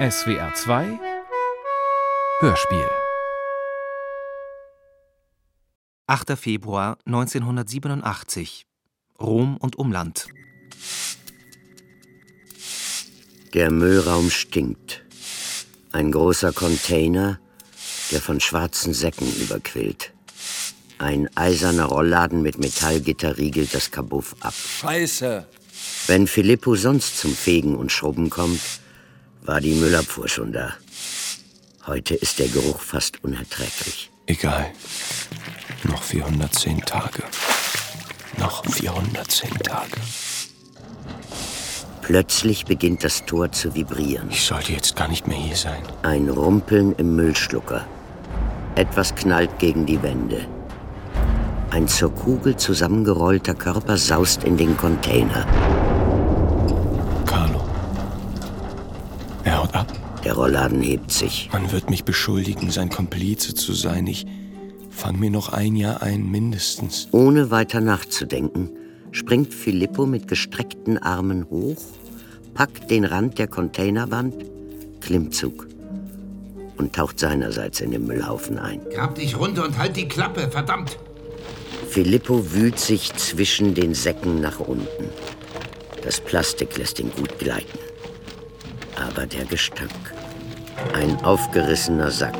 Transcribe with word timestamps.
SWR 0.00 0.54
2 0.54 0.98
Hörspiel 2.40 2.88
8. 6.06 6.38
Februar 6.38 6.96
1987 7.04 8.64
Rom 9.20 9.58
und 9.58 9.76
Umland 9.76 10.28
Der 13.52 13.70
Müllraum 13.70 14.30
stinkt. 14.30 15.04
Ein 15.92 16.12
großer 16.12 16.54
Container, 16.54 17.38
der 18.10 18.22
von 18.22 18.40
schwarzen 18.40 18.94
Säcken 18.94 19.30
überquillt. 19.36 20.14
Ein 20.96 21.28
eiserner 21.36 21.84
Rollladen 21.84 22.40
mit 22.40 22.58
Metallgitter 22.58 23.36
riegelt 23.36 23.74
das 23.74 23.90
Kabuff 23.90 24.34
ab. 24.40 24.54
Scheiße! 24.54 25.46
Wenn 26.06 26.26
Filippo 26.26 26.74
sonst 26.74 27.18
zum 27.18 27.34
Fegen 27.34 27.76
und 27.76 27.92
Schrubben 27.92 28.30
kommt, 28.30 28.79
war 29.42 29.60
die 29.60 29.74
Müllabfuhr 29.74 30.28
schon 30.28 30.52
da. 30.52 30.74
Heute 31.86 32.14
ist 32.14 32.38
der 32.38 32.48
Geruch 32.48 32.80
fast 32.80 33.22
unerträglich. 33.24 34.10
Egal. 34.26 34.66
Noch 35.84 36.02
410 36.02 36.82
Tage. 36.82 37.22
Noch 38.38 38.64
410 38.66 39.50
Tage. 39.58 39.96
Plötzlich 42.02 42.64
beginnt 42.64 43.04
das 43.04 43.24
Tor 43.24 43.52
zu 43.52 43.74
vibrieren. 43.74 44.30
Ich 44.30 44.44
sollte 44.44 44.72
jetzt 44.72 44.96
gar 44.96 45.08
nicht 45.08 45.26
mehr 45.26 45.38
hier 45.38 45.56
sein. 45.56 45.82
Ein 46.02 46.28
Rumpeln 46.28 46.94
im 46.96 47.16
Müllschlucker. 47.16 47.86
Etwas 48.74 49.14
knallt 49.14 49.58
gegen 49.58 49.86
die 49.86 50.02
Wände. 50.02 50.46
Ein 51.70 51.86
zur 51.86 52.12
Kugel 52.12 52.56
zusammengerollter 52.56 53.54
Körper 53.54 53.96
saust 53.96 54.42
in 54.42 54.56
den 54.56 54.76
Container. 54.76 55.46
Carlo. 57.26 57.60
Er 59.44 59.62
haut 59.62 59.74
ab. 59.74 59.86
Der 60.30 60.36
Rollladen 60.36 60.80
hebt 60.80 61.10
sich. 61.10 61.50
Man 61.52 61.72
wird 61.72 61.90
mich 61.90 62.04
beschuldigen, 62.04 62.70
sein 62.70 62.88
Komplize 62.88 63.52
zu 63.52 63.72
sein. 63.72 64.06
Ich 64.06 64.26
fang 64.88 65.18
mir 65.18 65.28
noch 65.28 65.52
ein 65.52 65.74
Jahr 65.74 66.04
ein, 66.04 66.30
mindestens. 66.30 67.08
Ohne 67.10 67.50
weiter 67.50 67.80
nachzudenken, 67.80 68.70
springt 69.10 69.52
Filippo 69.52 70.06
mit 70.06 70.28
gestreckten 70.28 70.98
Armen 70.98 71.50
hoch, 71.50 71.82
packt 72.54 72.92
den 72.92 73.04
Rand 73.04 73.40
der 73.40 73.48
Containerwand, 73.48 74.36
Klimmzug 75.00 75.66
und 76.76 76.92
taucht 76.92 77.18
seinerseits 77.18 77.80
in 77.80 77.90
den 77.90 78.06
Müllhaufen 78.06 78.56
ein. 78.56 78.82
Grab 78.94 79.16
dich 79.16 79.36
runter 79.36 79.64
und 79.64 79.78
halt 79.78 79.96
die 79.96 80.06
Klappe, 80.06 80.48
verdammt! 80.48 80.96
Filippo 81.88 82.52
wühlt 82.52 82.78
sich 82.78 83.12
zwischen 83.16 83.74
den 83.74 83.94
Säcken 83.94 84.40
nach 84.40 84.60
unten. 84.60 85.06
Das 86.04 86.20
Plastik 86.20 86.78
lässt 86.78 87.00
ihn 87.00 87.10
gut 87.16 87.36
gleiten. 87.40 87.80
Aber 88.94 89.26
der 89.26 89.44
Gestank. 89.46 89.90
Ein 90.94 91.22
aufgerissener 91.24 92.10
Sack. 92.10 92.36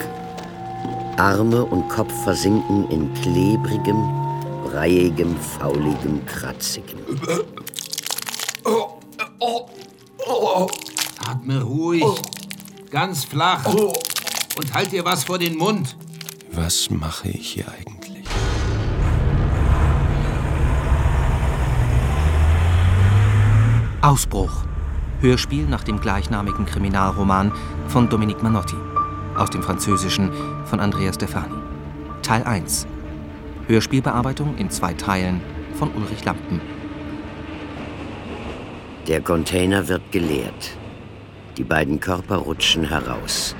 Arme 1.16 1.64
und 1.64 1.88
Kopf 1.88 2.12
versinken 2.24 2.88
in 2.90 3.12
klebrigem, 3.14 4.08
breiigem, 4.64 5.36
fauligem, 5.36 6.24
kratzigem. 6.26 6.98
Atme 11.28 11.62
ruhig, 11.62 12.04
ganz 12.90 13.24
flach 13.24 13.66
und 13.66 14.74
halt 14.74 14.92
dir 14.92 15.04
was 15.04 15.24
vor 15.24 15.38
den 15.38 15.56
Mund. 15.56 15.96
Was 16.52 16.90
mache 16.90 17.28
ich 17.28 17.50
hier 17.50 17.66
eigentlich? 17.68 18.24
Ausbruch. 24.02 24.69
Hörspiel 25.20 25.66
nach 25.66 25.84
dem 25.84 26.00
gleichnamigen 26.00 26.64
Kriminalroman 26.64 27.52
von 27.88 28.08
Dominique 28.08 28.42
Manotti. 28.42 28.76
Aus 29.36 29.50
dem 29.50 29.62
Französischen 29.62 30.30
von 30.64 30.80
Andrea 30.80 31.12
Stefani. 31.12 31.56
Teil 32.22 32.42
1. 32.44 32.86
Hörspielbearbeitung 33.66 34.56
in 34.56 34.70
zwei 34.70 34.94
Teilen 34.94 35.42
von 35.74 35.90
Ulrich 35.94 36.24
Lampen. 36.24 36.60
Der 39.08 39.20
Container 39.20 39.88
wird 39.88 40.10
geleert. 40.10 40.70
Die 41.58 41.64
beiden 41.64 42.00
Körper 42.00 42.36
rutschen 42.36 42.84
heraus. 42.84 43.54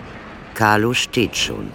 Carlo 0.54 0.94
steht 0.94 1.36
schon. 1.36 1.70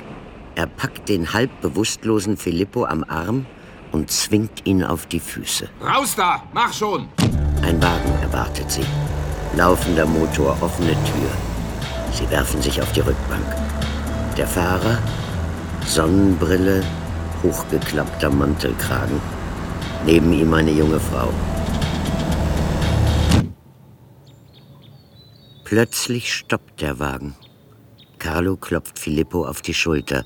Er 0.56 0.68
packt 0.68 1.10
den 1.10 1.32
halb 1.32 1.62
bewusstlosen 1.62 2.38
Filippo 2.38 2.86
am 2.86 3.04
Arm 3.04 3.46
und 3.92 4.10
zwingt 4.10 4.66
ihn 4.66 4.84
auf 4.84 5.06
die 5.06 5.20
Füße. 5.20 5.70
Raus 5.82 6.16
da, 6.16 6.44
mach 6.54 6.74
schon! 6.74 7.08
Ein 7.62 7.82
Wagen 7.82 8.14
erwartet 8.22 8.72
sie. 8.72 8.86
Laufender 9.54 10.06
Motor, 10.06 10.58
offene 10.62 10.94
Tür. 10.94 11.30
Sie 12.12 12.30
werfen 12.30 12.62
sich 12.62 12.82
auf 12.82 12.92
die 12.92 13.02
Rückbank. 13.02 13.46
Der 14.38 14.48
Fahrer, 14.48 14.98
Sonnenbrille, 15.86 16.84
hochgeklappter 17.44 18.30
Mantelkragen. 18.30 19.22
Neben 20.06 20.34
ihm 20.34 20.54
eine 20.54 20.72
junge 20.72 21.00
Frau. 21.00 21.30
Plötzlich 25.64 26.34
stoppt 26.34 26.82
der 26.82 27.00
Wagen. 27.00 27.36
Carlo 28.20 28.56
klopft 28.56 29.00
Filippo 29.00 29.46
auf 29.46 29.62
die 29.62 29.74
Schulter. 29.74 30.26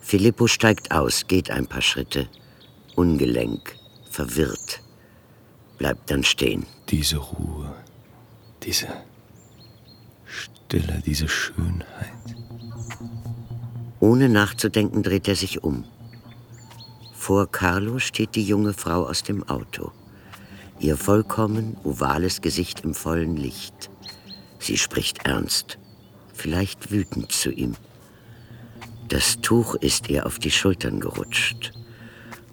Filippo 0.00 0.46
steigt 0.46 0.92
aus, 0.92 1.26
geht 1.26 1.50
ein 1.50 1.66
paar 1.66 1.82
Schritte. 1.82 2.28
Ungelenk, 2.96 3.76
verwirrt. 4.10 4.82
Bleibt 5.78 6.10
dann 6.10 6.24
stehen. 6.24 6.66
Diese 6.88 7.18
Ruhe, 7.18 7.72
diese 8.62 8.88
Stille, 10.24 11.02
diese 11.04 11.28
Schönheit. 11.28 12.36
Ohne 13.98 14.28
nachzudenken 14.28 15.02
dreht 15.02 15.28
er 15.28 15.36
sich 15.36 15.62
um. 15.62 15.84
Vor 17.14 17.50
Carlo 17.50 17.98
steht 17.98 18.34
die 18.34 18.44
junge 18.44 18.72
Frau 18.72 19.06
aus 19.06 19.22
dem 19.22 19.48
Auto. 19.48 19.92
Ihr 20.78 20.96
vollkommen 20.96 21.76
ovales 21.84 22.40
Gesicht 22.40 22.80
im 22.80 22.94
vollen 22.94 23.36
Licht. 23.36 23.90
Sie 24.58 24.78
spricht 24.78 25.26
ernst, 25.26 25.78
vielleicht 26.32 26.90
wütend 26.90 27.32
zu 27.32 27.50
ihm. 27.50 27.74
Das 29.08 29.40
Tuch 29.40 29.74
ist 29.74 30.08
ihr 30.08 30.24
auf 30.24 30.38
die 30.38 30.50
Schultern 30.50 31.00
gerutscht 31.00 31.72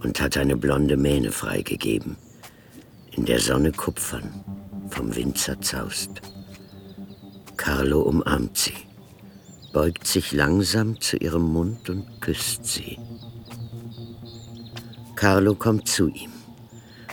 und 0.03 0.19
hat 0.19 0.37
eine 0.37 0.57
blonde 0.57 0.97
Mähne 0.97 1.31
freigegeben. 1.31 2.17
In 3.11 3.25
der 3.25 3.39
Sonne 3.39 3.71
kupfern, 3.71 4.43
vom 4.97 5.15
Wind 5.15 5.37
zerzaust. 5.37 6.09
Carlo 7.55 8.01
umarmt 8.01 8.57
sie, 8.57 8.73
beugt 9.71 10.07
sich 10.07 10.31
langsam 10.31 10.99
zu 10.99 11.17
ihrem 11.17 11.53
Mund 11.53 11.87
und 11.91 12.19
küsst 12.19 12.65
sie. 12.65 12.97
Carlo 15.15 15.53
kommt 15.53 15.87
zu 15.87 16.07
ihm, 16.07 16.31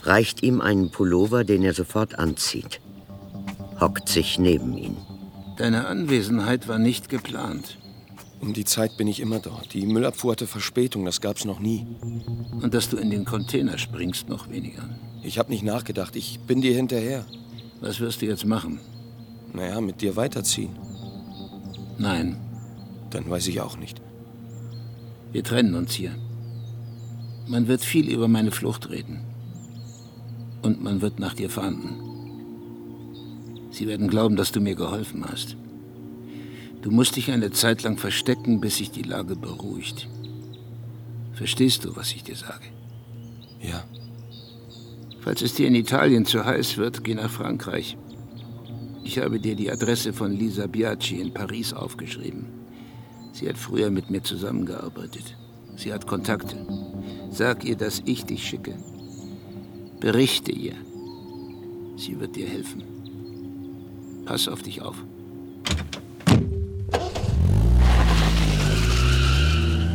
reicht 0.02 0.42
ihm 0.42 0.62
einen 0.62 0.90
Pullover, 0.90 1.44
den 1.44 1.62
er 1.62 1.74
sofort 1.74 2.18
anzieht, 2.18 2.80
hockt 3.80 4.08
sich 4.08 4.38
neben 4.38 4.78
ihn. 4.78 4.96
Deine 5.58 5.86
Anwesenheit 5.86 6.68
war 6.68 6.78
nicht 6.78 7.10
geplant. 7.10 7.76
Um 8.40 8.54
die 8.54 8.64
Zeit 8.64 8.96
bin 8.96 9.08
ich 9.08 9.20
immer 9.20 9.40
dort. 9.40 9.74
Die 9.74 9.86
Müllabfuhr 9.86 10.32
hatte 10.32 10.46
Verspätung, 10.46 11.04
das 11.04 11.20
gab's 11.20 11.44
noch 11.44 11.60
nie. 11.60 11.86
Und 12.62 12.72
dass 12.72 12.88
du 12.88 12.96
in 12.96 13.10
den 13.10 13.24
Container 13.24 13.76
springst, 13.78 14.28
noch 14.28 14.48
weniger. 14.48 14.88
Ich 15.22 15.38
habe 15.38 15.50
nicht 15.50 15.62
nachgedacht, 15.62 16.16
ich 16.16 16.40
bin 16.40 16.60
dir 16.60 16.74
hinterher. 16.74 17.24
Was 17.80 18.00
wirst 18.00 18.22
du 18.22 18.26
jetzt 18.26 18.46
machen? 18.46 18.80
Naja, 19.52 19.80
mit 19.80 20.00
dir 20.00 20.16
weiterziehen. 20.16 20.74
Nein, 21.98 22.36
Dann 23.10 23.30
weiß 23.30 23.46
ich 23.46 23.60
auch 23.60 23.76
nicht. 23.76 24.00
wir 25.32 25.44
trennen 25.44 25.74
uns 25.74 25.92
hier. 25.94 26.12
Man 27.46 27.68
wird 27.68 27.84
viel 27.84 28.08
über 28.08 28.26
meine 28.28 28.50
Flucht 28.50 28.90
reden. 28.90 29.20
Und 30.62 30.82
man 30.82 31.00
wird 31.02 31.18
nach 31.20 31.34
dir 31.34 31.50
fahnden. 31.50 32.00
Sie 33.70 33.86
werden 33.86 34.08
glauben, 34.08 34.34
dass 34.36 34.50
du 34.52 34.60
mir 34.60 34.74
geholfen 34.74 35.24
hast. 35.28 35.56
Du 36.82 36.90
musst 36.90 37.16
dich 37.16 37.30
eine 37.30 37.50
Zeit 37.50 37.82
lang 37.82 37.98
verstecken, 37.98 38.60
bis 38.60 38.76
sich 38.78 38.90
die 38.90 39.02
Lage 39.02 39.36
beruhigt. 39.36 40.08
Verstehst 41.34 41.84
du, 41.84 41.94
was 41.96 42.12
ich 42.12 42.22
dir 42.24 42.36
sage? 42.36 42.66
Ja, 43.60 43.84
Falls 45.24 45.40
es 45.40 45.54
dir 45.54 45.68
in 45.68 45.74
Italien 45.74 46.26
zu 46.26 46.44
heiß 46.44 46.76
wird, 46.76 47.02
geh 47.02 47.14
nach 47.14 47.30
Frankreich. 47.30 47.96
Ich 49.04 49.18
habe 49.18 49.40
dir 49.40 49.54
die 49.54 49.70
Adresse 49.70 50.12
von 50.12 50.32
Lisa 50.32 50.66
Biaggi 50.66 51.18
in 51.18 51.32
Paris 51.32 51.72
aufgeschrieben. 51.72 52.44
Sie 53.32 53.48
hat 53.48 53.56
früher 53.56 53.90
mit 53.90 54.10
mir 54.10 54.22
zusammengearbeitet. 54.22 55.36
Sie 55.76 55.94
hat 55.94 56.06
Kontakte. 56.06 56.56
Sag 57.30 57.64
ihr, 57.64 57.76
dass 57.76 58.02
ich 58.04 58.26
dich 58.26 58.46
schicke. 58.46 58.74
Berichte 59.98 60.52
ihr. 60.52 60.74
Sie 61.96 62.20
wird 62.20 62.36
dir 62.36 62.46
helfen. 62.46 62.82
Pass 64.26 64.46
auf 64.46 64.60
dich 64.60 64.82
auf. 64.82 64.96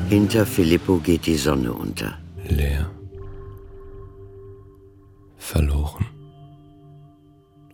Hinter 0.09 0.47
Filippo 0.47 0.97
geht 0.97 1.27
die 1.27 1.37
Sonne 1.37 1.71
unter. 1.71 2.17
leer. 2.49 2.89
Verloren. 5.39 6.05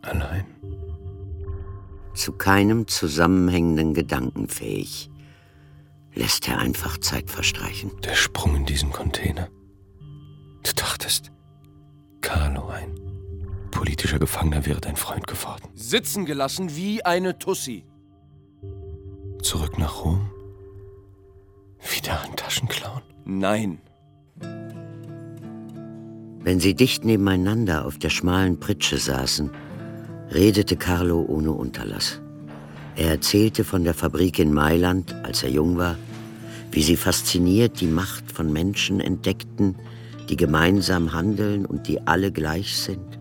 Allein. 0.02 0.46
Zu 2.14 2.32
keinem 2.32 2.88
zusammenhängenden 2.88 3.94
Gedanken 3.94 4.48
fähig, 4.48 5.10
lässt 6.14 6.48
er 6.48 6.60
einfach 6.60 6.98
Zeit 7.00 7.30
verstreichen. 7.30 7.92
Der 8.04 8.16
Sprung 8.16 8.56
in 8.56 8.66
diesen 8.66 8.92
Container. 8.92 9.50
Du 10.64 10.72
dachtest, 10.74 11.32
Carlo, 12.22 12.70
ein 12.70 12.96
politischer 13.72 14.20
Gefangener, 14.20 14.66
wäre 14.66 14.80
dein 14.80 14.96
Freund 14.96 15.28
geworden. 15.28 15.68
Sitzen 15.74 16.26
gelassen 16.26 16.76
wie 16.76 17.04
eine 17.04 17.38
Tussi. 17.38 17.84
Zurück 19.42 19.78
nach 19.78 20.04
Rom? 20.04 20.32
Wieder 21.94 22.22
ein 22.22 22.36
Taschenclown? 22.36 23.02
Nein. 23.26 23.80
Wenn 26.46 26.60
sie 26.60 26.76
dicht 26.76 27.06
nebeneinander 27.06 27.88
auf 27.88 27.98
der 27.98 28.12
schmalen 28.12 28.60
Pritsche 28.60 28.98
saßen, 29.00 29.50
redete 30.32 30.76
Carlo 30.76 31.26
ohne 31.28 31.52
Unterlass. 31.52 32.22
Er 32.96 33.10
erzählte 33.10 33.64
von 33.64 33.84
der 33.84 33.96
Fabrik 33.96 34.38
in 34.38 34.54
Mailand, 34.54 35.16
als 35.24 35.42
er 35.42 35.50
jung 35.50 35.80
war, 35.80 35.98
wie 36.70 36.84
sie 36.84 36.98
fasziniert 36.98 37.82
die 37.82 37.88
Macht 37.88 38.32
von 38.32 38.54
Menschen 38.54 39.00
entdeckten, 39.00 39.76
die 40.30 40.38
gemeinsam 40.38 41.14
handeln 41.14 41.66
und 41.66 41.88
die 41.88 42.06
alle 42.06 42.32
gleich 42.32 42.78
sind. 42.78 43.18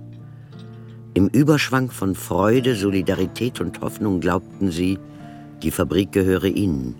Im 1.14 1.28
Überschwang 1.28 1.90
von 1.90 2.14
Freude, 2.14 2.76
Solidarität 2.76 3.58
und 3.58 3.80
Hoffnung 3.80 4.20
glaubten 4.20 4.70
sie, 4.70 4.98
die 5.62 5.70
Fabrik 5.70 6.12
gehöre 6.12 6.44
ihnen. 6.44 6.94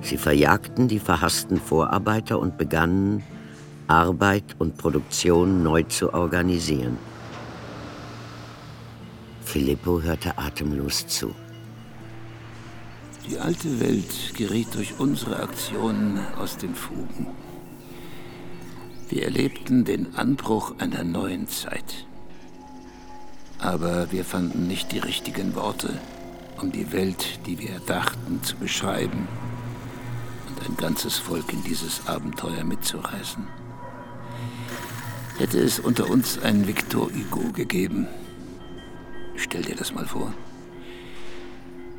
Sie 0.00 0.16
verjagten 0.16 0.88
die 0.88 0.98
verhassten 0.98 1.58
Vorarbeiter 1.58 2.38
und 2.38 2.56
begannen, 2.56 3.22
Arbeit 3.88 4.56
und 4.58 4.76
Produktion 4.76 5.62
neu 5.62 5.82
zu 5.84 6.12
organisieren. 6.12 6.98
Filippo 9.44 10.02
hörte 10.02 10.36
atemlos 10.36 11.06
zu. 11.06 11.34
Die 13.28 13.38
alte 13.38 13.80
Welt 13.80 14.34
geriet 14.36 14.74
durch 14.74 14.98
unsere 14.98 15.40
Aktionen 15.40 16.20
aus 16.38 16.56
den 16.56 16.74
Fugen. 16.74 17.28
Wir 19.08 19.24
erlebten 19.24 19.84
den 19.84 20.16
Anbruch 20.16 20.74
einer 20.78 21.04
neuen 21.04 21.46
Zeit. 21.48 22.06
Aber 23.58 24.10
wir 24.12 24.24
fanden 24.24 24.66
nicht 24.66 24.92
die 24.92 24.98
richtigen 24.98 25.54
Worte, 25.54 26.00
um 26.60 26.72
die 26.72 26.92
Welt, 26.92 27.40
die 27.46 27.58
wir 27.58 27.70
erdachten, 27.70 28.42
zu 28.42 28.56
beschreiben 28.56 29.28
und 30.48 30.68
ein 30.68 30.76
ganzes 30.76 31.18
Volk 31.18 31.52
in 31.52 31.62
dieses 31.62 32.06
Abenteuer 32.06 32.64
mitzureißen. 32.64 33.46
Hätte 35.38 35.58
es 35.60 35.78
unter 35.78 36.08
uns 36.08 36.38
einen 36.38 36.66
Victor 36.66 37.10
Hugo 37.10 37.52
gegeben, 37.52 38.06
stell 39.36 39.62
dir 39.62 39.76
das 39.76 39.92
mal 39.92 40.06
vor. 40.06 40.32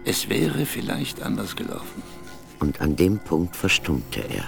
Es 0.05 0.27
wäre 0.27 0.65
vielleicht 0.65 1.21
anders 1.21 1.55
gelaufen. 1.55 2.01
Und 2.59 2.81
an 2.81 2.95
dem 2.95 3.19
Punkt 3.19 3.55
verstummte 3.55 4.21
er, 4.21 4.45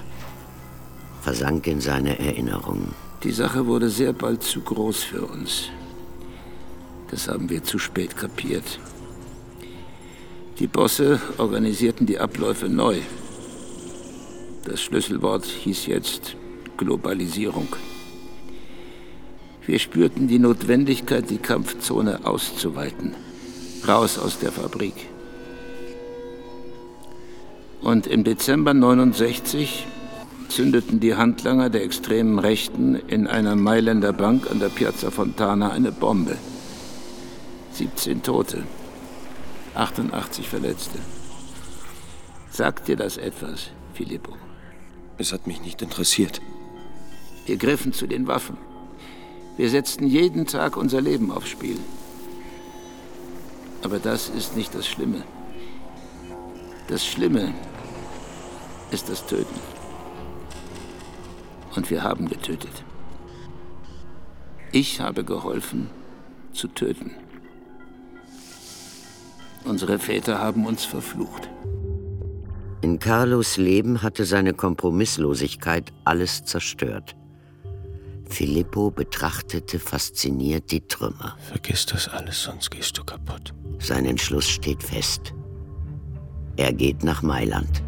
versank 1.21 1.68
in 1.68 1.81
seine 1.81 2.18
Erinnerungen. 2.18 2.95
Die 3.24 3.31
Sache 3.31 3.68
wurde 3.68 3.89
sehr 3.89 4.13
bald 4.13 4.41
zu 4.41 4.62
groß 4.62 5.03
für 5.03 5.21
uns. 5.24 5.69
Das 7.12 7.27
haben 7.27 7.50
wir 7.50 7.63
zu 7.63 7.77
spät 7.77 8.18
kapiert. 8.18 8.80
Die 10.57 10.68
Bosse 10.68 11.21
organisierten 11.38 12.07
die 12.07 12.19
Abläufe 12.19 12.69
neu. 12.69 12.97
Das 14.65 14.81
Schlüsselwort 14.81 15.45
hieß 15.45 15.86
jetzt 15.86 16.36
Globalisierung. 16.77 17.68
Wir 19.69 19.77
spürten 19.77 20.27
die 20.27 20.39
Notwendigkeit, 20.39 21.30
die 21.30 21.38
Kampfzone 21.38 22.25
auszuweiten. 22.25 23.13
Raus 23.88 24.18
aus 24.18 24.39
der 24.39 24.51
Fabrik. 24.51 24.95
Und 27.80 28.07
im 28.07 28.24
Dezember 28.24 28.74
69 28.74 29.86
zündeten 30.48 31.00
die 31.00 31.13
Handlanger 31.13 31.69
der 31.69 31.83
extremen 31.83 32.39
Rechten 32.39 32.95
in 32.95 33.27
einer 33.27 33.56
Mailänder 33.56 34.12
Bank 34.12 34.50
an 34.50 34.60
der 34.60 34.69
Piazza 34.69 35.12
Fontana 35.12 35.69
eine 35.69 35.92
Bombe. 35.92 36.36
17 37.74 38.24
Tote, 38.24 38.63
88 39.75 40.50
Verletzte. 40.50 40.98
Sagt 42.50 42.88
dir 42.88 42.95
das 42.95 43.18
etwas, 43.18 43.69
Filippo? 43.94 44.36
Es 45.19 45.31
hat 45.31 45.45
mich 45.45 45.62
nicht 45.62 45.83
interessiert. 45.83 46.42
Wir 47.45 47.57
griffen 47.57 47.94
zu 47.94 48.07
den 48.07 48.25
Waffen. 48.25 48.57
Wir 49.59 49.69
setzten 49.69 50.07
jeden 50.07 50.45
Tag 50.45 50.77
unser 50.77 51.01
Leben 51.01 51.31
aufs 51.31 51.50
Spiel. 51.50 51.77
Aber 53.83 54.00
das 54.00 54.29
ist 54.29 54.56
nicht 54.56 54.73
das 54.73 54.88
Schlimme. 54.88 55.25
Das 56.88 57.06
Schlimme 57.06 57.53
ist 58.91 59.09
das 59.09 59.25
Töten. 59.25 59.59
Und 61.75 61.89
wir 61.89 62.03
haben 62.03 62.29
getötet. 62.29 62.71
Ich 64.71 65.01
habe 65.01 65.25
geholfen 65.25 65.89
zu 66.53 66.69
töten. 66.69 67.12
Unsere 69.65 70.00
Väter 70.00 70.39
haben 70.39 70.65
uns 70.65 70.85
verflucht. 70.85 71.50
In 72.81 72.97
Carlos 73.00 73.57
Leben 73.57 74.03
hatte 74.03 74.23
seine 74.23 74.53
Kompromisslosigkeit 74.53 75.91
alles 76.05 76.45
zerstört. 76.45 77.19
Filippo 78.29 78.91
betrachtete 78.91 79.79
fasziniert 79.79 80.71
die 80.71 80.87
Trümmer. 80.87 81.35
Vergiss 81.49 81.85
das 81.85 82.07
alles, 82.07 82.43
sonst 82.43 82.69
gehst 82.69 82.97
du 82.97 83.03
kaputt. 83.03 83.53
Sein 83.79 84.05
Entschluss 84.05 84.47
steht 84.47 84.83
fest. 84.83 85.33
Er 86.55 86.71
geht 86.71 87.03
nach 87.03 87.21
Mailand. 87.21 87.83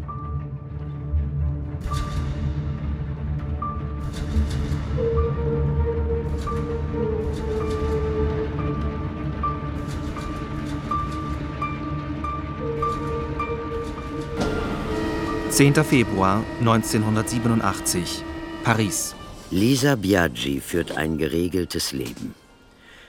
Zehnter 15.50 15.84
Februar 15.84 16.42
1987, 16.60 18.24
Paris. 18.64 19.14
Lisa 19.54 19.96
Biaggi 19.96 20.60
führt 20.60 20.96
ein 20.96 21.18
geregeltes 21.18 21.92
Leben. 21.92 22.34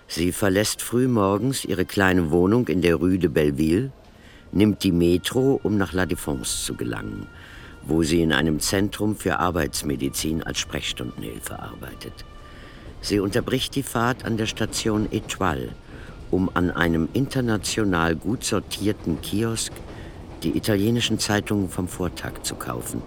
Sie 0.09 0.33
verlässt 0.33 0.81
frühmorgens 0.81 1.63
ihre 1.63 1.85
kleine 1.85 2.31
Wohnung 2.31 2.67
in 2.67 2.81
der 2.81 2.95
Rue 2.95 3.17
de 3.17 3.29
Belleville, 3.29 3.93
nimmt 4.51 4.83
die 4.83 4.91
Metro, 4.91 5.61
um 5.63 5.77
nach 5.77 5.93
La 5.93 6.03
Défense 6.03 6.65
zu 6.65 6.75
gelangen, 6.75 7.27
wo 7.83 8.03
sie 8.03 8.21
in 8.21 8.33
einem 8.33 8.59
Zentrum 8.59 9.15
für 9.15 9.39
Arbeitsmedizin 9.39 10.43
als 10.43 10.59
Sprechstundenhilfe 10.59 11.57
arbeitet. 11.57 12.25
Sie 12.99 13.21
unterbricht 13.21 13.73
die 13.75 13.83
Fahrt 13.83 14.25
an 14.25 14.35
der 14.35 14.47
Station 14.47 15.09
Etoile, 15.13 15.69
um 16.29 16.49
an 16.53 16.71
einem 16.71 17.07
international 17.13 18.17
gut 18.17 18.43
sortierten 18.43 19.21
Kiosk 19.21 19.71
die 20.43 20.57
italienischen 20.57 21.19
Zeitungen 21.19 21.69
vom 21.69 21.87
Vortag 21.87 22.43
zu 22.43 22.55
kaufen. 22.55 23.01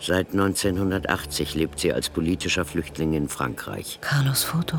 Seit 0.00 0.30
1980 0.30 1.54
lebt 1.54 1.78
sie 1.78 1.92
als 1.92 2.08
politischer 2.08 2.64
Flüchtling 2.64 3.12
in 3.12 3.28
Frankreich. 3.28 3.98
Carlos 4.00 4.44
Foto. 4.44 4.78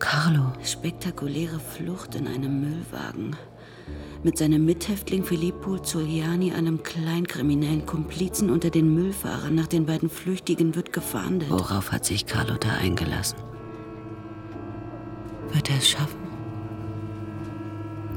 Carlo. 0.00 0.52
Spektakuläre 0.64 1.60
Flucht 1.60 2.16
in 2.16 2.26
einem 2.26 2.60
Müllwagen. 2.60 3.36
Mit 4.24 4.38
seinem 4.38 4.64
Mithäftling 4.64 5.22
Filippo 5.22 5.78
Zuliani, 5.78 6.52
einem 6.52 6.82
kleinkriminellen 6.82 7.86
Komplizen 7.86 8.50
unter 8.50 8.70
den 8.70 8.92
Müllfahrern. 8.92 9.54
Nach 9.54 9.68
den 9.68 9.86
beiden 9.86 10.10
Flüchtigen 10.10 10.74
wird 10.74 10.92
gefahndet. 10.92 11.50
Worauf 11.50 11.92
hat 11.92 12.04
sich 12.04 12.26
Carlo 12.26 12.56
da 12.58 12.74
eingelassen? 12.74 13.38
Wird 15.52 15.70
er 15.70 15.76
es 15.76 15.88
schaffen? 15.88 16.18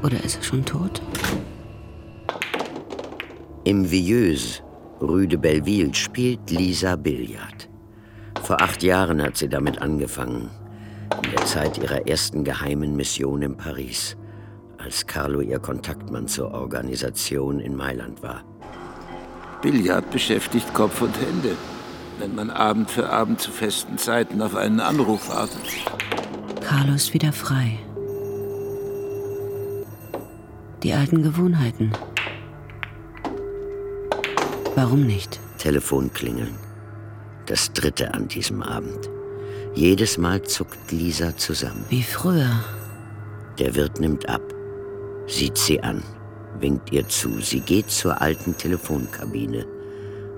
Oder 0.02 0.22
ist 0.24 0.36
er 0.36 0.42
schon 0.42 0.64
tot? 0.64 1.00
Im 3.64 3.88
Vieuse, 3.88 4.60
Rue 5.00 5.28
de 5.28 5.38
Belleville, 5.38 5.94
spielt 5.94 6.50
Lisa 6.50 6.96
Billard. 6.96 7.68
Vor 8.42 8.60
acht 8.60 8.82
Jahren 8.82 9.22
hat 9.22 9.36
sie 9.36 9.48
damit 9.48 9.80
angefangen. 9.80 10.50
In 11.22 11.30
der 11.30 11.44
Zeit 11.44 11.78
ihrer 11.78 12.08
ersten 12.08 12.42
geheimen 12.42 12.96
Mission 12.96 13.40
in 13.42 13.56
Paris, 13.56 14.16
als 14.78 15.06
Carlo 15.06 15.40
ihr 15.40 15.60
Kontaktmann 15.60 16.26
zur 16.26 16.52
Organisation 16.52 17.60
in 17.60 17.76
Mailand 17.76 18.20
war. 18.20 18.42
Billard 19.62 20.10
beschäftigt 20.10 20.74
Kopf 20.74 21.00
und 21.00 21.14
Hände, 21.20 21.54
wenn 22.18 22.34
man 22.34 22.50
Abend 22.50 22.90
für 22.90 23.10
Abend 23.10 23.40
zu 23.40 23.52
festen 23.52 23.96
Zeiten 23.96 24.42
auf 24.42 24.56
einen 24.56 24.80
Anruf 24.80 25.28
wartet. 25.28 25.62
Carlo 26.62 26.94
ist 26.94 27.14
wieder 27.14 27.32
frei. 27.32 27.78
Die 30.82 30.92
alten 30.92 31.22
Gewohnheiten. 31.22 31.92
Warum 34.74 35.06
nicht? 35.06 35.38
Telefonklingeln. 35.58 36.56
Das 37.46 37.72
dritte 37.72 38.14
an 38.14 38.28
diesem 38.28 38.62
Abend. 38.62 39.10
Jedes 39.74 40.16
Mal 40.16 40.42
zuckt 40.42 40.90
Lisa 40.90 41.36
zusammen. 41.36 41.84
Wie 41.90 42.02
früher. 42.02 42.64
Der 43.58 43.74
Wirt 43.74 44.00
nimmt 44.00 44.28
ab, 44.28 44.42
sieht 45.26 45.58
sie 45.58 45.82
an, 45.82 46.02
winkt 46.58 46.90
ihr 46.90 47.06
zu. 47.06 47.40
Sie 47.40 47.60
geht 47.60 47.90
zur 47.90 48.20
alten 48.22 48.56
Telefonkabine. 48.56 49.66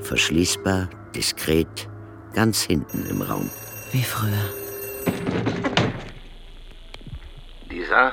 Verschließbar, 0.00 0.90
diskret, 1.14 1.88
ganz 2.32 2.62
hinten 2.62 3.06
im 3.08 3.22
Raum. 3.22 3.48
Wie 3.92 4.02
früher. 4.02 4.50
Lisa? 7.70 8.12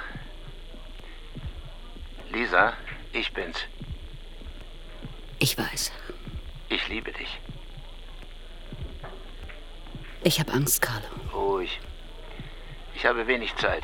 Lisa, 2.32 2.74
ich 3.12 3.34
bin's. 3.34 3.58
Ich 5.40 5.58
weiß. 5.58 5.92
Ich 6.72 6.88
liebe 6.88 7.12
dich. 7.12 7.38
Ich 10.24 10.40
habe 10.40 10.54
Angst, 10.54 10.82
Carlo. 10.82 11.06
Ruhig. 11.34 11.82
Ich 12.96 13.06
habe 13.06 13.28
wenig 13.28 13.54
Zeit. 13.58 13.84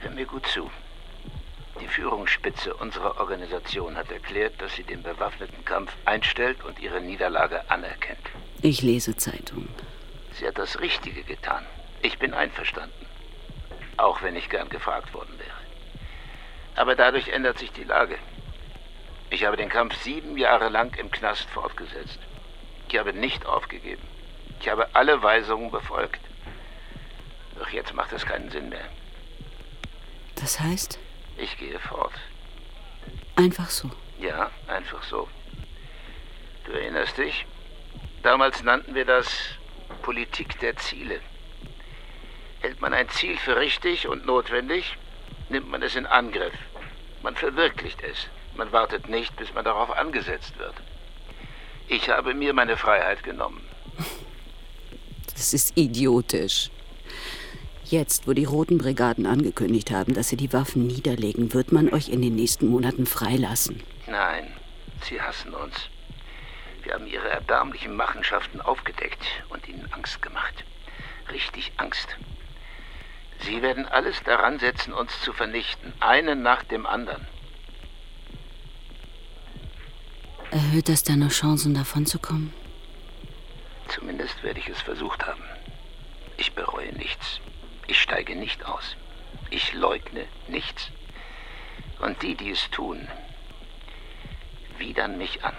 Hör 0.00 0.10
mir 0.10 0.24
gut 0.24 0.46
zu. 0.46 0.70
Die 1.82 1.88
Führungsspitze 1.88 2.72
unserer 2.72 3.20
Organisation 3.20 3.94
hat 3.94 4.10
erklärt, 4.10 4.54
dass 4.62 4.74
sie 4.74 4.84
den 4.84 5.02
bewaffneten 5.02 5.66
Kampf 5.66 5.92
einstellt 6.06 6.64
und 6.64 6.80
ihre 6.80 7.02
Niederlage 7.02 7.70
anerkennt. 7.70 8.26
Ich 8.62 8.80
lese 8.80 9.14
Zeitungen. 9.14 9.68
Sie 10.32 10.46
hat 10.46 10.56
das 10.56 10.80
Richtige 10.80 11.22
getan. 11.24 11.66
Ich 12.00 12.18
bin 12.18 12.32
einverstanden. 12.32 13.06
Auch 13.98 14.22
wenn 14.22 14.34
ich 14.34 14.48
gern 14.48 14.70
gefragt 14.70 15.12
worden 15.12 15.38
wäre. 15.38 15.60
Aber 16.74 16.96
dadurch 16.96 17.28
ändert 17.28 17.58
sich 17.58 17.70
die 17.72 17.84
Lage. 17.84 18.16
Ich 19.32 19.46
habe 19.46 19.56
den 19.56 19.70
Kampf 19.70 19.96
sieben 20.02 20.36
Jahre 20.36 20.68
lang 20.68 20.94
im 20.98 21.10
Knast 21.10 21.48
fortgesetzt. 21.48 22.18
Ich 22.86 22.98
habe 22.98 23.14
nicht 23.14 23.46
aufgegeben. 23.46 24.02
Ich 24.60 24.68
habe 24.68 24.94
alle 24.94 25.22
Weisungen 25.22 25.70
befolgt. 25.70 26.20
Doch 27.58 27.70
jetzt 27.70 27.94
macht 27.94 28.12
es 28.12 28.26
keinen 28.26 28.50
Sinn 28.50 28.68
mehr. 28.68 28.84
Das 30.34 30.60
heißt? 30.60 30.98
Ich 31.38 31.56
gehe 31.56 31.78
fort. 31.78 32.12
Einfach 33.34 33.70
so. 33.70 33.90
Ja, 34.20 34.50
einfach 34.66 35.02
so. 35.02 35.26
Du 36.66 36.72
erinnerst 36.72 37.16
dich? 37.16 37.46
Damals 38.22 38.62
nannten 38.62 38.94
wir 38.94 39.06
das 39.06 39.34
Politik 40.02 40.60
der 40.60 40.76
Ziele. 40.76 41.20
Hält 42.60 42.82
man 42.82 42.92
ein 42.92 43.08
Ziel 43.08 43.38
für 43.38 43.56
richtig 43.56 44.06
und 44.06 44.26
notwendig, 44.26 44.98
nimmt 45.48 45.70
man 45.70 45.82
es 45.82 45.96
in 45.96 46.04
Angriff. 46.04 46.54
Man 47.22 47.34
verwirklicht 47.34 48.02
es. 48.02 48.28
Man 48.56 48.72
wartet 48.72 49.08
nicht, 49.08 49.34
bis 49.36 49.52
man 49.54 49.64
darauf 49.64 49.90
angesetzt 49.90 50.58
wird. 50.58 50.74
Ich 51.88 52.08
habe 52.08 52.34
mir 52.34 52.52
meine 52.52 52.76
Freiheit 52.76 53.22
genommen. 53.22 53.60
Das 55.34 55.52
ist 55.54 55.76
idiotisch. 55.76 56.70
Jetzt, 57.84 58.26
wo 58.26 58.32
die 58.32 58.44
Roten 58.44 58.78
Brigaden 58.78 59.26
angekündigt 59.26 59.90
haben, 59.90 60.14
dass 60.14 60.28
sie 60.28 60.36
die 60.36 60.52
Waffen 60.52 60.86
niederlegen, 60.86 61.52
wird 61.52 61.72
man 61.72 61.92
euch 61.92 62.08
in 62.08 62.22
den 62.22 62.34
nächsten 62.34 62.68
Monaten 62.68 63.06
freilassen. 63.06 63.82
Nein, 64.06 64.46
sie 65.02 65.20
hassen 65.20 65.52
uns. 65.52 65.74
Wir 66.82 66.94
haben 66.94 67.06
ihre 67.06 67.28
erbärmlichen 67.28 67.94
Machenschaften 67.94 68.60
aufgedeckt 68.60 69.22
und 69.50 69.68
ihnen 69.68 69.92
Angst 69.92 70.22
gemacht. 70.22 70.64
Richtig 71.30 71.72
Angst. 71.76 72.08
Sie 73.40 73.60
werden 73.62 73.86
alles 73.86 74.22
daran 74.24 74.58
setzen, 74.58 74.92
uns 74.92 75.12
zu 75.20 75.32
vernichten, 75.32 75.92
einen 76.00 76.42
nach 76.42 76.62
dem 76.62 76.86
anderen. 76.86 77.26
Erhöht 80.52 80.90
das 80.90 81.02
deine 81.02 81.28
Chancen, 81.28 81.72
davonzukommen? 81.72 82.52
Zumindest 83.88 84.42
werde 84.42 84.60
ich 84.60 84.68
es 84.68 84.82
versucht 84.82 85.26
haben. 85.26 85.42
Ich 86.36 86.52
bereue 86.52 86.92
nichts. 86.92 87.40
Ich 87.86 87.98
steige 87.98 88.36
nicht 88.36 88.62
aus. 88.66 88.96
Ich 89.48 89.72
leugne 89.72 90.26
nichts. 90.48 90.90
Und 92.00 92.22
die, 92.22 92.34
die 92.34 92.50
es 92.50 92.68
tun, 92.70 93.08
widern 94.76 95.16
mich 95.16 95.42
an. 95.42 95.54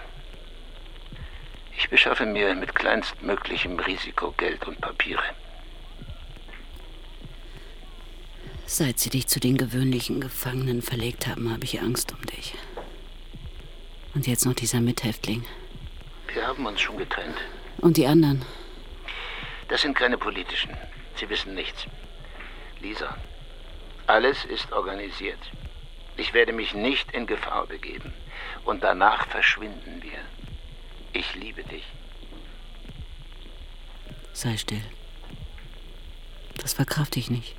Ich 1.76 1.88
beschaffe 1.88 2.24
mir 2.24 2.54
mit 2.54 2.76
kleinstmöglichem 2.76 3.80
Risiko 3.80 4.32
Geld 4.36 4.64
und 4.68 4.80
Papiere. 4.80 5.24
Seit 8.64 9.00
sie 9.00 9.10
dich 9.10 9.26
zu 9.26 9.40
den 9.40 9.56
gewöhnlichen 9.56 10.20
Gefangenen 10.20 10.82
verlegt 10.82 11.26
haben, 11.26 11.52
habe 11.52 11.64
ich 11.64 11.80
Angst 11.80 12.12
um 12.12 12.24
dich. 12.26 12.54
Und 14.14 14.26
jetzt 14.26 14.46
noch 14.46 14.54
dieser 14.54 14.80
Mithäftling. 14.80 15.44
Wir 16.32 16.46
haben 16.46 16.64
uns 16.66 16.80
schon 16.80 16.96
getrennt. 16.96 17.36
Und 17.78 17.96
die 17.96 18.06
anderen? 18.06 18.44
Das 19.68 19.82
sind 19.82 19.94
keine 19.96 20.18
politischen. 20.18 20.76
Sie 21.16 21.28
wissen 21.28 21.54
nichts. 21.54 21.86
Lisa, 22.80 23.16
alles 24.06 24.44
ist 24.44 24.70
organisiert. 24.72 25.38
Ich 26.16 26.32
werde 26.32 26.52
mich 26.52 26.74
nicht 26.74 27.10
in 27.12 27.26
Gefahr 27.26 27.66
begeben. 27.66 28.12
Und 28.64 28.82
danach 28.82 29.26
verschwinden 29.26 30.02
wir. 30.02 30.18
Ich 31.12 31.34
liebe 31.34 31.64
dich. 31.64 31.84
Sei 34.32 34.56
still. 34.56 34.82
Das 36.58 36.74
verkraft 36.74 37.16
ich 37.16 37.30
nicht. 37.30 37.54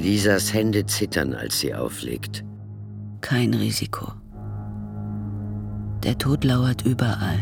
Lisas 0.00 0.54
Hände 0.54 0.86
zittern, 0.86 1.34
als 1.34 1.60
sie 1.60 1.74
auflegt. 1.74 2.42
Kein 3.20 3.52
Risiko. 3.52 4.10
Der 6.02 6.16
Tod 6.16 6.42
lauert 6.42 6.86
überall. 6.86 7.38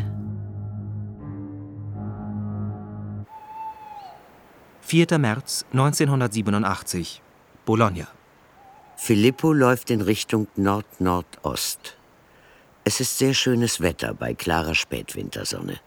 4. 4.81 5.19
März 5.19 5.67
1987, 5.71 7.23
Bologna. 7.65 8.09
Filippo 8.97 9.53
läuft 9.53 9.91
in 9.91 10.01
Richtung 10.01 10.49
Nord-Nordost. 10.57 11.97
Es 12.83 12.99
ist 12.99 13.19
sehr 13.19 13.35
schönes 13.35 13.81
Wetter 13.81 14.15
bei 14.15 14.35
klarer 14.35 14.75
Spätwintersonne. 14.75 15.79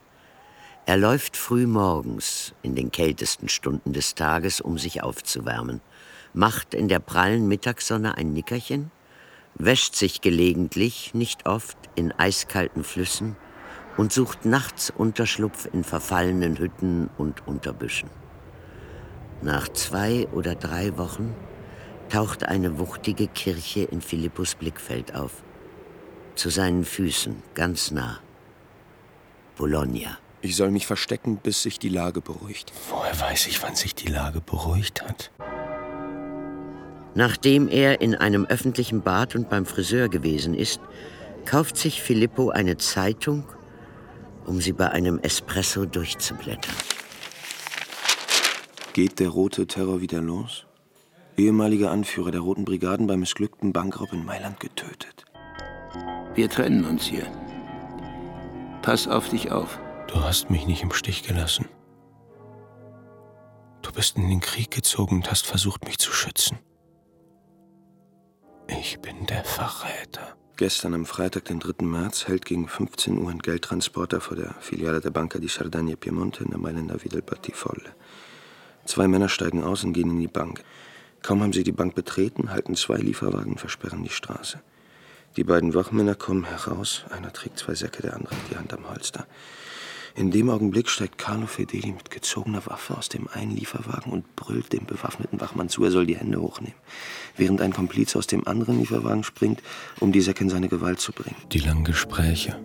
Er 0.85 0.95
läuft 0.95 1.35
früh 1.35 1.67
morgens 1.67 2.53
in 2.61 2.75
den 2.75 2.91
kältesten 2.91 3.49
Stunden 3.49 3.91
des 3.91 4.15
Tages, 4.15 4.61
um 4.61 4.77
sich 4.77 5.03
aufzuwärmen, 5.03 5.81
macht 6.33 6.73
in 6.73 6.87
der 6.87 6.99
prallen 6.99 7.47
Mittagssonne 7.47 8.17
ein 8.17 8.33
Nickerchen, 8.33 8.91
wäscht 9.55 9.95
sich 9.95 10.21
gelegentlich, 10.21 11.13
nicht 11.13 11.45
oft, 11.45 11.77
in 11.95 12.11
eiskalten 12.13 12.83
Flüssen 12.83 13.35
und 13.97 14.13
sucht 14.13 14.45
nachts 14.45 14.91
Unterschlupf 14.95 15.67
in 15.71 15.83
verfallenen 15.83 16.57
Hütten 16.57 17.09
und 17.17 17.45
Unterbüschen. 17.47 18.09
Nach 19.41 19.67
zwei 19.69 20.27
oder 20.33 20.55
drei 20.55 20.97
Wochen 20.97 21.35
taucht 22.09 22.43
eine 22.43 22.79
wuchtige 22.79 23.27
Kirche 23.27 23.83
in 23.83 24.01
Philippus 24.01 24.55
Blickfeld 24.55 25.15
auf. 25.15 25.31
Zu 26.35 26.49
seinen 26.49 26.85
Füßen, 26.85 27.41
ganz 27.53 27.91
nah. 27.91 28.19
Bologna. 29.57 30.17
Ich 30.41 30.55
soll 30.55 30.71
mich 30.71 30.87
verstecken, 30.87 31.37
bis 31.37 31.61
sich 31.61 31.77
die 31.77 31.89
Lage 31.89 32.21
beruhigt. 32.21 32.71
Woher 32.89 33.19
weiß 33.19 33.47
ich, 33.47 33.61
wann 33.61 33.75
sich 33.75 33.93
die 33.93 34.07
Lage 34.07 34.41
beruhigt 34.41 35.03
hat? 35.03 35.31
Nachdem 37.13 37.67
er 37.67 38.01
in 38.01 38.15
einem 38.15 38.45
öffentlichen 38.45 39.01
Bad 39.01 39.35
und 39.35 39.49
beim 39.49 39.65
Friseur 39.65 40.07
gewesen 40.07 40.53
ist, 40.53 40.79
kauft 41.45 41.75
sich 41.75 42.01
Filippo 42.01 42.49
eine 42.49 42.77
Zeitung, 42.77 43.43
um 44.45 44.61
sie 44.61 44.71
bei 44.71 44.89
einem 44.89 45.19
Espresso 45.19 45.85
durchzublättern. 45.85 46.75
Geht 48.93 49.19
der 49.19 49.29
rote 49.29 49.67
Terror 49.67 50.01
wieder 50.01 50.21
los? 50.21 50.65
Ehemaliger 51.37 51.91
Anführer 51.91 52.31
der 52.31 52.41
Roten 52.41 52.65
Brigaden 52.65 53.07
beim 53.07 53.21
missglückten 53.21 53.71
Bankraub 53.71 54.11
in 54.13 54.25
Mailand 54.25 54.59
getötet. 54.59 55.25
Wir 56.35 56.49
trennen 56.49 56.85
uns 56.85 57.05
hier. 57.05 57.25
Pass 58.81 59.07
auf 59.07 59.29
dich 59.29 59.51
auf. 59.51 59.79
Du 60.07 60.15
hast 60.21 60.49
mich 60.49 60.67
nicht 60.67 60.83
im 60.83 60.91
Stich 60.91 61.23
gelassen. 61.23 61.67
Du 63.81 63.91
bist 63.91 64.17
in 64.17 64.29
den 64.29 64.41
Krieg 64.41 64.71
gezogen 64.71 65.17
und 65.17 65.31
hast 65.31 65.45
versucht, 65.45 65.85
mich 65.85 65.97
zu 65.97 66.11
schützen. 66.11 66.59
Ich 68.79 68.99
bin 68.99 69.25
der 69.25 69.43
Verräter. 69.43 70.35
Gestern 70.55 70.93
am 70.93 71.05
Freitag, 71.05 71.45
den 71.45 71.59
3. 71.59 71.83
März, 71.85 72.27
hält 72.27 72.45
gegen 72.45 72.69
15 72.69 73.17
Uhr 73.17 73.29
ein 73.29 73.39
Geldtransporter 73.39 74.21
vor 74.21 74.37
der 74.37 74.55
Filiale 74.61 75.01
der 75.01 75.09
Banca 75.09 75.39
di 75.39 75.49
Sardegna 75.49 75.95
Piemonte 75.95 76.45
in 76.45 76.51
der 76.51 76.59
Mailänder 76.59 77.03
Via 77.03 77.11
del 77.11 77.21
Battifolle. 77.21 77.91
Zwei 78.85 79.09
Männer 79.09 79.27
steigen 79.27 79.63
aus 79.63 79.83
und 79.83 79.91
gehen 79.91 80.09
in 80.11 80.19
die 80.19 80.27
Bank. 80.27 80.63
Kaum 81.21 81.41
haben 81.41 81.51
sie 81.51 81.63
die 81.63 81.73
Bank 81.73 81.95
betreten, 81.95 82.51
halten 82.51 82.75
zwei 82.75 82.95
Lieferwagen 82.97 83.57
versperren 83.57 84.03
die 84.03 84.09
Straße. 84.09 84.61
Die 85.35 85.43
beiden 85.43 85.73
Wachmänner 85.73 86.15
kommen 86.15 86.45
heraus. 86.45 87.03
Einer 87.09 87.33
trägt 87.33 87.59
zwei 87.59 87.75
Säcke, 87.75 88.01
der 88.01 88.15
andere 88.15 88.35
die 88.49 88.57
Hand 88.57 88.73
am 88.73 88.89
Holster. 88.89 89.27
In 90.15 90.31
dem 90.31 90.49
Augenblick 90.49 90.89
steigt 90.89 91.17
Carlo 91.17 91.47
Fedeli 91.47 91.91
mit 91.91 92.11
gezogener 92.11 92.65
Waffe 92.65 92.97
aus 92.97 93.09
dem 93.09 93.27
einen 93.29 93.55
Lieferwagen 93.55 94.11
und 94.11 94.35
brüllt 94.35 94.73
dem 94.73 94.85
bewaffneten 94.85 95.39
Wachmann 95.39 95.69
zu, 95.69 95.83
er 95.83 95.91
soll 95.91 96.05
die 96.05 96.17
Hände 96.17 96.41
hochnehmen. 96.41 96.75
Während 97.37 97.61
ein 97.61 97.73
Komplize 97.73 98.17
aus 98.17 98.27
dem 98.27 98.47
anderen 98.47 98.79
Lieferwagen 98.79 99.23
springt, 99.23 99.61
um 99.99 100.11
die 100.11 100.21
Säcke 100.21 100.43
in 100.43 100.49
seine 100.49 100.67
Gewalt 100.67 100.99
zu 100.99 101.13
bringen. 101.13 101.37
Die 101.51 101.59
langen 101.59 101.83
Gespräche. 101.85 102.59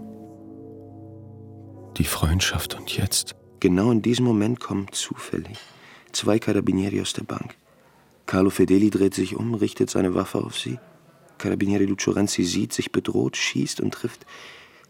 die 1.96 2.04
Freundschaft 2.04 2.74
und 2.74 2.94
jetzt? 2.96 3.34
Genau 3.60 3.90
in 3.90 4.02
diesem 4.02 4.24
Moment 4.26 4.60
kommen 4.60 4.86
zufällig 4.92 5.58
zwei 6.12 6.38
Carabinieri 6.38 7.00
aus 7.00 7.12
der 7.12 7.24
Bank. 7.24 7.56
Carlo 8.26 8.50
Fedeli 8.50 8.90
dreht 8.90 9.14
sich 9.14 9.36
um, 9.36 9.54
richtet 9.54 9.90
seine 9.90 10.14
Waffe 10.14 10.38
auf 10.38 10.58
sie. 10.58 10.78
Carabinieri 11.38 11.84
Lucio 11.84 12.12
Renzi 12.12 12.44
sieht, 12.44 12.72
sich 12.72 12.90
bedroht, 12.90 13.36
schießt 13.36 13.80
und 13.80 13.92
trifft 13.92 14.26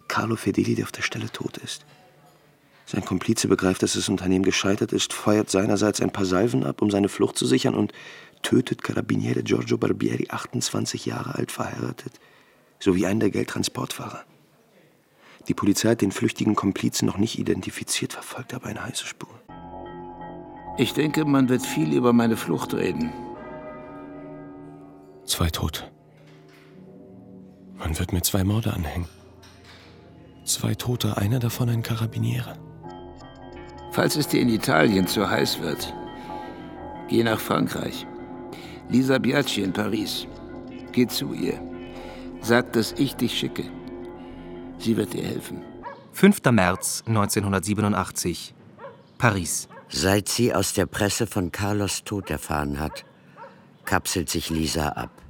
Carlo 0.09 0.37
Fedeli, 0.37 0.75
der 0.75 0.85
auf 0.85 0.93
der 0.93 1.03
Stelle 1.03 1.31
tot 1.31 1.59
ist. 1.59 1.85
Sein 2.89 3.05
Komplize 3.05 3.49
begreift, 3.49 3.83
dass 3.83 3.95
das 3.95 4.09
Unternehmen 4.09 4.45
gescheitert 4.45 4.93
ist, 4.93 5.13
feuert 5.13 5.51
seinerseits 5.51 6.01
ein 6.01 6.13
paar 6.13 6.25
Salven 6.25 6.63
ab, 6.63 6.81
um 6.81 6.91
seine 6.91 7.09
Flucht 7.09 7.37
zu 7.37 7.45
sichern 7.45 7.75
und 7.75 7.93
tötet 8.43 8.83
Carabiniere 8.83 9.43
Giorgio 9.43 9.77
Barbieri, 9.77 10.29
28 10.31 11.05
Jahre 11.05 11.35
alt, 11.35 11.51
verheiratet, 11.51 12.13
sowie 12.79 13.07
einen 13.07 13.19
der 13.19 13.31
Geldtransportfahrer. 13.31 14.25
Die 15.49 15.55
Polizei 15.55 15.91
hat 15.91 16.01
den 16.01 16.13
flüchtigen 16.13 16.55
Komplizen 16.55 17.07
noch 17.07 17.19
nicht 17.19 17.41
identifiziert, 17.41 18.13
verfolgt 18.13 18.55
aber 18.55 18.67
eine 18.67 18.85
heiße 18.85 19.05
Spur. 19.05 19.31
Ich 20.79 20.93
denke, 20.93 21.25
man 21.25 21.49
wird 21.49 21.63
viel 21.63 21.93
über 21.93 22.13
meine 22.13 22.37
Flucht 22.37 22.73
reden. 22.75 23.13
Zwei 25.25 25.51
Tote. 25.51 25.91
Man 27.79 27.99
wird 27.99 28.13
mir 28.13 28.23
zwei 28.23 28.45
Morde 28.45 28.73
anhängen. 28.73 29.09
Zwei 30.45 30.77
Tote, 30.77 31.17
einer 31.17 31.41
davon 31.41 31.69
ein 31.69 31.83
Karabiniere. 31.83 32.57
Falls 33.97 34.15
es 34.15 34.29
dir 34.29 34.43
in 34.43 34.51
Italien 34.51 35.07
zu 35.07 35.27
heiß 35.27 35.63
wird, 35.63 35.95
geh 37.09 37.23
nach 37.23 37.41
Frankreich. 37.41 38.07
Lisa 38.91 39.17
Biaggi 39.17 39.63
in 39.63 39.73
Paris. 39.73 40.27
Geh 40.93 41.07
zu 41.07 41.33
ihr. 41.33 41.59
Sag, 42.43 42.75
dass 42.75 42.93
ich 42.99 43.17
dich 43.17 43.39
schicke. 43.39 43.65
Sie 44.79 44.99
wird 44.99 45.15
dir 45.15 45.25
helfen. 45.25 45.63
5. 46.13 46.43
März 46.53 47.05
1987. 47.07 48.55
Paris. 49.17 49.67
Seit 49.89 50.29
sie 50.29 50.53
aus 50.53 50.75
der 50.75 50.85
Presse 50.85 51.27
von 51.27 51.51
Carlos 51.51 52.05
Tod 52.05 52.29
erfahren 52.29 52.79
hat, 52.79 53.07
kapselt 53.87 54.29
sich 54.29 54.51
Lisa 54.51 54.89
ab. 54.89 55.23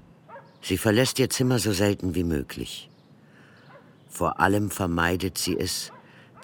Sie 0.61 0.77
verlässt 0.77 1.21
ihr 1.21 1.31
Zimmer 1.31 1.61
so 1.61 1.73
selten 1.73 2.17
wie 2.17 2.25
möglich. 2.25 2.91
Vor 4.09 4.41
allem 4.41 4.71
vermeidet 4.71 5.39
sie 5.39 5.57
es, 5.57 5.93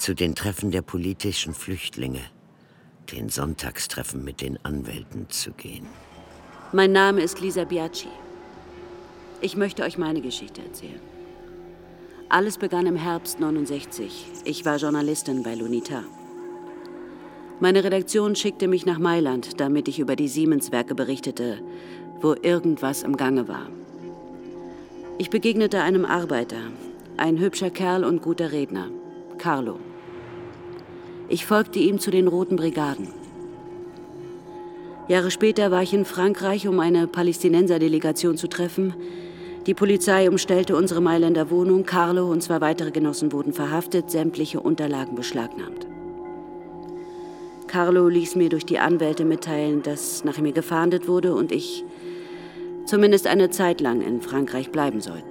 zu 0.02 0.16
den 0.16 0.34
Treffen 0.34 0.72
der 0.72 0.82
politischen 0.82 1.54
Flüchtlinge, 1.54 2.22
den 3.12 3.28
Sonntagstreffen 3.28 4.24
mit 4.24 4.40
den 4.40 4.58
Anwälten 4.64 5.30
zu 5.30 5.52
gehen. 5.52 5.86
Mein 6.72 6.90
Name 6.90 7.20
ist 7.20 7.40
Lisa 7.40 7.62
Biaggi. 7.62 8.08
Ich 9.40 9.56
möchte 9.56 9.84
euch 9.84 9.98
meine 9.98 10.20
Geschichte 10.20 10.60
erzählen. 10.60 11.00
Alles 12.28 12.58
begann 12.58 12.86
im 12.86 12.96
Herbst 12.96 13.38
69. 13.38 14.26
Ich 14.44 14.64
war 14.64 14.78
Journalistin 14.78 15.44
bei 15.44 15.54
Lunita. 15.54 16.02
Meine 17.60 17.84
Redaktion 17.84 18.34
schickte 18.34 18.66
mich 18.66 18.84
nach 18.84 18.98
Mailand, 18.98 19.60
damit 19.60 19.86
ich 19.86 20.00
über 20.00 20.16
die 20.16 20.26
Siemens-Werke 20.26 20.96
berichtete, 20.96 21.60
wo 22.20 22.34
irgendwas 22.34 23.04
im 23.04 23.16
Gange 23.16 23.46
war. 23.46 23.68
Ich 25.18 25.30
begegnete 25.30 25.80
einem 25.80 26.04
Arbeiter, 26.04 26.72
ein 27.18 27.38
hübscher 27.38 27.70
Kerl 27.70 28.04
und 28.04 28.20
guter 28.20 28.50
Redner, 28.50 28.88
Carlo. 29.38 29.78
Ich 31.32 31.46
folgte 31.46 31.78
ihm 31.78 31.98
zu 31.98 32.10
den 32.10 32.28
Roten 32.28 32.56
Brigaden. 32.56 33.08
Jahre 35.08 35.30
später 35.30 35.70
war 35.70 35.82
ich 35.82 35.94
in 35.94 36.04
Frankreich, 36.04 36.68
um 36.68 36.78
eine 36.78 37.06
Palästinenser-Delegation 37.06 38.36
zu 38.36 38.48
treffen. 38.48 38.92
Die 39.64 39.72
Polizei 39.72 40.28
umstellte 40.28 40.76
unsere 40.76 41.00
Mailänder 41.00 41.50
Wohnung. 41.50 41.86
Carlo 41.86 42.30
und 42.30 42.42
zwei 42.42 42.60
weitere 42.60 42.90
Genossen 42.90 43.32
wurden 43.32 43.54
verhaftet, 43.54 44.10
sämtliche 44.10 44.60
Unterlagen 44.60 45.14
beschlagnahmt. 45.14 45.86
Carlo 47.66 48.08
ließ 48.08 48.36
mir 48.36 48.50
durch 48.50 48.66
die 48.66 48.78
Anwälte 48.78 49.24
mitteilen, 49.24 49.82
dass 49.82 50.24
nach 50.24 50.36
mir 50.36 50.52
gefahndet 50.52 51.08
wurde 51.08 51.34
und 51.34 51.50
ich 51.50 51.82
zumindest 52.84 53.26
eine 53.26 53.48
Zeit 53.48 53.80
lang 53.80 54.02
in 54.02 54.20
Frankreich 54.20 54.70
bleiben 54.70 55.00
soll. 55.00 55.22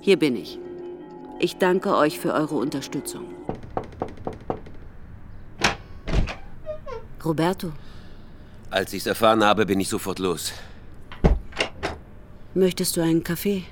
Hier 0.00 0.16
bin 0.16 0.34
ich. 0.34 0.58
Ich 1.38 1.58
danke 1.58 1.94
euch 1.94 2.18
für 2.18 2.34
eure 2.34 2.56
Unterstützung. 2.56 3.37
Roberto, 7.28 7.72
Als 8.70 8.94
ich's 8.94 9.06
erfahren 9.06 9.44
habe, 9.44 9.66
bin 9.66 9.78
ich 9.80 9.88
sofort 9.90 10.18
los. 10.18 10.52
möchtest 12.54 12.96
du 12.96 13.02
einen 13.02 13.22
Kaffee? 13.22 13.64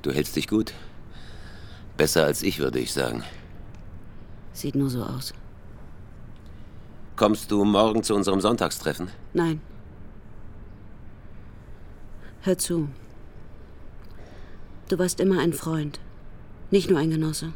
Du 0.00 0.12
hältst 0.12 0.34
dich 0.36 0.48
gut. 0.48 0.72
Besser 1.98 2.24
als 2.24 2.42
ich, 2.42 2.58
würde 2.58 2.78
ich 2.78 2.92
sagen. 2.94 3.22
Sieht 4.54 4.74
nur 4.74 4.88
so 4.88 5.02
aus. 5.02 5.34
Kommst 7.16 7.50
du 7.50 7.64
morgen 7.66 8.02
zu 8.02 8.14
unserem 8.14 8.40
Sonntagstreffen? 8.40 9.10
Nein. 9.34 9.60
Hör 12.40 12.56
zu. 12.56 12.88
Du 14.88 14.98
warst 14.98 15.20
immer 15.20 15.38
ein 15.40 15.52
Freund, 15.52 16.00
nicht 16.70 16.88
nur 16.88 16.98
ein 16.98 17.10
Genosse. 17.10 17.52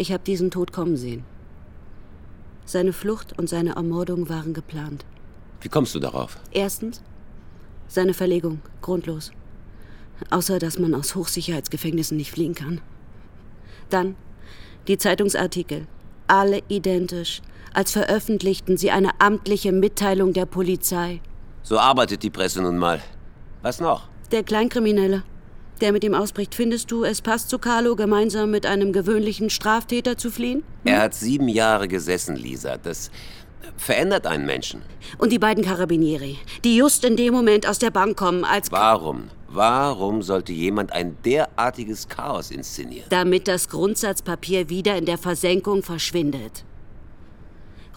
Ich 0.00 0.12
habe 0.12 0.22
diesen 0.22 0.52
Tod 0.52 0.72
kommen 0.72 0.96
sehen. 0.96 1.24
Seine 2.64 2.92
Flucht 2.92 3.36
und 3.36 3.48
seine 3.48 3.74
Ermordung 3.74 4.28
waren 4.28 4.54
geplant. 4.54 5.04
Wie 5.60 5.68
kommst 5.68 5.92
du 5.92 5.98
darauf? 5.98 6.38
Erstens, 6.52 7.02
seine 7.88 8.14
Verlegung, 8.14 8.60
grundlos. 8.80 9.32
Außer 10.30 10.60
dass 10.60 10.78
man 10.78 10.94
aus 10.94 11.16
Hochsicherheitsgefängnissen 11.16 12.16
nicht 12.16 12.30
fliehen 12.30 12.54
kann. 12.54 12.80
Dann 13.90 14.14
die 14.86 14.98
Zeitungsartikel, 14.98 15.88
alle 16.28 16.62
identisch, 16.68 17.42
als 17.74 17.90
veröffentlichten 17.90 18.76
sie 18.76 18.92
eine 18.92 19.20
amtliche 19.20 19.72
Mitteilung 19.72 20.32
der 20.32 20.46
Polizei. 20.46 21.20
So 21.64 21.76
arbeitet 21.76 22.22
die 22.22 22.30
Presse 22.30 22.62
nun 22.62 22.78
mal. 22.78 23.02
Was 23.62 23.80
noch? 23.80 24.08
Der 24.30 24.44
Kleinkriminelle, 24.44 25.24
der 25.78 25.92
mit 25.92 26.04
ihm 26.04 26.14
ausbricht, 26.14 26.54
findest 26.54 26.90
du, 26.90 27.04
es 27.04 27.22
passt 27.22 27.50
zu 27.50 27.58
Carlo, 27.58 27.96
gemeinsam 27.96 28.50
mit 28.50 28.66
einem 28.66 28.92
gewöhnlichen 28.92 29.50
Straftäter 29.50 30.16
zu 30.16 30.30
fliehen? 30.30 30.62
Er 30.84 31.00
hat 31.02 31.14
sieben 31.14 31.48
Jahre 31.48 31.88
gesessen, 31.88 32.36
Lisa. 32.36 32.76
Das 32.76 33.10
verändert 33.76 34.26
einen 34.26 34.46
Menschen. 34.46 34.82
Und 35.18 35.32
die 35.32 35.38
beiden 35.38 35.64
Carabinieri, 35.64 36.38
die 36.64 36.76
just 36.76 37.04
in 37.04 37.16
dem 37.16 37.34
Moment 37.34 37.66
aus 37.66 37.78
der 37.78 37.90
Bank 37.90 38.16
kommen, 38.16 38.44
als 38.44 38.70
Warum? 38.72 39.24
Warum 39.50 40.20
sollte 40.22 40.52
jemand 40.52 40.92
ein 40.92 41.16
derartiges 41.24 42.08
Chaos 42.08 42.50
inszenieren? 42.50 43.06
damit 43.08 43.48
das 43.48 43.68
Grundsatzpapier 43.68 44.68
wieder 44.68 44.96
in 44.96 45.06
der 45.06 45.16
Versenkung 45.16 45.82
verschwindet. 45.82 46.64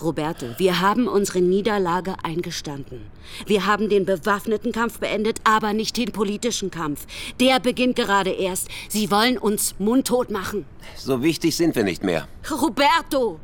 Roberto, 0.01 0.47
wir 0.57 0.79
haben 0.81 1.07
unsere 1.07 1.41
Niederlage 1.41 2.15
eingestanden. 2.23 3.01
Wir 3.45 3.65
haben 3.65 3.89
den 3.89 4.05
bewaffneten 4.05 4.71
Kampf 4.71 4.99
beendet, 4.99 5.39
aber 5.43 5.73
nicht 5.73 5.97
den 5.97 6.11
politischen 6.11 6.71
Kampf. 6.71 7.05
Der 7.39 7.59
beginnt 7.59 7.95
gerade 7.95 8.31
erst. 8.31 8.67
Sie 8.89 9.11
wollen 9.11 9.37
uns 9.37 9.75
mundtot 9.79 10.31
machen. 10.31 10.65
So 10.95 11.21
wichtig 11.21 11.55
sind 11.55 11.75
wir 11.75 11.83
nicht 11.83 12.03
mehr. 12.03 12.27
Roberto! 12.49 13.39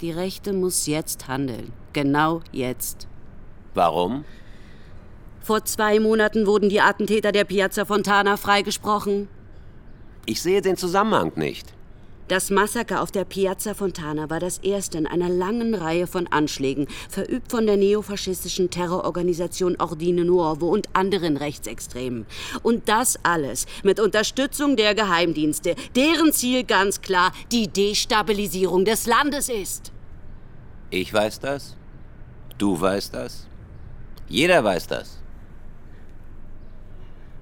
Die 0.00 0.10
Rechte 0.10 0.52
muss 0.52 0.86
jetzt 0.86 1.28
handeln. 1.28 1.72
Genau 1.92 2.40
jetzt. 2.52 3.06
Warum? 3.74 4.24
Vor 5.40 5.64
zwei 5.64 6.00
Monaten 6.00 6.46
wurden 6.46 6.68
die 6.68 6.80
Attentäter 6.80 7.32
der 7.32 7.44
Piazza 7.44 7.84
Fontana 7.84 8.36
freigesprochen. 8.36 9.28
Ich 10.26 10.42
sehe 10.42 10.60
den 10.62 10.76
Zusammenhang 10.76 11.32
nicht. 11.36 11.72
Das 12.30 12.48
Massaker 12.48 13.02
auf 13.02 13.10
der 13.10 13.24
Piazza 13.24 13.74
Fontana 13.74 14.30
war 14.30 14.38
das 14.38 14.58
erste 14.58 14.98
in 14.98 15.08
einer 15.08 15.28
langen 15.28 15.74
Reihe 15.74 16.06
von 16.06 16.28
Anschlägen, 16.28 16.86
verübt 17.08 17.50
von 17.50 17.66
der 17.66 17.76
neofaschistischen 17.76 18.70
Terrororganisation 18.70 19.74
Ordine 19.80 20.24
Nuovo 20.24 20.68
und 20.68 20.94
anderen 20.94 21.36
Rechtsextremen. 21.36 22.26
Und 22.62 22.88
das 22.88 23.18
alles 23.24 23.66
mit 23.82 23.98
Unterstützung 23.98 24.76
der 24.76 24.94
Geheimdienste, 24.94 25.74
deren 25.96 26.32
Ziel 26.32 26.62
ganz 26.62 27.00
klar 27.00 27.32
die 27.50 27.66
Destabilisierung 27.66 28.84
des 28.84 29.08
Landes 29.08 29.48
ist. 29.48 29.90
Ich 30.90 31.12
weiß 31.12 31.40
das. 31.40 31.76
Du 32.58 32.80
weißt 32.80 33.12
das. 33.12 33.48
Jeder 34.28 34.62
weiß 34.62 34.86
das. 34.86 35.18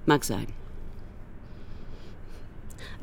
Mag 0.07 0.23
sein. 0.23 0.47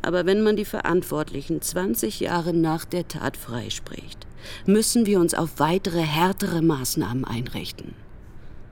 Aber 0.02 0.26
wenn 0.26 0.42
man 0.42 0.56
die 0.56 0.64
Verantwortlichen 0.64 1.60
20 1.60 2.20
Jahre 2.20 2.52
nach 2.52 2.84
der 2.84 3.08
Tat 3.08 3.36
freispricht, 3.36 4.26
müssen 4.66 5.06
wir 5.06 5.20
uns 5.20 5.34
auf 5.34 5.58
weitere 5.58 6.02
härtere 6.02 6.62
Maßnahmen 6.62 7.24
einrichten. 7.24 7.94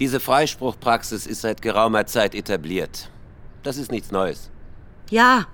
Diese 0.00 0.20
Freispruchpraxis 0.20 1.26
ist 1.26 1.42
seit 1.42 1.62
geraumer 1.62 2.06
Zeit 2.06 2.34
etabliert. 2.34 3.10
Das 3.62 3.76
ist 3.76 3.90
nichts 3.90 4.10
Neues. 4.10 4.50
Ja, 5.10 5.46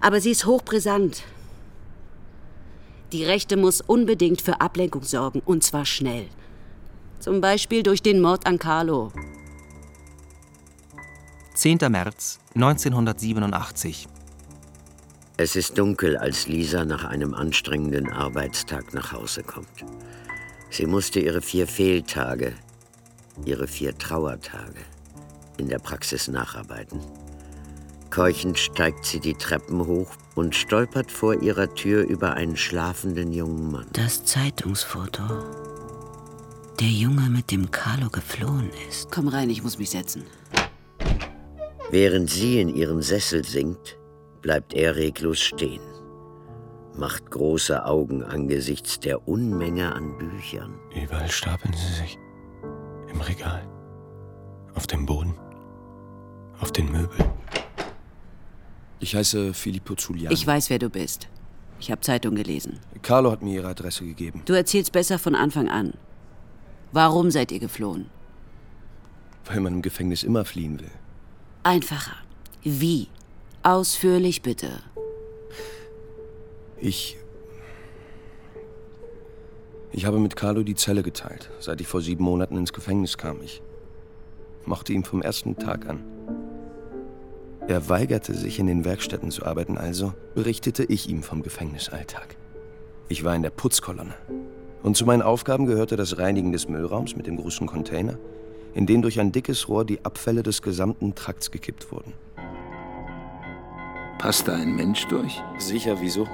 aber 0.00 0.20
sie 0.20 0.30
ist 0.30 0.46
hochbrisant. 0.46 1.22
Die 3.12 3.24
Rechte 3.24 3.56
muss 3.56 3.80
unbedingt 3.80 4.40
für 4.40 4.60
Ablenkung 4.60 5.02
sorgen, 5.02 5.42
und 5.44 5.62
zwar 5.62 5.84
schnell. 5.84 6.26
Zum 7.20 7.40
Beispiel 7.40 7.82
durch 7.82 8.02
den 8.02 8.20
Mord 8.20 8.46
an 8.46 8.58
Carlo. 8.58 9.12
10. 11.54 11.78
März 11.90 12.40
1987. 12.54 14.08
Es 15.38 15.56
ist 15.56 15.78
dunkel, 15.78 16.16
als 16.16 16.46
Lisa 16.46 16.84
nach 16.84 17.04
einem 17.04 17.34
anstrengenden 17.34 18.10
Arbeitstag 18.10 18.92
nach 18.92 19.12
Hause 19.12 19.42
kommt. 19.42 19.84
Sie 20.70 20.86
musste 20.86 21.20
ihre 21.20 21.40
vier 21.40 21.66
Fehltage, 21.66 22.52
ihre 23.44 23.66
vier 23.66 23.96
Trauertage 23.96 24.80
in 25.58 25.68
der 25.68 25.78
Praxis 25.78 26.28
nacharbeiten. 26.28 27.00
Keuchend 28.10 28.58
steigt 28.58 29.06
sie 29.06 29.20
die 29.20 29.34
Treppen 29.34 29.86
hoch 29.86 30.10
und 30.34 30.54
stolpert 30.54 31.10
vor 31.10 31.40
ihrer 31.42 31.74
Tür 31.74 32.04
über 32.04 32.34
einen 32.34 32.56
schlafenden 32.56 33.32
jungen 33.32 33.72
Mann. 33.72 33.86
Das 33.92 34.24
Zeitungsfoto. 34.24 35.22
Der 36.78 36.88
Junge, 36.88 37.30
mit 37.30 37.50
dem 37.50 37.70
Carlo 37.70 38.10
geflohen 38.10 38.70
ist. 38.88 39.10
Komm 39.10 39.28
rein, 39.28 39.48
ich 39.48 39.62
muss 39.62 39.78
mich 39.78 39.90
setzen. 39.90 40.24
Während 41.90 42.28
sie 42.28 42.60
in 42.60 42.74
ihren 42.74 43.00
Sessel 43.02 43.44
sinkt, 43.44 43.96
bleibt 44.42 44.74
er 44.74 44.96
reglos 44.96 45.40
stehen, 45.40 45.80
macht 46.96 47.30
große 47.30 47.84
Augen 47.86 48.22
angesichts 48.22 49.00
der 49.00 49.26
Unmenge 49.26 49.94
an 49.94 50.18
Büchern. 50.18 50.74
Überall 50.94 51.30
stapeln 51.30 51.72
sie 51.72 51.94
sich. 51.94 52.18
Im 53.10 53.20
Regal. 53.20 53.66
Auf 54.74 54.86
dem 54.86 55.06
Boden. 55.06 55.34
Auf 56.60 56.72
den 56.72 56.90
Möbeln. 56.90 57.30
Ich 59.00 59.16
heiße 59.16 59.54
Filippo 59.54 59.94
Giuliani. 59.94 60.34
Ich 60.34 60.46
weiß, 60.46 60.70
wer 60.70 60.78
du 60.78 60.88
bist. 60.88 61.28
Ich 61.80 61.90
habe 61.90 62.00
Zeitung 62.00 62.36
gelesen. 62.36 62.78
Carlo 63.02 63.32
hat 63.32 63.42
mir 63.42 63.54
ihre 63.54 63.68
Adresse 63.68 64.04
gegeben. 64.04 64.42
Du 64.44 64.52
erzählst 64.52 64.92
besser 64.92 65.18
von 65.18 65.34
Anfang 65.34 65.68
an. 65.68 65.94
Warum 66.92 67.30
seid 67.30 67.50
ihr 67.50 67.58
geflohen? 67.58 68.10
Weil 69.46 69.60
man 69.60 69.74
im 69.74 69.82
Gefängnis 69.82 70.22
immer 70.22 70.44
fliehen 70.44 70.78
will. 70.78 70.90
Einfacher. 71.64 72.16
Wie? 72.62 73.08
Ausführlich 73.64 74.42
bitte. 74.42 74.70
Ich. 76.80 77.16
Ich 79.92 80.04
habe 80.04 80.18
mit 80.18 80.34
Carlo 80.34 80.64
die 80.64 80.74
Zelle 80.74 81.04
geteilt, 81.04 81.48
seit 81.60 81.80
ich 81.80 81.86
vor 81.86 82.00
sieben 82.00 82.24
Monaten 82.24 82.56
ins 82.56 82.72
Gefängnis 82.72 83.18
kam. 83.18 83.40
Ich 83.42 83.62
mochte 84.64 84.92
ihn 84.92 85.04
vom 85.04 85.22
ersten 85.22 85.56
Tag 85.56 85.88
an. 85.88 86.02
Er 87.68 87.88
weigerte 87.88 88.34
sich, 88.34 88.58
in 88.58 88.66
den 88.66 88.84
Werkstätten 88.84 89.30
zu 89.30 89.46
arbeiten, 89.46 89.78
also 89.78 90.12
berichtete 90.34 90.82
ich 90.82 91.08
ihm 91.08 91.22
vom 91.22 91.42
Gefängnisalltag. 91.42 92.36
Ich 93.08 93.22
war 93.22 93.36
in 93.36 93.42
der 93.42 93.50
Putzkolonne. 93.50 94.14
Und 94.82 94.96
zu 94.96 95.06
meinen 95.06 95.22
Aufgaben 95.22 95.66
gehörte 95.66 95.94
das 95.94 96.18
Reinigen 96.18 96.50
des 96.50 96.68
Müllraums 96.68 97.14
mit 97.14 97.28
dem 97.28 97.36
großen 97.36 97.68
Container, 97.68 98.18
in 98.74 98.86
den 98.86 99.02
durch 99.02 99.20
ein 99.20 99.30
dickes 99.30 99.68
Rohr 99.68 99.84
die 99.84 100.04
Abfälle 100.04 100.42
des 100.42 100.62
gesamten 100.62 101.14
Trakts 101.14 101.52
gekippt 101.52 101.92
wurden. 101.92 102.14
Passt 104.22 104.46
da 104.46 104.54
ein 104.54 104.76
Mensch 104.76 105.08
durch? 105.08 105.42
Sicher, 105.58 106.00
wieso? 106.00 106.28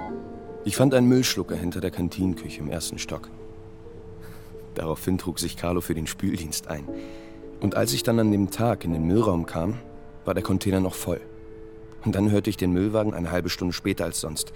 Ich 0.67 0.77
fand 0.77 0.93
einen 0.93 1.09
Müllschlucker 1.09 1.57
hinter 1.57 1.81
der 1.81 1.91
Kantinenküche 1.91 2.61
im 2.61 2.69
ersten 2.69 2.99
Stock. 2.99 3.31
Daraufhin 4.75 5.17
trug 5.17 5.39
sich 5.39 5.57
Carlo 5.57 5.81
für 5.81 5.95
den 5.95 6.07
Spüldienst 6.07 6.69
ein. 6.69 6.87
Und 7.61 7.77
als 7.77 7.95
ich 7.95 8.03
dann 8.03 8.21
an 8.21 8.31
dem 8.31 8.51
Tag 8.51 8.85
in 8.85 8.93
den 8.93 9.05
Müllraum 9.05 9.47
kam, 9.47 9.79
war 10.27 10.35
der 10.35 10.43
Container 10.43 10.81
noch 10.81 10.95
voll. 10.95 11.23
Und 12.05 12.15
dann 12.15 12.31
hörte 12.31 12.51
ich 12.51 12.59
den 12.59 12.73
Müllwagen 12.73 13.15
eine 13.15 13.31
halbe 13.31 13.49
Stunde 13.49 13.73
später 13.73 14.05
als 14.05 14.21
sonst. 14.21 14.53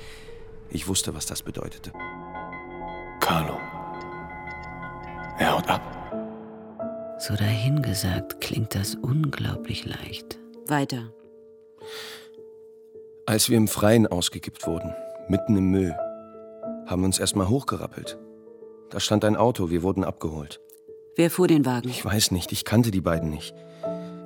Ich 0.68 0.86
wusste, 0.86 1.14
was 1.14 1.24
das 1.24 1.40
bedeutete. 1.40 1.90
Carlo. 3.20 3.56
Er 5.38 5.56
haut 5.56 5.70
ab. 5.70 5.80
So 7.18 7.34
dahingesagt 7.34 8.42
klingt 8.42 8.74
das 8.74 8.94
unglaublich 8.94 9.86
leicht. 9.86 10.38
Weiter. 10.66 11.14
Als 13.24 13.48
wir 13.48 13.56
im 13.56 13.68
Freien 13.68 14.08
ausgekippt 14.08 14.66
wurden, 14.66 14.94
mitten 15.28 15.56
im 15.56 15.70
Müll, 15.70 15.94
haben 16.86 17.02
wir 17.02 17.06
uns 17.06 17.20
erstmal 17.20 17.48
hochgerappelt. 17.48 18.18
Da 18.90 18.98
stand 18.98 19.24
ein 19.24 19.36
Auto, 19.36 19.70
wir 19.70 19.84
wurden 19.84 20.02
abgeholt. 20.02 20.60
Wer 21.14 21.30
fuhr 21.30 21.46
den 21.46 21.64
Wagen? 21.64 21.88
Ich 21.88 22.04
weiß 22.04 22.32
nicht, 22.32 22.50
ich 22.50 22.64
kannte 22.64 22.90
die 22.90 23.00
beiden 23.00 23.30
nicht. 23.30 23.54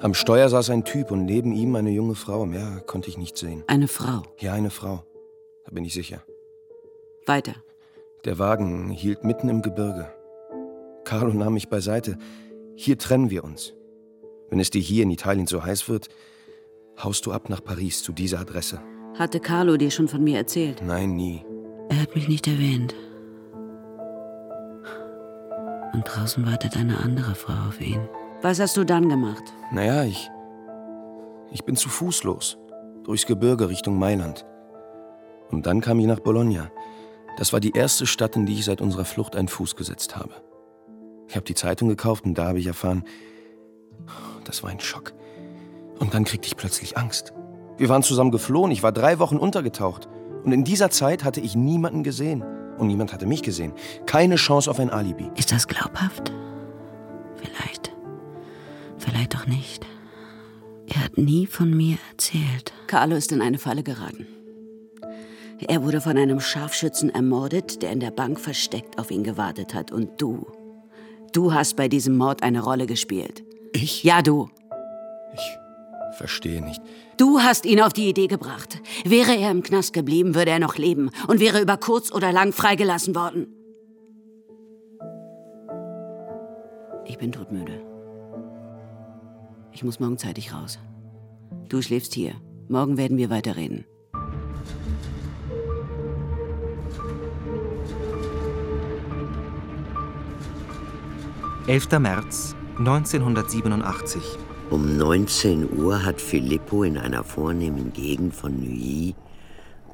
Am 0.00 0.14
Steuer 0.14 0.48
saß 0.48 0.70
ein 0.70 0.84
Typ 0.84 1.10
und 1.10 1.26
neben 1.26 1.52
ihm 1.52 1.76
eine 1.76 1.90
junge 1.90 2.14
Frau. 2.14 2.46
Mehr 2.46 2.82
konnte 2.86 3.10
ich 3.10 3.18
nicht 3.18 3.36
sehen. 3.36 3.64
Eine 3.66 3.88
Frau. 3.88 4.22
Ja, 4.38 4.54
eine 4.54 4.70
Frau. 4.70 5.04
Da 5.64 5.72
bin 5.72 5.84
ich 5.84 5.92
sicher. 5.92 6.22
Weiter. 7.26 7.54
Der 8.24 8.38
Wagen 8.38 8.88
hielt 8.90 9.24
mitten 9.24 9.50
im 9.50 9.60
Gebirge. 9.60 10.10
Carlo 11.04 11.34
nahm 11.34 11.54
mich 11.54 11.68
beiseite. 11.68 12.16
Hier 12.76 12.98
trennen 12.98 13.30
wir 13.30 13.44
uns. 13.44 13.74
Wenn 14.48 14.60
es 14.60 14.70
dir 14.70 14.80
hier 14.80 15.02
in 15.02 15.10
Italien 15.10 15.46
so 15.46 15.64
heiß 15.64 15.88
wird, 15.88 16.08
haust 17.02 17.26
du 17.26 17.32
ab 17.32 17.48
nach 17.48 17.62
Paris 17.62 18.02
zu 18.02 18.12
dieser 18.12 18.40
Adresse. 18.40 18.80
Hatte 19.18 19.40
Carlo 19.40 19.76
dir 19.76 19.90
schon 19.90 20.08
von 20.08 20.22
mir 20.22 20.38
erzählt? 20.38 20.82
Nein, 20.84 21.16
nie. 21.16 21.44
Er 21.88 22.02
hat 22.02 22.14
mich 22.14 22.28
nicht 22.28 22.46
erwähnt. 22.46 22.94
Und 25.92 26.04
draußen 26.04 26.44
wartet 26.44 26.76
eine 26.76 26.98
andere 26.98 27.34
Frau 27.34 27.68
auf 27.68 27.80
ihn. 27.80 28.08
Was 28.42 28.60
hast 28.60 28.76
du 28.76 28.84
dann 28.84 29.08
gemacht? 29.08 29.42
Naja, 29.72 30.04
ich. 30.04 30.30
Ich 31.50 31.64
bin 31.64 31.76
zu 31.76 31.88
Fuß 31.88 32.24
los. 32.24 32.58
Durchs 33.04 33.26
Gebirge 33.26 33.68
Richtung 33.68 33.98
Mailand. 33.98 34.44
Und 35.50 35.66
dann 35.66 35.80
kam 35.80 35.98
ich 36.00 36.06
nach 36.06 36.20
Bologna. 36.20 36.70
Das 37.38 37.52
war 37.52 37.60
die 37.60 37.72
erste 37.72 38.06
Stadt, 38.06 38.36
in 38.36 38.46
die 38.46 38.54
ich 38.54 38.64
seit 38.64 38.80
unserer 38.80 39.04
Flucht 39.04 39.36
einen 39.36 39.48
Fuß 39.48 39.76
gesetzt 39.76 40.16
habe. 40.16 40.34
Ich 41.28 41.36
habe 41.36 41.44
die 41.44 41.54
Zeitung 41.54 41.88
gekauft 41.88 42.24
und 42.24 42.34
da 42.34 42.48
habe 42.48 42.58
ich 42.58 42.66
erfahren, 42.66 43.04
das 44.44 44.62
war 44.62 44.70
ein 44.70 44.80
Schock. 44.80 45.12
Und 45.98 46.14
dann 46.14 46.24
kriegte 46.24 46.46
ich 46.46 46.56
plötzlich 46.56 46.96
Angst. 46.96 47.32
Wir 47.78 47.88
waren 47.88 48.02
zusammen 48.02 48.30
geflohen, 48.30 48.70
ich 48.70 48.82
war 48.82 48.92
drei 48.92 49.18
Wochen 49.18 49.36
untergetaucht. 49.36 50.08
Und 50.44 50.52
in 50.52 50.64
dieser 50.64 50.90
Zeit 50.90 51.24
hatte 51.24 51.40
ich 51.40 51.56
niemanden 51.56 52.02
gesehen. 52.02 52.44
Und 52.78 52.88
niemand 52.88 53.12
hatte 53.12 53.26
mich 53.26 53.42
gesehen. 53.42 53.72
Keine 54.06 54.36
Chance 54.36 54.70
auf 54.70 54.78
ein 54.78 54.90
Alibi. 54.90 55.30
Ist 55.36 55.52
das 55.52 55.66
glaubhaft? 55.66 56.32
Vielleicht. 57.36 57.92
Vielleicht 58.98 59.36
auch 59.36 59.46
nicht. 59.46 59.86
Er 60.86 61.04
hat 61.04 61.18
nie 61.18 61.46
von 61.46 61.70
mir 61.70 61.98
erzählt. 62.10 62.72
Carlo 62.86 63.16
ist 63.16 63.32
in 63.32 63.42
eine 63.42 63.58
Falle 63.58 63.82
geraten. 63.82 64.26
Er 65.68 65.82
wurde 65.82 66.00
von 66.00 66.18
einem 66.18 66.38
Scharfschützen 66.38 67.10
ermordet, 67.10 67.82
der 67.82 67.90
in 67.90 68.00
der 68.00 68.10
Bank 68.10 68.38
versteckt 68.38 68.98
auf 68.98 69.10
ihn 69.10 69.24
gewartet 69.24 69.74
hat. 69.74 69.90
Und 69.90 70.20
du, 70.20 70.46
du 71.32 71.54
hast 71.54 71.76
bei 71.76 71.88
diesem 71.88 72.16
Mord 72.16 72.42
eine 72.42 72.62
Rolle 72.62 72.86
gespielt. 72.86 73.42
Ich? 73.72 74.04
Ja, 74.04 74.22
du. 74.22 74.48
Ich 76.16 76.18
verstehe 76.18 76.64
nicht. 76.64 76.80
Du 77.18 77.40
hast 77.40 77.66
ihn 77.66 77.78
auf 77.78 77.92
die 77.92 78.08
Idee 78.08 78.26
gebracht. 78.26 78.80
Wäre 79.04 79.36
er 79.36 79.50
im 79.50 79.62
Knast 79.62 79.92
geblieben, 79.92 80.34
würde 80.34 80.50
er 80.50 80.58
noch 80.58 80.78
leben 80.78 81.10
und 81.28 81.40
wäre 81.40 81.60
über 81.60 81.76
kurz 81.76 82.10
oder 82.10 82.32
lang 82.32 82.54
freigelassen 82.54 83.14
worden. 83.14 83.48
Ich 87.04 87.18
bin 87.18 87.32
todmüde. 87.32 87.82
Ich 89.72 89.84
muss 89.84 90.00
morgen 90.00 90.16
zeitig 90.16 90.54
raus. 90.54 90.78
Du 91.68 91.82
schläfst 91.82 92.14
hier. 92.14 92.32
Morgen 92.70 92.96
werden 92.96 93.18
wir 93.18 93.28
weiterreden. 93.28 93.84
Elfter 101.66 102.00
März 102.00 102.56
1987. 102.78 104.45
Um 104.70 104.96
19 104.96 105.78
Uhr 105.78 106.04
hat 106.04 106.20
Filippo 106.20 106.82
in 106.82 106.98
einer 106.98 107.22
vornehmen 107.22 107.92
Gegend 107.92 108.34
von 108.34 108.58
Neuilly 108.58 109.14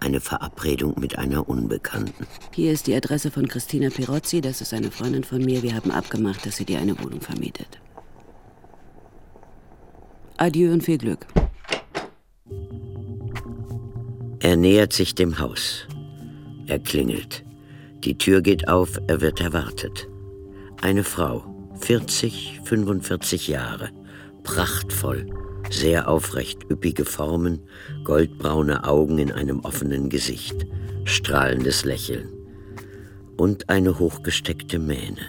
eine 0.00 0.20
Verabredung 0.20 0.98
mit 0.98 1.18
einer 1.18 1.48
Unbekannten. 1.48 2.26
Hier 2.52 2.72
ist 2.72 2.86
die 2.86 2.94
Adresse 2.94 3.30
von 3.30 3.46
Christina 3.46 3.90
Pirozzi. 3.90 4.40
Das 4.40 4.60
ist 4.60 4.74
eine 4.74 4.90
Freundin 4.90 5.24
von 5.24 5.44
mir. 5.44 5.62
Wir 5.62 5.74
haben 5.74 5.90
abgemacht, 5.90 6.44
dass 6.44 6.56
sie 6.56 6.64
dir 6.64 6.80
eine 6.80 6.98
Wohnung 7.02 7.20
vermietet. 7.20 7.80
Adieu 10.38 10.72
und 10.72 10.82
viel 10.82 10.98
Glück. 10.98 11.26
Er 14.40 14.56
nähert 14.56 14.92
sich 14.92 15.14
dem 15.14 15.38
Haus. 15.38 15.86
Er 16.66 16.80
klingelt. 16.80 17.44
Die 18.02 18.18
Tür 18.18 18.40
geht 18.40 18.66
auf, 18.68 18.98
er 19.06 19.20
wird 19.20 19.40
erwartet. 19.40 20.08
Eine 20.80 21.04
Frau, 21.04 21.44
40, 21.80 22.60
45 22.64 23.46
Jahre, 23.46 23.90
prachtvoll, 24.42 25.26
sehr 25.70 26.08
aufrecht, 26.08 26.70
üppige 26.70 27.04
Formen, 27.04 27.60
goldbraune 28.04 28.84
Augen 28.84 29.18
in 29.18 29.32
einem 29.32 29.60
offenen 29.60 30.08
Gesicht, 30.08 30.66
strahlendes 31.04 31.84
Lächeln 31.84 32.28
und 33.36 33.68
eine 33.68 33.98
hochgesteckte 33.98 34.78
Mähne, 34.78 35.26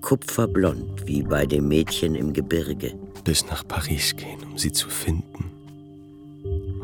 kupferblond 0.00 1.06
wie 1.06 1.22
bei 1.22 1.46
dem 1.46 1.68
Mädchen 1.68 2.14
im 2.14 2.32
Gebirge. 2.32 2.94
Bis 3.24 3.44
nach 3.46 3.66
Paris 3.66 4.14
gehen, 4.14 4.40
um 4.44 4.56
sie 4.56 4.70
zu 4.70 4.88
finden 4.88 5.50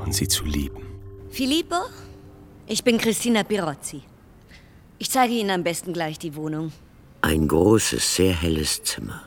und 0.04 0.12
sie 0.12 0.26
zu 0.26 0.44
lieben. 0.44 0.82
Filippo, 1.30 1.76
ich 2.66 2.82
bin 2.82 2.98
Christina 2.98 3.44
Pirozzi. 3.44 4.02
Ich 4.98 5.10
zeige 5.10 5.34
Ihnen 5.34 5.50
am 5.50 5.62
besten 5.62 5.92
gleich 5.92 6.18
die 6.18 6.34
Wohnung. 6.34 6.72
Ein 7.22 7.46
großes, 7.46 8.16
sehr 8.16 8.34
helles 8.34 8.82
Zimmer. 8.82 9.22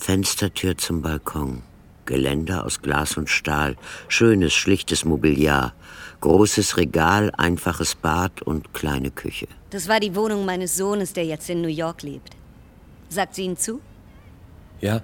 Fenstertür 0.00 0.78
zum 0.78 1.02
Balkon, 1.02 1.62
Geländer 2.06 2.64
aus 2.64 2.80
Glas 2.80 3.18
und 3.18 3.28
Stahl, 3.28 3.76
schönes, 4.08 4.54
schlichtes 4.54 5.04
Mobiliar, 5.04 5.74
großes 6.22 6.78
Regal, 6.78 7.30
einfaches 7.36 7.96
Bad 7.96 8.40
und 8.40 8.72
kleine 8.72 9.10
Küche. 9.10 9.46
Das 9.68 9.88
war 9.88 10.00
die 10.00 10.16
Wohnung 10.16 10.46
meines 10.46 10.74
Sohnes, 10.74 11.12
der 11.12 11.26
jetzt 11.26 11.50
in 11.50 11.60
New 11.60 11.68
York 11.68 12.02
lebt. 12.02 12.34
Sagt 13.10 13.34
sie 13.34 13.44
Ihnen 13.44 13.58
zu? 13.58 13.82
Ja. 14.80 15.02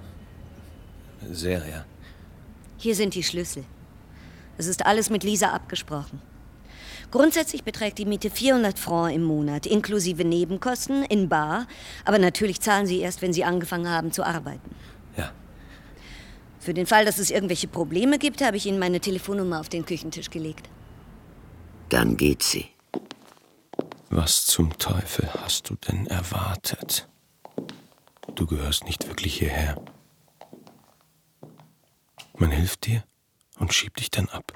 Sehr, 1.31 1.59
ja. 1.59 1.85
Hier 2.77 2.95
sind 2.95 3.13
die 3.13 3.23
Schlüssel. 3.23 3.65
Es 4.57 4.65
ist 4.65 4.83
alles 4.83 5.11
mit 5.11 5.23
Lisa 5.23 5.51
abgesprochen. 5.51 6.21
Grundsätzlich 7.09 7.63
beträgt 7.63 7.99
die 7.99 8.05
Miete 8.05 8.29
400 8.29 8.77
Francs 8.77 9.15
im 9.15 9.23
Monat, 9.23 9.65
inklusive 9.65 10.25
Nebenkosten 10.25 11.03
in 11.03 11.29
Bar. 11.29 11.65
Aber 12.03 12.19
natürlich 12.19 12.59
zahlen 12.59 12.85
Sie 12.85 12.99
erst, 12.99 13.21
wenn 13.21 13.31
Sie 13.31 13.45
angefangen 13.45 13.89
haben 13.89 14.11
zu 14.11 14.25
arbeiten. 14.25 14.75
Ja. 15.17 15.31
Für 16.59 16.73
den 16.73 16.85
Fall, 16.85 17.05
dass 17.05 17.17
es 17.17 17.31
irgendwelche 17.31 17.67
Probleme 17.67 18.19
gibt, 18.19 18.41
habe 18.41 18.57
ich 18.57 18.65
Ihnen 18.65 18.79
meine 18.79 18.99
Telefonnummer 18.99 19.59
auf 19.59 19.69
den 19.69 19.85
Küchentisch 19.85 20.29
gelegt. 20.29 20.69
Dann 21.89 22.17
geht 22.17 22.43
sie. 22.43 22.65
Was 24.09 24.45
zum 24.45 24.77
Teufel 24.77 25.29
hast 25.41 25.69
du 25.69 25.75
denn 25.75 26.07
erwartet? 26.07 27.07
Du 28.35 28.45
gehörst 28.45 28.85
nicht 28.85 29.07
wirklich 29.07 29.39
hierher. 29.39 29.81
Man 32.37 32.51
hilft 32.51 32.85
dir 32.85 33.03
und 33.57 33.73
schiebt 33.73 33.99
dich 33.99 34.11
dann 34.11 34.29
ab. 34.29 34.53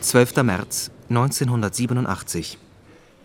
12. 0.00 0.36
März 0.42 0.90
1987. 1.08 2.58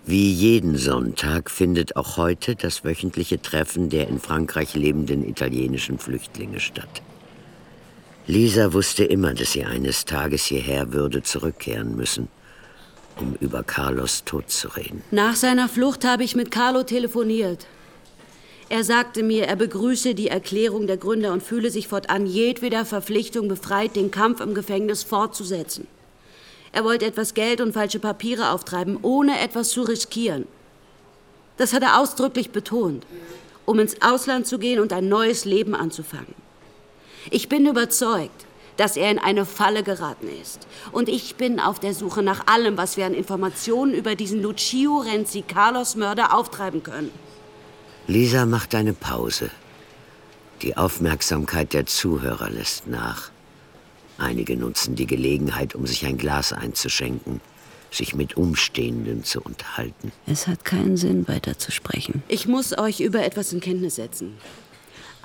Wie 0.06 0.34
jeden 0.34 0.78
Sonntag 0.78 1.50
findet 1.50 1.96
auch 1.96 2.18
heute 2.18 2.58
das 2.58 2.84
wöchentliche 2.84 3.42
Treffen 3.42 3.88
der 3.88 4.10
in 4.10 4.20
Frankreich 4.20 4.76
lebenden 4.76 5.26
italienischen 5.26 5.98
Flüchtlinge 5.98 6.60
statt. 6.60 7.02
Lisa 8.28 8.74
wusste 8.74 9.06
immer, 9.06 9.34
dass 9.34 9.54
sie 9.54 9.64
eines 9.64 10.04
Tages 10.04 10.44
hierher 10.44 10.92
würde 10.92 11.24
zurückkehren 11.24 11.96
müssen, 11.96 12.28
um 13.18 13.36
über 13.40 13.64
Carlos 13.64 14.26
Tod 14.26 14.50
zu 14.50 14.68
reden. 14.76 15.02
Nach 15.12 15.36
seiner 15.36 15.70
Flucht 15.70 16.04
habe 16.04 16.26
ich 16.26 16.36
mit 16.36 16.52
Carlo 16.52 16.84
telefoniert. 16.84 17.66
Er 18.68 18.84
sagte 18.84 19.24
mir, 19.24 19.46
er 19.46 19.56
begrüße 19.56 20.16
die 20.16 20.28
Erklärung 20.28 20.86
der 20.86 20.98
Gründer 20.98 21.32
und 21.32 21.44
fühle 21.44 21.72
sich 21.72 21.88
fortan 21.88 22.26
jedweder 22.26 22.86
Verpflichtung 22.86 23.48
befreit, 23.48 23.96
den 23.96 24.12
Kampf 24.12 24.42
im 24.42 24.54
Gefängnis 24.54 25.04
fortzusetzen. 25.04 25.88
Er 26.74 26.84
wollte 26.84 27.06
etwas 27.06 27.36
Geld 27.36 27.62
und 27.62 27.72
falsche 27.72 28.00
Papiere 28.00 28.50
auftreiben, 28.50 28.98
ohne 29.04 29.40
etwas 29.40 29.70
zu 29.70 29.84
riskieren. 29.84 30.48
Das 31.58 31.72
hat 31.72 31.84
er 31.84 32.00
ausdrücklich 32.00 32.50
betont, 32.50 33.06
um 33.66 33.80
ins 33.80 34.02
Ausland 34.02 34.48
zu 34.48 34.58
gehen 34.58 34.80
und 34.80 34.92
ein 34.92 35.08
neues 35.08 35.46
Leben 35.46 35.76
anzufangen. 35.76 36.34
Ich 37.30 37.48
bin 37.48 37.68
überzeugt, 37.68 38.46
dass 38.78 38.98
er 38.98 39.12
in 39.12 39.20
eine 39.20 39.46
Falle 39.46 39.84
geraten 39.84 40.28
ist. 40.42 40.68
Und 40.92 41.10
ich 41.10 41.36
bin 41.36 41.60
auf 41.60 41.80
der 41.80 41.94
Suche 41.94 42.24
nach 42.24 42.48
allem, 42.48 42.76
was 42.76 42.98
wir 42.98 43.06
an 43.06 43.14
Informationen 43.14 43.94
über 43.94 44.16
diesen 44.16 44.42
Lucio 44.42 44.98
Renzi 44.98 45.44
Carlos 45.44 45.96
Mörder 45.96 46.36
auftreiben 46.36 46.82
können. 46.82 47.12
Lisa 48.08 48.48
macht 48.48 48.74
eine 48.74 48.94
Pause. 48.94 49.52
Die 50.64 50.76
Aufmerksamkeit 50.76 51.74
der 51.74 51.86
Zuhörer 51.86 52.50
lässt 52.50 52.88
nach. 52.88 53.33
Einige 54.18 54.56
nutzen 54.58 54.96
die 54.96 55.08
Gelegenheit, 55.08 55.76
um 55.76 55.88
sich 55.88 56.06
ein 56.06 56.18
Glas 56.18 56.54
einzuschenken, 56.54 57.42
sich 57.92 58.16
mit 58.16 58.38
Umstehenden 58.38 59.24
zu 59.24 59.42
unterhalten. 59.42 60.12
Es 60.28 60.48
hat 60.48 60.66
keinen 60.66 60.98
Sinn, 60.98 61.28
weiter 61.28 61.58
zu 61.58 61.72
sprechen. 61.72 62.24
Ich 62.28 62.48
muss 62.48 62.78
euch 62.78 63.00
über 63.00 63.24
etwas 63.24 63.54
in 63.54 63.60
Kenntnis 63.60 63.96
setzen. 63.96 64.38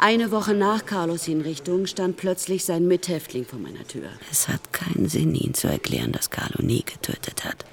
Eine 0.01 0.31
Woche 0.31 0.55
nach 0.55 0.87
Carlos 0.87 1.25
Hinrichtung 1.25 1.87
stand 1.87 2.17
plötzlich 2.17 2.65
sein 2.65 2.87
Mithäftling 2.87 3.45
vor 3.45 3.59
meiner 3.59 3.87
Tür. 3.87 4.09
Es 4.31 4.47
hat 4.47 4.73
keinen 4.73 5.09
Sinn, 5.09 5.35
ihnen 5.35 5.55
zu 5.55 5.67
erklären, 5.67 6.13
dass 6.13 6.31
Carlo 6.31 6.63
nie 6.63 6.85
getötet 6.85 7.45
hat. 7.45 7.65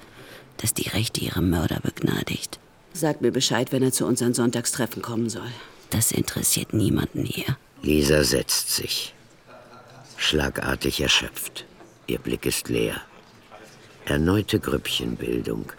Dass 0.56 0.74
die 0.74 0.88
Rechte 0.88 1.20
ihre 1.20 1.42
Mörder 1.42 1.78
begnadigt. 1.80 2.58
Sagt 2.92 3.22
mir 3.22 3.30
Bescheid, 3.30 3.70
wenn 3.72 3.82
er 3.82 3.92
zu 3.92 4.06
unseren 4.06 4.34
Sonntagstreffen 4.34 5.02
kommen 5.02 5.28
soll. 5.28 5.50
Das 5.90 6.10
interessiert 6.10 6.72
niemanden 6.72 7.24
hier. 7.24 7.56
Lisa 7.82 8.24
setzt 8.24 8.74
sich. 8.74 9.14
Schlagartig 10.16 11.00
erschöpft. 11.00 11.64
Ihr 12.06 12.18
Blick 12.18 12.46
ist 12.46 12.68
leer. 12.68 13.00
Erneute 14.06 14.60
Grüppchenbildung. 14.60 15.72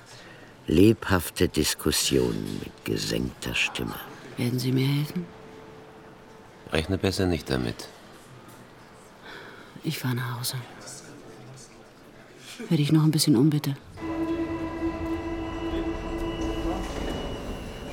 Lebhafte 0.67 1.47
Diskussionen 1.47 2.59
mit 2.59 2.85
gesenkter 2.85 3.55
Stimme. 3.55 3.95
Werden 4.37 4.59
Sie 4.59 4.71
mir 4.71 4.87
helfen? 4.87 5.25
Rechne 6.71 6.97
besser 6.97 7.25
nicht 7.25 7.49
damit. 7.49 7.87
Ich 9.83 9.99
fahre 9.99 10.15
nach 10.15 10.39
Hause. 10.39 10.57
Werde 12.67 12.83
ich 12.83 12.91
noch 12.91 13.03
ein 13.03 13.11
bisschen 13.11 13.35
um, 13.37 13.49
bitte? 13.49 13.75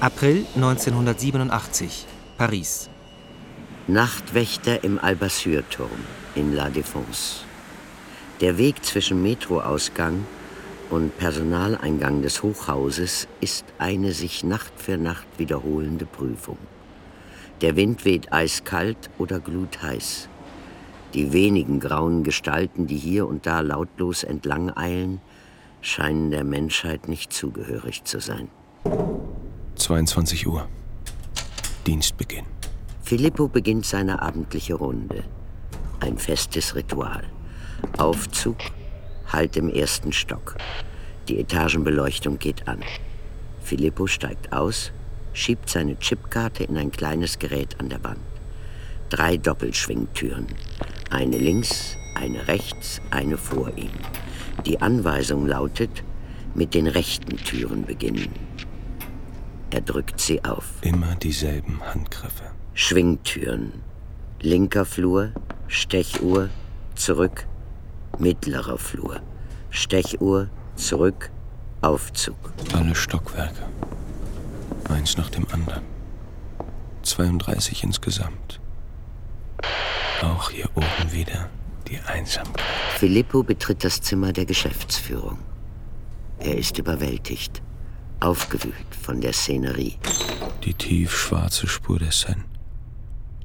April 0.00 0.44
1987, 0.56 2.06
Paris. 2.36 2.90
Nachtwächter 3.86 4.82
im 4.82 4.98
Albassur-Turm 4.98 6.23
in 6.34 6.54
La 6.54 6.68
Défense. 6.68 7.44
Der 8.40 8.58
Weg 8.58 8.84
zwischen 8.84 9.22
Metroausgang 9.22 10.26
und 10.90 11.16
Personaleingang 11.18 12.22
des 12.22 12.42
Hochhauses 12.42 13.28
ist 13.40 13.64
eine 13.78 14.12
sich 14.12 14.44
Nacht 14.44 14.72
für 14.76 14.96
Nacht 14.96 15.26
wiederholende 15.38 16.04
Prüfung. 16.04 16.58
Der 17.60 17.76
Wind 17.76 18.04
weht 18.04 18.32
eiskalt 18.32 19.10
oder 19.18 19.40
glutheiß. 19.40 20.28
Die 21.14 21.32
wenigen 21.32 21.78
grauen 21.78 22.24
Gestalten, 22.24 22.86
die 22.88 22.96
hier 22.96 23.28
und 23.28 23.46
da 23.46 23.60
lautlos 23.60 24.24
entlang 24.24 24.76
eilen, 24.76 25.20
scheinen 25.80 26.30
der 26.30 26.44
Menschheit 26.44 27.08
nicht 27.08 27.32
zugehörig 27.32 28.04
zu 28.04 28.18
sein. 28.20 28.48
22 29.76 30.46
Uhr. 30.46 30.68
Dienstbeginn. 31.86 32.46
Filippo 33.02 33.48
beginnt 33.48 33.86
seine 33.86 34.22
abendliche 34.22 34.74
Runde. 34.74 35.24
Ein 36.04 36.18
festes 36.18 36.74
Ritual. 36.74 37.22
Aufzug, 37.96 38.58
Halt 39.32 39.56
im 39.56 39.70
ersten 39.70 40.12
Stock. 40.12 40.54
Die 41.28 41.38
Etagenbeleuchtung 41.38 42.38
geht 42.38 42.68
an. 42.68 42.80
Filippo 43.62 44.06
steigt 44.06 44.52
aus, 44.52 44.92
schiebt 45.32 45.70
seine 45.70 45.98
Chipkarte 45.98 46.64
in 46.64 46.76
ein 46.76 46.90
kleines 46.90 47.38
Gerät 47.38 47.80
an 47.80 47.88
der 47.88 48.04
Wand. 48.04 48.20
Drei 49.08 49.38
Doppelschwingtüren. 49.38 50.46
Eine 51.08 51.38
links, 51.38 51.96
eine 52.14 52.48
rechts, 52.48 53.00
eine 53.10 53.38
vor 53.38 53.72
ihm. 53.78 53.92
Die 54.66 54.82
Anweisung 54.82 55.46
lautet, 55.46 56.04
mit 56.54 56.74
den 56.74 56.86
rechten 56.86 57.38
Türen 57.38 57.86
beginnen. 57.86 58.28
Er 59.70 59.80
drückt 59.80 60.20
sie 60.20 60.44
auf. 60.44 60.66
Immer 60.82 61.14
dieselben 61.14 61.80
Handgriffe. 61.82 62.44
Schwingtüren. 62.74 63.72
Linker 64.42 64.84
Flur, 64.84 65.32
Stechuhr, 65.68 66.50
zurück, 66.94 67.46
mittlerer 68.18 68.78
Flur. 68.78 69.20
Stechuhr, 69.70 70.48
zurück, 70.76 71.30
Aufzug. 71.80 72.36
Alle 72.72 72.94
Stockwerke. 72.94 73.68
Eins 74.88 75.16
nach 75.16 75.30
dem 75.30 75.46
anderen. 75.52 75.82
32 77.02 77.84
insgesamt. 77.84 78.60
Auch 80.22 80.50
hier 80.50 80.68
oben 80.74 81.12
wieder 81.12 81.50
die 81.88 81.98
Einsamkeit. 82.00 82.64
Filippo 82.98 83.42
betritt 83.42 83.84
das 83.84 84.00
Zimmer 84.00 84.32
der 84.32 84.46
Geschäftsführung. 84.46 85.38
Er 86.38 86.56
ist 86.56 86.78
überwältigt, 86.78 87.62
aufgewühlt 88.20 88.74
von 89.02 89.20
der 89.20 89.32
Szenerie. 89.32 89.98
Die 90.64 90.74
tiefschwarze 90.74 91.66
Spur 91.66 91.98
der 91.98 92.12
Seine. 92.12 92.53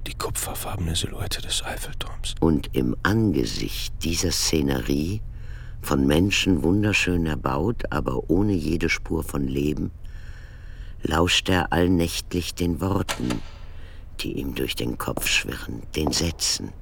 Die 0.09 0.15
kupferfarbene 0.15 0.95
Silhouette 0.95 1.39
des 1.39 1.63
Eiffelturms. 1.63 2.33
Und 2.39 2.75
im 2.75 2.95
Angesicht 3.03 3.93
dieser 4.03 4.31
Szenerie, 4.31 5.21
von 5.83 6.07
Menschen 6.07 6.63
wunderschön 6.63 7.27
erbaut, 7.27 7.83
aber 7.91 8.27
ohne 8.27 8.53
jede 8.53 8.89
Spur 8.89 9.23
von 9.23 9.47
Leben, 9.47 9.91
lauscht 11.03 11.47
er 11.49 11.71
allnächtlich 11.71 12.55
den 12.55 12.81
Worten, 12.81 13.29
die 14.21 14.39
ihm 14.39 14.55
durch 14.55 14.73
den 14.73 14.97
Kopf 14.97 15.27
schwirren, 15.27 15.83
den 15.95 16.11
Sätzen, 16.11 16.73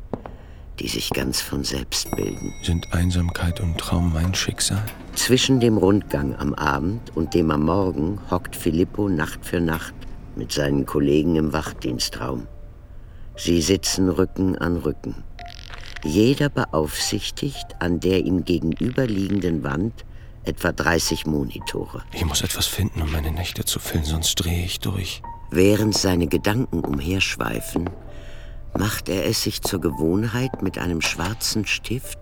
die 0.79 0.87
sich 0.87 1.09
ganz 1.09 1.41
von 1.41 1.65
selbst 1.65 2.09
bilden. 2.15 2.53
Sind 2.63 2.93
Einsamkeit 2.93 3.59
und 3.59 3.77
Traum 3.77 4.13
mein 4.13 4.33
Schicksal? 4.35 4.85
Zwischen 5.15 5.59
dem 5.59 5.77
Rundgang 5.77 6.33
am 6.37 6.53
Abend 6.53 7.13
und 7.13 7.33
dem 7.33 7.51
am 7.51 7.65
Morgen 7.65 8.21
hockt 8.31 8.55
Filippo 8.55 9.09
Nacht 9.09 9.45
für 9.45 9.59
Nacht 9.59 9.95
mit 10.37 10.53
seinen 10.53 10.85
Kollegen 10.85 11.35
im 11.35 11.51
Wachdienstraum. 11.51 12.47
Sie 13.37 13.61
sitzen 13.61 14.09
Rücken 14.09 14.57
an 14.57 14.77
Rücken. 14.77 15.23
Jeder 16.03 16.49
beaufsichtigt 16.49 17.67
an 17.79 17.99
der 17.99 18.25
ihm 18.25 18.43
gegenüberliegenden 18.43 19.63
Wand 19.63 20.05
etwa 20.43 20.71
30 20.71 21.25
Monitore. 21.25 22.03
Ich 22.13 22.25
muss 22.25 22.41
etwas 22.41 22.65
finden, 22.65 23.01
um 23.01 23.11
meine 23.11 23.31
Nächte 23.31 23.63
zu 23.63 23.79
füllen, 23.79 24.05
sonst 24.05 24.35
drehe 24.35 24.65
ich 24.65 24.79
durch. 24.79 25.21
Während 25.51 25.95
seine 25.95 26.27
Gedanken 26.27 26.81
umherschweifen, 26.81 27.89
macht 28.77 29.09
er 29.09 29.25
es 29.25 29.43
sich 29.43 29.61
zur 29.61 29.81
Gewohnheit, 29.81 30.61
mit 30.61 30.77
einem 30.77 31.01
schwarzen 31.01 31.65
Stift 31.65 32.19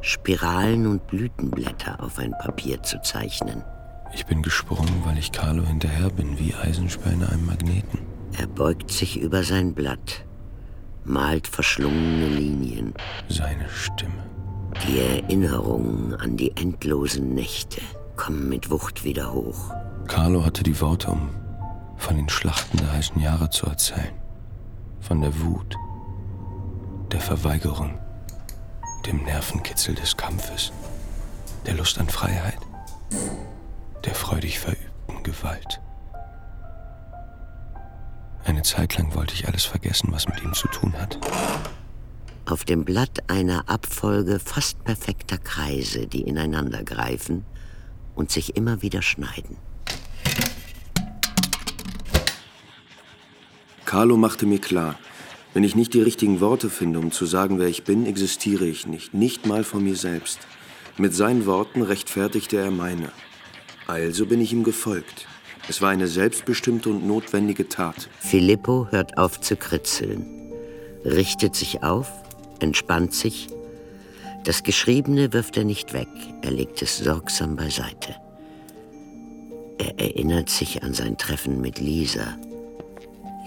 Spiralen 0.00 0.86
und 0.86 1.06
Blütenblätter 1.06 2.02
auf 2.02 2.18
ein 2.18 2.32
Papier 2.32 2.82
zu 2.82 3.00
zeichnen. 3.00 3.62
Ich 4.14 4.26
bin 4.26 4.42
gesprungen, 4.42 5.02
weil 5.04 5.18
ich 5.18 5.32
Carlo 5.32 5.64
hinterher 5.64 6.10
bin, 6.10 6.38
wie 6.38 6.54
Eisenspäne 6.54 7.28
einem 7.30 7.46
Magneten. 7.46 8.00
Er 8.38 8.46
beugt 8.46 8.90
sich 8.90 9.18
über 9.18 9.42
sein 9.44 9.74
Blatt, 9.74 10.24
malt 11.04 11.46
verschlungene 11.46 12.28
Linien. 12.28 12.94
Seine 13.28 13.68
Stimme. 13.68 14.24
Die 14.86 15.00
Erinnerungen 15.00 16.14
an 16.14 16.36
die 16.36 16.56
endlosen 16.56 17.34
Nächte 17.34 17.80
kommen 18.16 18.48
mit 18.48 18.70
Wucht 18.70 19.04
wieder 19.04 19.32
hoch. 19.32 19.72
Carlo 20.06 20.44
hatte 20.44 20.62
die 20.62 20.80
Worte, 20.80 21.10
um 21.10 21.30
von 21.96 22.16
den 22.16 22.28
Schlachten 22.28 22.78
der 22.78 22.92
heißen 22.92 23.20
Jahre 23.20 23.50
zu 23.50 23.66
erzählen. 23.66 24.12
Von 25.00 25.20
der 25.20 25.40
Wut, 25.40 25.76
der 27.12 27.20
Verweigerung, 27.20 27.98
dem 29.06 29.22
Nervenkitzel 29.24 29.94
des 29.94 30.16
Kampfes, 30.16 30.72
der 31.66 31.74
Lust 31.74 31.98
an 31.98 32.08
Freiheit 32.08 32.58
der 34.04 34.14
freudig 34.14 34.58
verübten 34.58 35.22
Gewalt. 35.22 35.80
Eine 38.44 38.62
Zeit 38.62 38.98
lang 38.98 39.14
wollte 39.14 39.32
ich 39.32 39.48
alles 39.48 39.64
vergessen, 39.64 40.08
was 40.12 40.28
mit 40.28 40.42
ihm 40.42 40.52
zu 40.52 40.68
tun 40.68 40.92
hat. 41.00 41.18
Auf 42.44 42.64
dem 42.64 42.84
Blatt 42.84 43.30
einer 43.30 43.70
Abfolge 43.70 44.38
fast 44.38 44.84
perfekter 44.84 45.38
Kreise, 45.38 46.06
die 46.06 46.20
ineinander 46.20 46.84
greifen 46.84 47.46
und 48.14 48.30
sich 48.30 48.56
immer 48.56 48.82
wieder 48.82 49.00
schneiden. 49.00 49.56
Carlo 53.86 54.18
machte 54.18 54.44
mir 54.44 54.60
klar, 54.60 54.98
wenn 55.54 55.64
ich 55.64 55.74
nicht 55.74 55.94
die 55.94 56.02
richtigen 56.02 56.40
Worte 56.40 56.68
finde, 56.68 56.98
um 56.98 57.12
zu 57.12 57.24
sagen, 57.24 57.58
wer 57.58 57.68
ich 57.68 57.84
bin, 57.84 58.06
existiere 58.06 58.66
ich 58.66 58.86
nicht, 58.86 59.14
nicht 59.14 59.46
mal 59.46 59.64
von 59.64 59.84
mir 59.84 59.96
selbst. 59.96 60.40
Mit 60.98 61.14
seinen 61.14 61.46
Worten 61.46 61.80
rechtfertigte 61.80 62.58
er 62.58 62.70
meine. 62.70 63.10
Also 63.86 64.26
bin 64.26 64.40
ich 64.40 64.52
ihm 64.52 64.64
gefolgt. 64.64 65.28
Es 65.68 65.80
war 65.80 65.90
eine 65.90 66.08
selbstbestimmte 66.08 66.90
und 66.90 67.06
notwendige 67.06 67.68
Tat. 67.68 68.08
Filippo 68.18 68.86
hört 68.90 69.16
auf 69.16 69.40
zu 69.40 69.56
kritzeln, 69.56 70.26
richtet 71.04 71.54
sich 71.56 71.82
auf, 71.82 72.10
entspannt 72.60 73.14
sich. 73.14 73.48
Das 74.44 74.62
Geschriebene 74.62 75.32
wirft 75.32 75.56
er 75.56 75.64
nicht 75.64 75.94
weg, 75.94 76.08
er 76.42 76.50
legt 76.50 76.82
es 76.82 76.98
sorgsam 76.98 77.56
beiseite. 77.56 78.14
Er 79.78 79.98
erinnert 79.98 80.50
sich 80.50 80.82
an 80.82 80.92
sein 80.92 81.16
Treffen 81.16 81.60
mit 81.60 81.78
Lisa. 81.78 82.38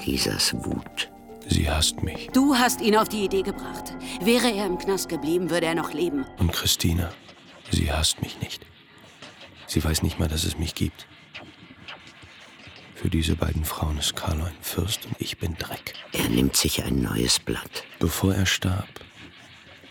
Lisas 0.06 0.53
Wut. 0.53 1.10
Sie 1.47 1.69
hasst 1.69 2.03
mich. 2.03 2.30
Du 2.34 2.56
hast 2.56 2.82
ihn 2.82 2.97
auf 2.97 3.08
die 3.08 3.23
Idee 3.23 3.41
gebracht. 3.43 3.95
Wäre 4.21 4.51
er 4.51 4.65
im 4.65 4.77
Knast 4.77 5.08
geblieben, 5.08 5.49
würde 5.49 5.67
er 5.67 5.75
noch 5.75 5.93
leben. 5.93 6.25
Und 6.39 6.51
Christina, 6.51 7.10
sie 7.71 7.91
hasst 7.91 8.21
mich 8.21 8.39
nicht. 8.41 8.65
Sie 9.67 9.84
weiß 9.84 10.01
nicht 10.03 10.19
mal, 10.19 10.27
dass 10.27 10.43
es 10.43 10.58
mich 10.58 10.75
gibt. 10.75 11.08
Für 12.99 13.12
diese 13.12 13.36
beiden 13.36 13.63
Frauen 13.63 13.99
ist 13.99 14.15
Carlo 14.15 14.45
ein 14.45 14.57
Fürst 14.60 15.05
und 15.05 15.15
ich 15.19 15.38
bin 15.38 15.55
Dreck. 15.55 15.93
Er 16.13 16.29
nimmt 16.29 16.55
sich 16.55 16.83
ein 16.83 17.03
neues 17.03 17.38
Blatt. 17.38 17.83
Bevor 17.99 18.33
er 18.33 18.47
starb, 18.47 18.88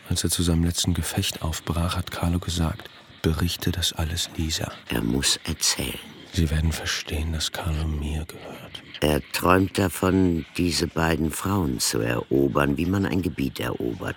als 0.08 0.24
er 0.24 0.30
zu 0.30 0.42
seinem 0.42 0.64
letzten 0.64 0.92
Gefecht 0.92 1.42
aufbrach, 1.42 1.96
hat 1.96 2.10
Carlo 2.10 2.40
gesagt, 2.40 2.90
berichte 3.22 3.70
das 3.70 3.92
alles 3.92 4.28
Lisa. 4.36 4.72
Er 4.88 5.02
muss 5.02 5.38
erzählen. 5.44 6.00
Sie 6.32 6.50
werden 6.50 6.72
verstehen, 6.72 7.32
dass 7.32 7.52
Carlo 7.52 7.86
mir 7.86 8.24
gehört. 8.24 8.82
Er 9.00 9.22
träumt 9.30 9.78
davon, 9.78 10.44
diese 10.56 10.88
beiden 10.88 11.30
Frauen 11.30 11.78
zu 11.78 12.00
erobern, 12.00 12.76
wie 12.76 12.86
man 12.86 13.06
ein 13.06 13.22
Gebiet 13.22 13.60
erobert, 13.60 14.16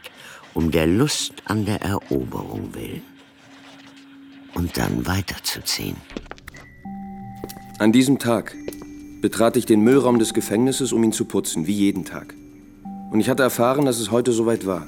um 0.55 0.71
der 0.71 0.87
Lust 0.87 1.33
an 1.45 1.63
der 1.63 1.83
Eroberung 1.83 2.73
willen 2.73 3.03
und 4.55 4.75
dann 4.79 5.05
weiterzuziehen. 5.05 5.95
An 7.77 7.91
diesem 7.93 8.17
Tag 8.19 8.55
betrat 9.21 9.57
ich 9.57 9.65
den 9.65 9.81
Müllraum 9.81 10.19
des 10.19 10.33
Gefängnisses, 10.33 10.93
um 10.93 11.03
ihn 11.03 11.11
zu 11.11 11.25
putzen, 11.25 11.67
wie 11.67 11.73
jeden 11.73 12.05
Tag. 12.05 12.35
Und 13.11 13.19
ich 13.19 13.29
hatte 13.29 13.43
erfahren, 13.43 13.85
dass 13.85 13.99
es 13.99 14.11
heute 14.11 14.31
soweit 14.31 14.65
war. 14.65 14.87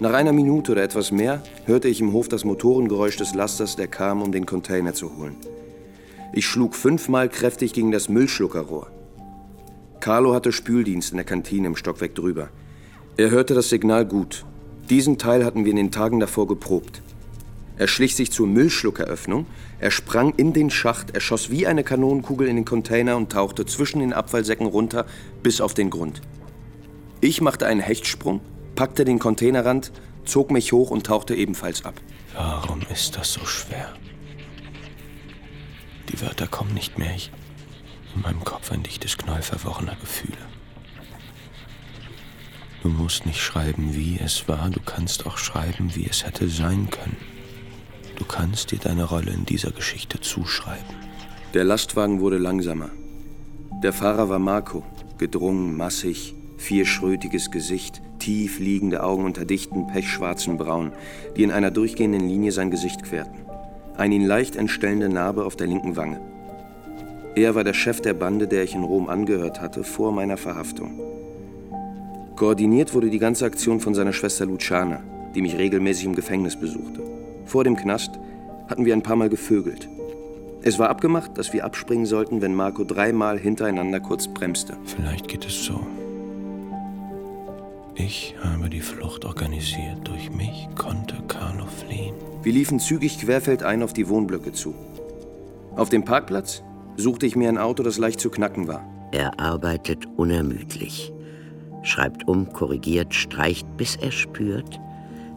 Nach 0.00 0.14
einer 0.14 0.32
Minute 0.32 0.72
oder 0.72 0.82
etwas 0.82 1.12
mehr 1.12 1.42
hörte 1.66 1.88
ich 1.88 2.00
im 2.00 2.12
Hof 2.12 2.28
das 2.28 2.44
Motorengeräusch 2.44 3.16
des 3.16 3.34
Lasters, 3.34 3.76
der 3.76 3.88
kam, 3.88 4.22
um 4.22 4.32
den 4.32 4.46
Container 4.46 4.94
zu 4.94 5.16
holen. 5.16 5.36
Ich 6.32 6.46
schlug 6.46 6.74
fünfmal 6.74 7.28
kräftig 7.28 7.72
gegen 7.72 7.92
das 7.92 8.08
Müllschluckerrohr. 8.08 8.90
Carlo 10.00 10.34
hatte 10.34 10.50
Spüldienst 10.50 11.12
in 11.12 11.18
der 11.18 11.26
Kantine 11.26 11.68
im 11.68 11.76
Stockwerk 11.76 12.14
drüber. 12.14 12.48
Er 13.16 13.30
hörte 13.30 13.54
das 13.54 13.68
Signal 13.68 14.06
gut. 14.06 14.44
Diesen 14.88 15.18
Teil 15.18 15.44
hatten 15.44 15.64
wir 15.64 15.70
in 15.70 15.76
den 15.76 15.90
Tagen 15.90 16.18
davor 16.18 16.48
geprobt. 16.48 17.02
Er 17.78 17.88
schlich 17.88 18.14
sich 18.14 18.30
zur 18.30 18.46
Müllschluckeröffnung, 18.46 19.46
er 19.78 19.90
sprang 19.90 20.34
in 20.36 20.52
den 20.52 20.70
Schacht, 20.70 21.14
er 21.14 21.20
schoss 21.20 21.50
wie 21.50 21.66
eine 21.66 21.84
Kanonenkugel 21.84 22.46
in 22.46 22.56
den 22.56 22.64
Container 22.64 23.16
und 23.16 23.32
tauchte 23.32 23.64
zwischen 23.66 24.00
den 24.00 24.12
Abfallsäcken 24.12 24.66
runter 24.66 25.06
bis 25.42 25.60
auf 25.60 25.74
den 25.74 25.90
Grund. 25.90 26.20
Ich 27.20 27.40
machte 27.40 27.66
einen 27.66 27.80
Hechtsprung, 27.80 28.40
packte 28.74 29.04
den 29.04 29.18
Containerrand, 29.18 29.92
zog 30.24 30.50
mich 30.50 30.72
hoch 30.72 30.90
und 30.90 31.06
tauchte 31.06 31.34
ebenfalls 31.34 31.84
ab. 31.84 31.94
Warum 32.34 32.82
ist 32.92 33.16
das 33.16 33.32
so 33.32 33.44
schwer? 33.44 33.92
Die 36.10 36.20
Wörter 36.20 36.46
kommen 36.46 36.74
nicht 36.74 36.98
mehr. 36.98 37.14
Ich, 37.14 37.30
in 38.14 38.22
meinem 38.22 38.44
Kopf 38.44 38.70
ein 38.70 38.82
dichtes 38.82 39.16
Knäuel 39.16 39.42
verworrener 39.42 39.96
Gefühle. 40.00 40.36
Du 42.82 42.88
musst 42.88 43.26
nicht 43.26 43.40
schreiben, 43.40 43.94
wie 43.94 44.18
es 44.18 44.48
war, 44.48 44.68
du 44.68 44.80
kannst 44.80 45.26
auch 45.26 45.38
schreiben, 45.38 45.94
wie 45.94 46.06
es 46.06 46.26
hätte 46.26 46.48
sein 46.48 46.90
können. 46.90 47.16
Du 48.22 48.28
kannst 48.28 48.70
dir 48.70 48.78
deine 48.78 49.02
Rolle 49.02 49.32
in 49.32 49.46
dieser 49.46 49.72
Geschichte 49.72 50.20
zuschreiben. 50.20 50.94
Der 51.54 51.64
Lastwagen 51.64 52.20
wurde 52.20 52.38
langsamer. 52.38 52.90
Der 53.82 53.92
Fahrer 53.92 54.28
war 54.28 54.38
Marco, 54.38 54.84
gedrungen, 55.18 55.76
massig, 55.76 56.32
vierschrötiges 56.56 57.50
Gesicht, 57.50 58.00
tief 58.20 58.60
liegende 58.60 59.02
Augen 59.02 59.24
unter 59.24 59.44
dichten, 59.44 59.88
pechschwarzen 59.88 60.56
Brauen, 60.56 60.92
die 61.36 61.42
in 61.42 61.50
einer 61.50 61.72
durchgehenden 61.72 62.20
Linie 62.20 62.52
sein 62.52 62.70
Gesicht 62.70 63.02
querten. 63.02 63.40
Eine 63.96 64.14
ihn 64.14 64.24
leicht 64.24 64.54
entstellende 64.54 65.08
Narbe 65.08 65.44
auf 65.44 65.56
der 65.56 65.66
linken 65.66 65.96
Wange. 65.96 66.20
Er 67.34 67.56
war 67.56 67.64
der 67.64 67.74
Chef 67.74 68.02
der 68.02 68.14
Bande, 68.14 68.46
der 68.46 68.62
ich 68.62 68.76
in 68.76 68.84
Rom 68.84 69.08
angehört 69.08 69.60
hatte, 69.60 69.82
vor 69.82 70.12
meiner 70.12 70.36
Verhaftung. 70.36 71.00
Koordiniert 72.36 72.94
wurde 72.94 73.10
die 73.10 73.18
ganze 73.18 73.46
Aktion 73.46 73.80
von 73.80 73.94
seiner 73.94 74.12
Schwester 74.12 74.46
Luciana, 74.46 75.02
die 75.34 75.42
mich 75.42 75.58
regelmäßig 75.58 76.04
im 76.04 76.14
Gefängnis 76.14 76.54
besuchte. 76.54 77.21
Vor 77.44 77.64
dem 77.64 77.76
Knast 77.76 78.18
hatten 78.68 78.84
wir 78.84 78.94
ein 78.94 79.02
paar 79.02 79.16
Mal 79.16 79.28
gevögelt. 79.28 79.88
Es 80.62 80.78
war 80.78 80.88
abgemacht, 80.88 81.36
dass 81.38 81.52
wir 81.52 81.64
abspringen 81.64 82.06
sollten, 82.06 82.40
wenn 82.40 82.54
Marco 82.54 82.84
dreimal 82.84 83.38
hintereinander 83.38 84.00
kurz 84.00 84.28
bremste. 84.28 84.76
Vielleicht 84.84 85.26
geht 85.26 85.44
es 85.44 85.64
so. 85.64 85.80
Ich 87.94 88.34
habe 88.42 88.70
die 88.70 88.80
Flucht 88.80 89.24
organisiert. 89.24 89.98
Durch 90.04 90.30
mich 90.30 90.68
konnte 90.78 91.16
Carlo 91.28 91.66
fliehen. 91.66 92.14
Wir 92.42 92.52
liefen 92.52 92.78
zügig 92.78 93.18
querfeldein 93.18 93.82
auf 93.82 93.92
die 93.92 94.08
Wohnblöcke 94.08 94.52
zu. 94.52 94.74
Auf 95.76 95.88
dem 95.88 96.04
Parkplatz 96.04 96.62
suchte 96.96 97.26
ich 97.26 97.36
mir 97.36 97.48
ein 97.48 97.58
Auto, 97.58 97.82
das 97.82 97.98
leicht 97.98 98.20
zu 98.20 98.30
knacken 98.30 98.68
war. 98.68 98.84
Er 99.12 99.38
arbeitet 99.38 100.06
unermüdlich, 100.16 101.12
schreibt 101.82 102.26
um, 102.28 102.52
korrigiert, 102.52 103.14
streicht, 103.14 103.66
bis 103.76 103.96
er 103.96 104.10
spürt, 104.10 104.80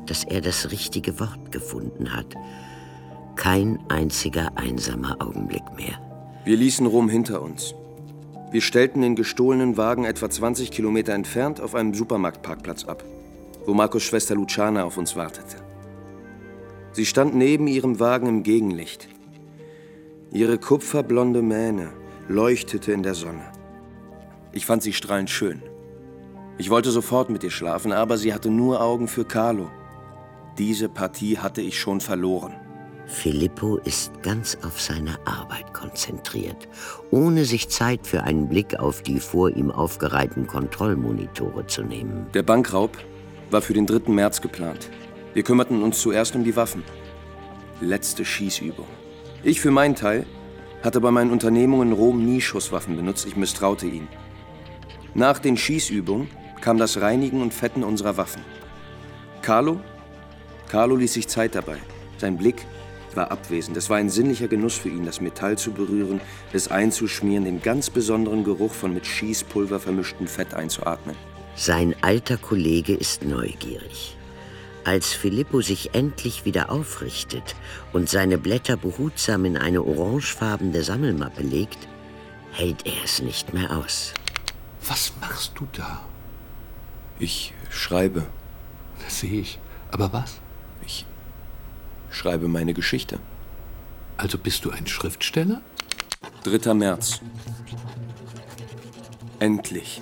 dass 0.06 0.24
er 0.24 0.42
das 0.42 0.72
richtige 0.72 1.20
Wort 1.20 1.52
gefunden 1.52 2.16
hat. 2.16 2.36
Kein 3.36 3.80
einziger 3.90 4.58
einsamer 4.58 5.18
Augenblick 5.20 5.64
mehr. 5.76 6.00
Wir 6.46 6.58
ließen 6.58 6.86
Rom 6.86 7.10
hinter 7.10 7.42
uns. 7.42 7.76
Wir 8.52 8.62
stellten 8.62 9.02
den 9.02 9.16
gestohlenen 9.16 9.78
Wagen 9.78 10.06
etwa 10.06 10.30
20 10.30 10.72
Kilometer 10.72 11.14
entfernt 11.14 11.60
auf 11.60 11.76
einem 11.76 11.94
Supermarktparkplatz 11.94 12.86
ab, 12.86 13.04
wo 13.66 13.74
Marcos 13.74 14.04
Schwester 14.04 14.36
Luciana 14.36 14.84
auf 14.84 14.98
uns 14.98 15.16
wartete. 15.16 15.58
Sie 16.94 17.06
stand 17.06 17.36
neben 17.36 17.68
ihrem 17.68 18.00
Wagen 18.00 18.28
im 18.28 18.44
Gegenlicht. 18.44 19.10
Ihre 20.32 20.58
kupferblonde 20.58 21.42
Mähne 21.42 21.92
leuchtete 22.30 22.94
in 22.94 23.04
der 23.04 23.16
Sonne. 23.16 23.52
Ich 24.54 24.66
fand 24.66 24.84
sie 24.84 24.94
strahlend 24.94 25.30
schön. 25.30 25.62
Ich 26.58 26.70
wollte 26.70 26.92
sofort 26.92 27.30
mit 27.30 27.44
ihr 27.44 27.52
schlafen, 27.52 27.92
aber 27.92 28.18
sie 28.18 28.34
hatte 28.34 28.50
nur 28.50 28.82
Augen 28.82 29.10
für 29.10 29.26
Carlo. 29.26 29.70
Diese 30.58 30.88
Partie 30.88 31.38
hatte 31.38 31.62
ich 31.62 31.78
schon 31.78 32.00
verloren. 32.00 32.54
Filippo 33.08 33.78
ist 33.78 34.24
ganz 34.24 34.58
auf 34.64 34.80
seine 34.80 35.18
Arbeit 35.28 35.74
konzentriert, 35.74 36.70
ohne 37.12 37.44
sich 37.44 37.68
Zeit 37.70 38.08
für 38.08 38.24
einen 38.24 38.48
Blick 38.48 38.80
auf 38.80 39.02
die 39.02 39.20
vor 39.20 39.50
ihm 39.50 39.70
aufgereihten 39.70 40.48
Kontrollmonitore 40.48 41.68
zu 41.68 41.84
nehmen. 41.84 42.28
Der 42.34 42.44
Bankraub 42.44 42.98
war 43.52 43.62
für 43.62 43.74
den 43.74 43.86
3. 43.86 44.12
März 44.12 44.42
geplant. 44.42 44.90
Wir 45.34 45.44
kümmerten 45.44 45.84
uns 45.84 46.00
zuerst 46.02 46.36
um 46.36 46.46
die 46.46 46.56
Waffen. 46.56 46.84
Letzte 47.82 48.24
Schießübung. 48.24 48.88
Ich 49.44 49.60
für 49.60 49.72
meinen 49.72 49.96
Teil 49.96 50.26
hatte 50.82 51.02
bei 51.02 51.12
meinen 51.12 51.32
Unternehmungen 51.32 51.90
in 51.90 51.98
Rom 51.98 52.26
nie 52.26 52.40
Schusswaffen 52.40 52.96
benutzt, 52.96 53.28
ich 53.28 53.36
misstraute 53.36 53.88
ihnen. 53.88 54.08
Nach 55.14 55.40
den 55.40 55.58
Schießübungen 55.58 56.30
kam 56.62 56.78
das 56.78 57.02
Reinigen 57.02 57.42
und 57.42 57.54
Fetten 57.54 57.84
unserer 57.84 58.16
Waffen. 58.18 58.42
Carlo? 59.42 59.82
Carlo 60.76 60.98
ließ 60.98 61.14
sich 61.14 61.30
Zeit 61.30 61.56
dabei. 61.56 61.78
Sein 62.18 62.36
Blick 62.36 62.66
war 63.14 63.32
abwesend. 63.32 63.78
Es 63.78 63.90
war 63.90 63.96
ein 63.96 64.10
sinnlicher 64.10 64.50
Genuss 64.50 64.76
für 64.76 64.90
ihn, 64.90 65.06
das 65.06 65.22
Metall 65.22 65.58
zu 65.58 65.72
berühren, 65.72 66.20
es 66.52 66.68
einzuschmieren, 66.68 67.46
den 67.46 67.62
ganz 67.62 67.90
besonderen 67.90 68.44
Geruch 68.44 68.74
von 68.74 68.94
mit 68.94 69.08
Schießpulver 69.08 69.80
vermischtem 69.80 70.28
Fett 70.28 70.54
einzuatmen. 70.54 71.16
Sein 71.56 71.96
alter 72.02 72.36
Kollege 72.36 72.94
ist 72.94 73.24
neugierig. 73.24 74.18
Als 74.84 75.14
Filippo 75.14 75.62
sich 75.62 75.96
endlich 75.96 76.44
wieder 76.44 76.70
aufrichtet 76.70 77.56
und 77.94 78.10
seine 78.10 78.38
Blätter 78.38 78.76
behutsam 78.76 79.46
in 79.46 79.56
eine 79.56 79.82
orangefarbene 79.82 80.84
Sammelmappe 80.84 81.42
legt, 81.42 81.88
hält 82.52 82.86
er 82.86 83.02
es 83.02 83.22
nicht 83.22 83.54
mehr 83.54 83.78
aus. 83.78 84.14
Was 84.86 85.14
machst 85.22 85.54
du 85.56 85.70
da? 85.72 86.02
Ich 87.18 87.54
schreibe. 87.70 88.24
Das 89.06 89.22
sehe 89.22 89.40
ich. 89.40 89.58
Aber 89.90 90.12
was? 90.12 90.42
Ich 92.16 92.20
schreibe 92.20 92.48
meine 92.48 92.74
Geschichte. 92.74 93.20
Also 94.16 94.38
bist 94.38 94.64
du 94.64 94.72
ein 94.72 94.88
Schriftsteller? 94.88 95.60
3. 96.46 96.74
März. 96.74 97.20
Endlich. 99.40 100.02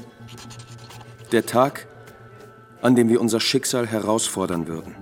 Der 1.31 1.47
Tag, 1.47 1.87
an 2.83 2.95
dem 2.95 3.09
wir 3.09 3.19
unser 3.19 3.39
Schicksal 3.39 3.87
herausfordern 3.87 4.67
würden. 4.67 4.93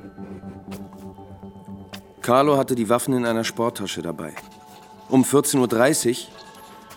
Carlo 2.22 2.56
hatte 2.56 2.76
die 2.76 2.88
Waffen 2.88 3.14
in 3.14 3.26
einer 3.26 3.44
Sporttasche 3.44 4.02
dabei. 4.02 4.34
Um 5.10 5.26
14.30 5.26 6.08
Uhr 6.08 6.16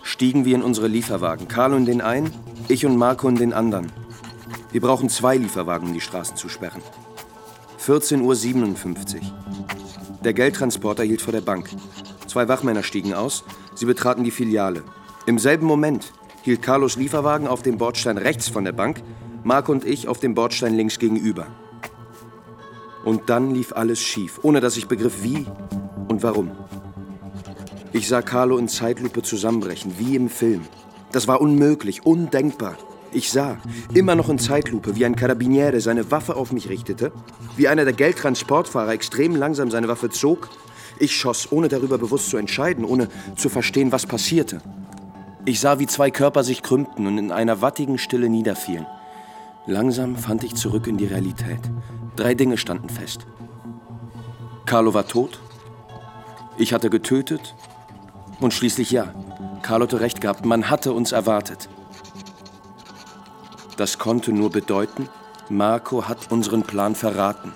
stiegen 0.03 0.45
wir 0.45 0.55
in 0.55 0.63
unsere 0.63 0.87
Lieferwagen. 0.87 1.49
Carlo 1.49 1.75
in 1.75 1.85
den 1.85 1.99
einen, 1.99 2.31
ich 2.69 2.85
und 2.85 2.95
Marco 2.95 3.27
in 3.27 3.35
den 3.35 3.51
anderen. 3.51 3.91
Wir 4.71 4.79
brauchen 4.79 5.09
zwei 5.09 5.35
Lieferwagen, 5.35 5.89
um 5.89 5.93
die 5.93 5.99
Straßen 5.99 6.37
zu 6.37 6.47
sperren. 6.47 6.81
14.57 7.85 9.15
Uhr. 9.15 9.74
Der 10.25 10.33
Geldtransporter 10.33 11.03
hielt 11.03 11.21
vor 11.21 11.33
der 11.33 11.41
Bank. 11.41 11.69
Zwei 12.25 12.47
Wachmänner 12.47 12.81
stiegen 12.81 13.13
aus. 13.13 13.43
Sie 13.75 13.85
betraten 13.85 14.23
die 14.23 14.31
Filiale. 14.31 14.81
Im 15.27 15.37
selben 15.37 15.67
Moment 15.67 16.13
hielt 16.41 16.63
Carlos 16.63 16.95
Lieferwagen 16.95 17.47
auf 17.47 17.61
dem 17.61 17.77
Bordstein 17.77 18.17
rechts 18.17 18.49
von 18.49 18.65
der 18.65 18.71
Bank, 18.71 19.03
Marco 19.43 19.71
und 19.71 19.85
ich 19.85 20.07
auf 20.07 20.19
dem 20.19 20.33
Bordstein 20.33 20.73
links 20.73 20.97
gegenüber. 20.97 21.45
Und 23.03 23.29
dann 23.29 23.53
lief 23.53 23.73
alles 23.73 24.01
schief, 24.01 24.39
ohne 24.41 24.61
dass 24.61 24.77
ich 24.77 24.87
begriff, 24.87 25.21
wie 25.21 25.45
und 26.07 26.23
warum. 26.23 26.49
Ich 27.93 28.07
sah 28.07 28.23
Carlo 28.23 28.57
in 28.57 28.67
Zeitlupe 28.67 29.21
zusammenbrechen, 29.21 29.93
wie 29.99 30.15
im 30.15 30.29
Film. 30.29 30.61
Das 31.11 31.27
war 31.27 31.39
unmöglich, 31.39 32.03
undenkbar. 32.03 32.77
Ich 33.15 33.31
sah, 33.31 33.59
immer 33.93 34.13
noch 34.13 34.27
in 34.27 34.39
Zeitlupe, 34.39 34.97
wie 34.97 35.05
ein 35.05 35.15
Karabiniere 35.15 35.79
seine 35.79 36.11
Waffe 36.11 36.35
auf 36.35 36.51
mich 36.51 36.67
richtete, 36.67 37.13
wie 37.55 37.69
einer 37.69 37.85
der 37.85 37.93
Geldtransportfahrer 37.93 38.91
extrem 38.91 39.37
langsam 39.37 39.71
seine 39.71 39.87
Waffe 39.87 40.09
zog. 40.09 40.49
Ich 40.99 41.15
schoss, 41.15 41.49
ohne 41.49 41.69
darüber 41.69 41.97
bewusst 41.97 42.29
zu 42.29 42.35
entscheiden, 42.35 42.83
ohne 42.83 43.07
zu 43.37 43.47
verstehen, 43.47 43.93
was 43.93 44.05
passierte. 44.05 44.61
Ich 45.45 45.61
sah, 45.61 45.79
wie 45.79 45.87
zwei 45.87 46.11
Körper 46.11 46.43
sich 46.43 46.61
krümmten 46.61 47.07
und 47.07 47.17
in 47.17 47.31
einer 47.31 47.61
wattigen 47.61 47.99
Stille 47.99 48.27
niederfielen. 48.27 48.85
Langsam 49.65 50.17
fand 50.17 50.43
ich 50.43 50.55
zurück 50.55 50.85
in 50.85 50.97
die 50.97 51.05
Realität. 51.05 51.61
Drei 52.17 52.33
Dinge 52.33 52.57
standen 52.57 52.89
fest. 52.89 53.25
Carlo 54.65 54.93
war 54.93 55.07
tot, 55.07 55.39
ich 56.57 56.73
hatte 56.73 56.89
getötet 56.89 57.55
und 58.41 58.53
schließlich 58.53 58.91
ja, 58.91 59.13
Carlo 59.61 59.85
hatte 59.85 60.01
recht 60.01 60.19
gehabt, 60.19 60.45
man 60.45 60.69
hatte 60.69 60.91
uns 60.91 61.13
erwartet. 61.13 61.69
Das 63.77 63.97
konnte 63.97 64.31
nur 64.31 64.51
bedeuten, 64.51 65.09
Marco 65.49 66.07
hat 66.07 66.31
unseren 66.31 66.63
Plan 66.63 66.95
verraten. 66.95 67.51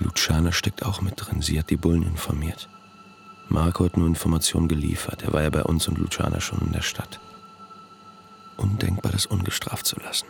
Luciana 0.00 0.52
steckt 0.52 0.84
auch 0.84 1.00
mit 1.00 1.14
drin. 1.16 1.42
Sie 1.42 1.58
hat 1.58 1.70
die 1.70 1.76
Bullen 1.76 2.02
informiert. 2.02 2.68
Marco 3.48 3.84
hat 3.84 3.96
nur 3.96 4.06
Informationen 4.06 4.68
geliefert. 4.68 5.22
Er 5.22 5.32
war 5.32 5.42
ja 5.42 5.50
bei 5.50 5.62
uns 5.62 5.88
und 5.88 5.98
Luciana 5.98 6.40
schon 6.40 6.60
in 6.60 6.72
der 6.72 6.82
Stadt. 6.82 7.20
Undenkbar, 8.56 9.12
das 9.12 9.26
ungestraft 9.26 9.86
zu 9.86 9.98
lassen. 10.00 10.26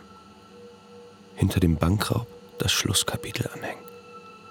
Hinter 1.35 1.59
dem 1.59 1.77
Bankraub 1.77 2.27
das 2.59 2.71
Schlusskapitel 2.71 3.49
anhängen. 3.53 3.83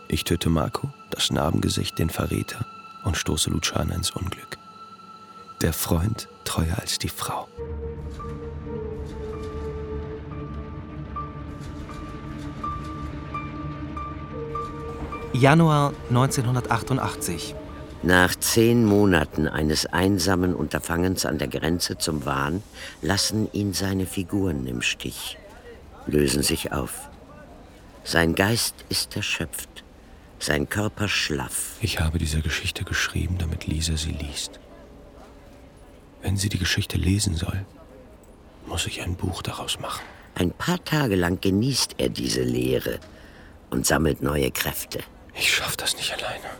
Ich 0.08 0.24
töte 0.24 0.48
Marco, 0.48 0.90
das 1.10 1.30
Narbengesicht, 1.30 1.98
den 1.98 2.10
Verräter 2.10 2.64
und 3.04 3.16
stoße 3.16 3.50
Luciana 3.50 3.94
ins 3.94 4.10
Unglück. 4.10 4.58
Der 5.60 5.72
Freund 5.72 6.28
treuer 6.44 6.76
als 6.80 6.98
die 6.98 7.08
Frau. 7.08 7.46
Januar 15.38 15.94
1988. 16.08 17.54
Nach 18.02 18.34
zehn 18.34 18.84
Monaten 18.84 19.46
eines 19.46 19.86
einsamen 19.86 20.52
Unterfangens 20.52 21.26
an 21.26 21.38
der 21.38 21.46
Grenze 21.46 21.96
zum 21.96 22.24
Wahn 22.24 22.60
lassen 23.02 23.48
ihn 23.52 23.72
seine 23.72 24.06
Figuren 24.06 24.66
im 24.66 24.82
Stich, 24.82 25.38
lösen 26.08 26.42
sich 26.42 26.72
auf. 26.72 27.08
Sein 28.02 28.34
Geist 28.34 28.74
ist 28.88 29.14
erschöpft, 29.14 29.84
sein 30.40 30.68
Körper 30.68 31.06
schlaff. 31.06 31.76
Ich 31.82 32.00
habe 32.00 32.18
diese 32.18 32.40
Geschichte 32.40 32.82
geschrieben, 32.82 33.36
damit 33.38 33.64
Lisa 33.64 33.96
sie 33.96 34.10
liest. 34.10 34.58
Wenn 36.20 36.36
sie 36.36 36.48
die 36.48 36.58
Geschichte 36.58 36.96
lesen 36.96 37.36
soll, 37.36 37.64
muss 38.66 38.88
ich 38.88 39.02
ein 39.02 39.14
Buch 39.14 39.42
daraus 39.42 39.78
machen. 39.78 40.02
Ein 40.34 40.50
paar 40.50 40.82
Tage 40.84 41.14
lang 41.14 41.40
genießt 41.40 41.94
er 41.98 42.08
diese 42.08 42.42
Lehre 42.42 42.98
und 43.70 43.86
sammelt 43.86 44.20
neue 44.20 44.50
Kräfte. 44.50 44.98
Ich 45.38 45.54
schaff 45.54 45.76
das 45.76 45.96
nicht 45.96 46.12
alleine. 46.12 46.50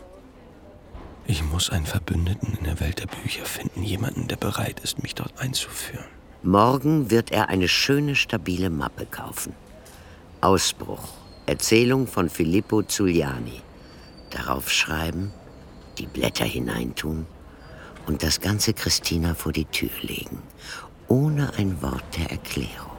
Ich 1.25 1.43
muss 1.43 1.69
einen 1.69 1.85
Verbündeten 1.85 2.57
in 2.57 2.63
der 2.63 2.79
Welt 2.79 2.99
der 2.99 3.07
Bücher 3.07 3.45
finden, 3.45 3.83
jemanden, 3.83 4.27
der 4.27 4.37
bereit 4.37 4.79
ist, 4.79 5.03
mich 5.03 5.15
dort 5.15 5.39
einzuführen. 5.39 6.05
Morgen 6.41 7.11
wird 7.11 7.31
er 7.31 7.49
eine 7.49 7.67
schöne, 7.67 8.15
stabile 8.15 8.69
Mappe 8.69 9.05
kaufen. 9.05 9.53
Ausbruch. 10.41 11.09
Erzählung 11.45 12.07
von 12.07 12.29
Filippo 12.29 12.81
Zuliani. 12.83 13.61
Darauf 14.29 14.71
schreiben, 14.71 15.33
die 15.97 16.07
Blätter 16.07 16.45
hineintun 16.45 17.25
und 18.07 18.23
das 18.23 18.39
ganze 18.39 18.73
Christina 18.73 19.35
vor 19.35 19.51
die 19.51 19.65
Tür 19.65 19.89
legen, 20.01 20.41
ohne 21.07 21.53
ein 21.57 21.81
Wort 21.81 22.05
der 22.17 22.31
Erklärung. 22.31 22.97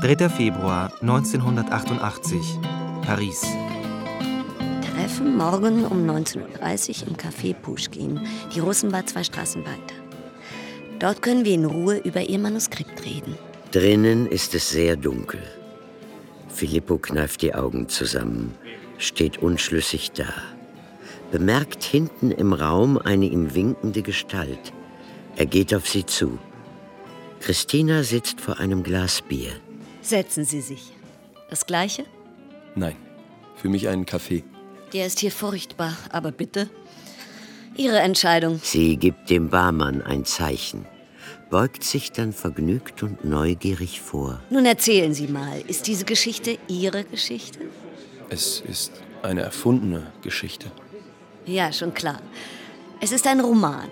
3. 0.00 0.28
Februar 0.28 0.92
1988, 1.02 2.40
Paris. 3.02 3.44
Treffen 4.96 5.36
morgen 5.36 5.84
um 5.84 6.08
19.30 6.08 7.02
Uhr 7.02 7.08
im 7.08 7.16
Café 7.18 7.52
Pushkin. 7.52 8.18
Die 8.54 8.60
Russen 8.60 8.92
war 8.92 9.04
zwei 9.04 9.22
Straßen 9.22 9.62
weiter. 9.62 9.94
Dort 10.98 11.20
können 11.20 11.44
wir 11.44 11.52
in 11.52 11.66
Ruhe 11.66 11.98
über 11.98 12.22
ihr 12.22 12.38
Manuskript 12.38 13.04
reden. 13.04 13.36
Drinnen 13.72 14.26
ist 14.26 14.54
es 14.54 14.70
sehr 14.70 14.96
dunkel. 14.96 15.42
Filippo 16.48 16.96
kneift 16.96 17.42
die 17.42 17.54
Augen 17.54 17.90
zusammen, 17.90 18.54
steht 18.96 19.36
unschlüssig 19.36 20.12
da, 20.12 20.32
bemerkt 21.30 21.84
hinten 21.84 22.30
im 22.30 22.54
Raum 22.54 22.96
eine 22.96 23.26
ihm 23.26 23.54
winkende 23.54 24.00
Gestalt. 24.00 24.72
Er 25.36 25.44
geht 25.44 25.74
auf 25.74 25.86
sie 25.86 26.06
zu. 26.06 26.38
Christina 27.40 28.02
sitzt 28.02 28.40
vor 28.40 28.60
einem 28.60 28.82
Glas 28.82 29.20
Bier. 29.20 29.52
Setzen 30.00 30.46
Sie 30.46 30.62
sich. 30.62 30.94
Das 31.50 31.66
Gleiche? 31.66 32.06
Nein, 32.74 32.96
für 33.56 33.68
mich 33.68 33.88
einen 33.88 34.06
Kaffee. 34.06 34.42
Der 34.92 35.06
ist 35.06 35.20
hier 35.20 35.32
furchtbar, 35.32 35.96
aber 36.10 36.32
bitte. 36.32 36.68
Ihre 37.76 37.98
Entscheidung. 37.98 38.60
Sie 38.62 38.96
gibt 38.96 39.28
dem 39.28 39.50
Barmann 39.50 40.00
ein 40.00 40.24
Zeichen, 40.24 40.86
beugt 41.50 41.84
sich 41.84 42.12
dann 42.12 42.32
vergnügt 42.32 43.02
und 43.02 43.24
neugierig 43.24 44.00
vor. 44.00 44.40
Nun 44.48 44.64
erzählen 44.64 45.12
Sie 45.12 45.26
mal, 45.26 45.60
ist 45.66 45.86
diese 45.86 46.04
Geschichte 46.04 46.58
Ihre 46.68 47.04
Geschichte? 47.04 47.58
Es 48.30 48.60
ist 48.60 48.92
eine 49.22 49.42
erfundene 49.42 50.10
Geschichte. 50.22 50.70
Ja, 51.44 51.72
schon 51.72 51.92
klar. 51.92 52.20
Es 53.00 53.12
ist 53.12 53.26
ein 53.26 53.40
Roman. 53.40 53.88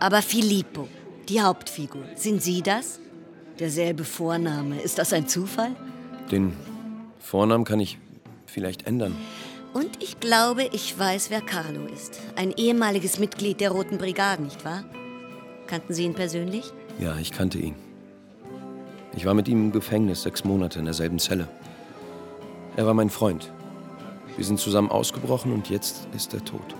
Aber 0.00 0.22
Filippo, 0.22 0.88
die 1.28 1.40
Hauptfigur, 1.40 2.04
sind 2.16 2.42
Sie 2.42 2.62
das? 2.62 2.98
Derselbe 3.58 4.04
Vorname. 4.04 4.80
Ist 4.80 4.98
das 4.98 5.12
ein 5.12 5.28
Zufall? 5.28 5.76
Den 6.30 6.54
Vornamen 7.20 7.64
kann 7.64 7.78
ich 7.78 7.98
vielleicht 8.46 8.86
ändern. 8.86 9.16
Und 9.74 10.02
ich 10.02 10.20
glaube, 10.20 10.68
ich 10.72 10.98
weiß, 10.98 11.30
wer 11.30 11.40
Carlo 11.40 11.86
ist. 11.86 12.20
Ein 12.36 12.52
ehemaliges 12.52 13.18
Mitglied 13.18 13.60
der 13.60 13.70
Roten 13.70 13.98
Brigade, 13.98 14.42
nicht 14.42 14.64
wahr? 14.64 14.84
Kannten 15.66 15.94
Sie 15.94 16.04
ihn 16.04 16.14
persönlich? 16.14 16.72
Ja, 16.98 17.16
ich 17.16 17.32
kannte 17.32 17.58
ihn. 17.58 17.74
Ich 19.16 19.24
war 19.24 19.34
mit 19.34 19.48
ihm 19.48 19.66
im 19.66 19.72
Gefängnis 19.72 20.22
sechs 20.22 20.44
Monate 20.44 20.78
in 20.78 20.84
derselben 20.84 21.18
Zelle. 21.18 21.48
Er 22.76 22.86
war 22.86 22.94
mein 22.94 23.10
Freund. 23.10 23.50
Wir 24.36 24.44
sind 24.44 24.58
zusammen 24.58 24.90
ausgebrochen 24.90 25.52
und 25.52 25.68
jetzt 25.70 26.08
ist 26.14 26.32
er 26.34 26.44
tot. 26.44 26.74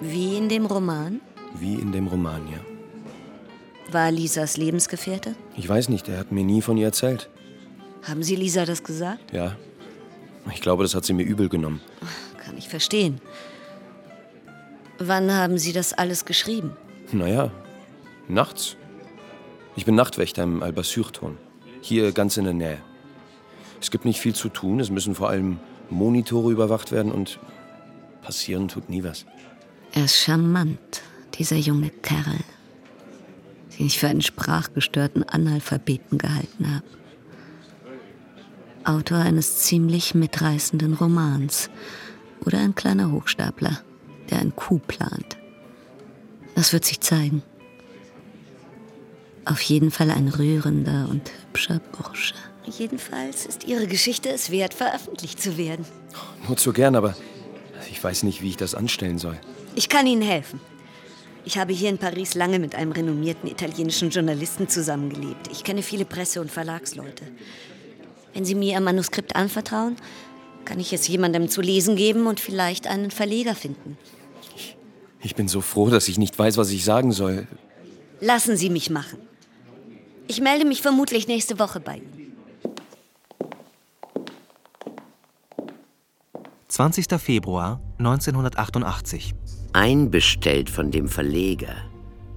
Wie 0.00 0.36
in 0.36 0.48
dem 0.48 0.66
Roman? 0.66 1.20
Wie 1.54 1.74
in 1.74 1.92
dem 1.92 2.06
Roman, 2.06 2.42
ja. 2.48 2.58
War 3.92 4.10
Lisas 4.10 4.56
Lebensgefährte? 4.56 5.34
Ich 5.56 5.68
weiß 5.68 5.88
nicht, 5.88 6.08
er 6.08 6.18
hat 6.18 6.30
mir 6.30 6.44
nie 6.44 6.62
von 6.62 6.76
ihr 6.76 6.86
erzählt. 6.86 7.28
Haben 8.02 8.22
Sie 8.22 8.36
Lisa 8.36 8.64
das 8.64 8.82
gesagt? 8.82 9.32
Ja. 9.32 9.56
Ich 10.52 10.60
glaube, 10.60 10.82
das 10.82 10.94
hat 10.94 11.04
sie 11.04 11.12
mir 11.12 11.22
übel 11.24 11.48
genommen. 11.48 11.80
Kann 12.44 12.56
ich 12.56 12.68
verstehen. 12.68 13.20
Wann 14.98 15.32
haben 15.32 15.58
Sie 15.58 15.72
das 15.72 15.92
alles 15.92 16.24
geschrieben? 16.24 16.76
Naja, 17.12 17.50
nachts. 18.28 18.76
Ich 19.76 19.84
bin 19.84 19.94
Nachtwächter 19.94 20.42
im 20.42 20.62
Albassurton. 20.62 21.38
Hier 21.80 22.12
ganz 22.12 22.36
in 22.36 22.44
der 22.44 22.52
Nähe. 22.52 22.78
Es 23.80 23.90
gibt 23.90 24.04
nicht 24.04 24.20
viel 24.20 24.34
zu 24.34 24.48
tun. 24.50 24.80
Es 24.80 24.90
müssen 24.90 25.14
vor 25.14 25.30
allem 25.30 25.58
Monitore 25.88 26.52
überwacht 26.52 26.92
werden 26.92 27.12
und 27.12 27.38
passieren 28.22 28.68
tut 28.68 28.90
nie 28.90 29.02
was. 29.02 29.24
Er 29.92 30.04
ist 30.04 30.16
charmant, 30.16 31.02
dieser 31.34 31.56
junge 31.56 31.90
Kerl, 31.90 32.38
den 33.78 33.86
ich 33.86 33.98
für 33.98 34.08
einen 34.08 34.20
sprachgestörten 34.20 35.22
Analphabeten 35.28 36.18
gehalten 36.18 36.74
habe. 36.74 36.84
Autor 38.84 39.18
eines 39.18 39.58
ziemlich 39.60 40.14
mitreißenden 40.14 40.94
Romans 40.94 41.70
oder 42.44 42.58
ein 42.58 42.74
kleiner 42.74 43.12
Hochstapler, 43.12 43.80
der 44.30 44.40
ein 44.40 44.54
Coup 44.56 44.86
plant. 44.86 45.36
Das 46.54 46.72
wird 46.72 46.84
sich 46.84 47.00
zeigen. 47.00 47.42
Auf 49.44 49.60
jeden 49.62 49.90
Fall 49.90 50.10
ein 50.10 50.28
rührender 50.28 51.08
und 51.10 51.30
hübscher 51.46 51.80
Bursche. 51.92 52.34
Jedenfalls 52.66 53.46
ist 53.46 53.64
Ihre 53.64 53.86
Geschichte 53.86 54.28
es 54.28 54.50
wert, 54.50 54.74
veröffentlicht 54.74 55.40
zu 55.40 55.56
werden. 55.56 55.84
Nur 56.46 56.56
zu 56.56 56.72
gern, 56.72 56.94
aber 56.94 57.16
ich 57.90 58.02
weiß 58.02 58.22
nicht, 58.22 58.42
wie 58.42 58.50
ich 58.50 58.56
das 58.56 58.74
anstellen 58.74 59.18
soll. 59.18 59.38
Ich 59.74 59.88
kann 59.88 60.06
Ihnen 60.06 60.22
helfen. 60.22 60.60
Ich 61.44 61.56
habe 61.56 61.72
hier 61.72 61.88
in 61.88 61.98
Paris 61.98 62.34
lange 62.34 62.58
mit 62.58 62.74
einem 62.74 62.92
renommierten 62.92 63.50
italienischen 63.50 64.10
Journalisten 64.10 64.68
zusammengelebt. 64.68 65.48
Ich 65.50 65.64
kenne 65.64 65.82
viele 65.82 66.04
Presse- 66.04 66.40
und 66.40 66.50
Verlagsleute. 66.50 67.24
Wenn 68.34 68.44
Sie 68.44 68.54
mir 68.54 68.74
Ihr 68.74 68.80
Manuskript 68.80 69.36
anvertrauen, 69.36 69.96
kann 70.64 70.78
ich 70.78 70.92
es 70.92 71.08
jemandem 71.08 71.48
zu 71.48 71.60
lesen 71.60 71.96
geben 71.96 72.26
und 72.26 72.40
vielleicht 72.40 72.86
einen 72.86 73.10
Verleger 73.10 73.54
finden. 73.54 73.96
Ich 75.22 75.34
bin 75.34 75.48
so 75.48 75.60
froh, 75.60 75.90
dass 75.90 76.08
ich 76.08 76.18
nicht 76.18 76.38
weiß, 76.38 76.56
was 76.56 76.70
ich 76.70 76.84
sagen 76.84 77.12
soll. 77.12 77.46
Lassen 78.20 78.56
Sie 78.56 78.70
mich 78.70 78.90
machen. 78.90 79.18
Ich 80.28 80.40
melde 80.40 80.64
mich 80.64 80.80
vermutlich 80.80 81.26
nächste 81.26 81.58
Woche 81.58 81.80
bei 81.80 81.96
Ihnen. 81.96 82.20
20. 86.68 87.06
Februar 87.20 87.80
1988. 87.98 89.34
Einbestellt 89.72 90.70
von 90.70 90.90
dem 90.90 91.08
Verleger, 91.08 91.74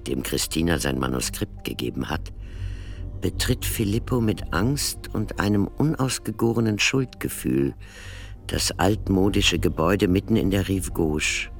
dem 0.06 0.22
Christina 0.22 0.78
sein 0.78 0.98
Manuskript 0.98 1.64
gegeben 1.64 2.10
hat, 2.10 2.32
betritt 3.24 3.64
Filippo 3.64 4.20
mit 4.20 4.52
Angst 4.52 5.08
und 5.14 5.40
einem 5.40 5.66
unausgegorenen 5.66 6.78
Schuldgefühl 6.78 7.72
das 8.48 8.78
altmodische 8.78 9.58
Gebäude 9.58 10.08
mitten 10.08 10.36
in 10.36 10.50
der 10.50 10.68
Rive 10.68 10.90
Gauche, 10.90 11.50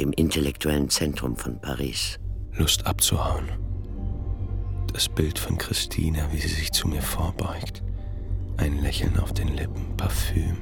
dem 0.00 0.12
intellektuellen 0.12 0.90
Zentrum 0.90 1.36
von 1.36 1.60
Paris. 1.60 2.18
Lust 2.54 2.84
abzuhauen. 2.84 3.48
Das 4.92 5.08
Bild 5.08 5.38
von 5.38 5.56
Christina, 5.56 6.26
wie 6.32 6.40
sie 6.40 6.48
sich 6.48 6.72
zu 6.72 6.88
mir 6.88 7.02
vorbeugt. 7.02 7.84
Ein 8.56 8.82
Lächeln 8.82 9.20
auf 9.20 9.32
den 9.32 9.54
Lippen, 9.54 9.96
Parfüm 9.96 10.56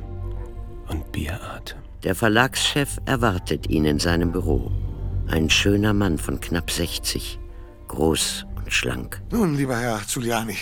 und 0.90 1.10
Bieratem. 1.12 1.78
Der 2.02 2.14
Verlagschef 2.14 2.98
erwartet 3.06 3.70
ihn 3.70 3.86
in 3.86 3.98
seinem 3.98 4.32
Büro. 4.32 4.70
Ein 5.28 5.48
schöner 5.48 5.94
Mann 5.94 6.18
von 6.18 6.40
knapp 6.40 6.70
60, 6.70 7.38
groß 7.88 8.44
und 8.44 8.45
schlank. 8.68 9.22
Nun, 9.30 9.54
lieber 9.54 9.78
Herr 9.78 10.00
Giuliani, 10.06 10.56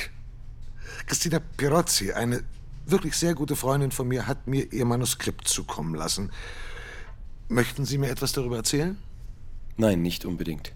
Christina 1.06 1.40
Pirozzi, 1.56 2.12
eine 2.12 2.44
wirklich 2.86 3.16
sehr 3.16 3.34
gute 3.34 3.56
Freundin 3.56 3.90
von 3.90 4.08
mir, 4.08 4.26
hat 4.26 4.46
mir 4.46 4.72
ihr 4.72 4.84
Manuskript 4.84 5.48
zukommen 5.48 5.94
lassen. 5.94 6.30
Möchten 7.48 7.84
Sie 7.84 7.98
mir 7.98 8.10
etwas 8.10 8.32
darüber 8.32 8.56
erzählen? 8.56 8.96
Nein, 9.76 10.02
nicht 10.02 10.24
unbedingt. 10.24 10.72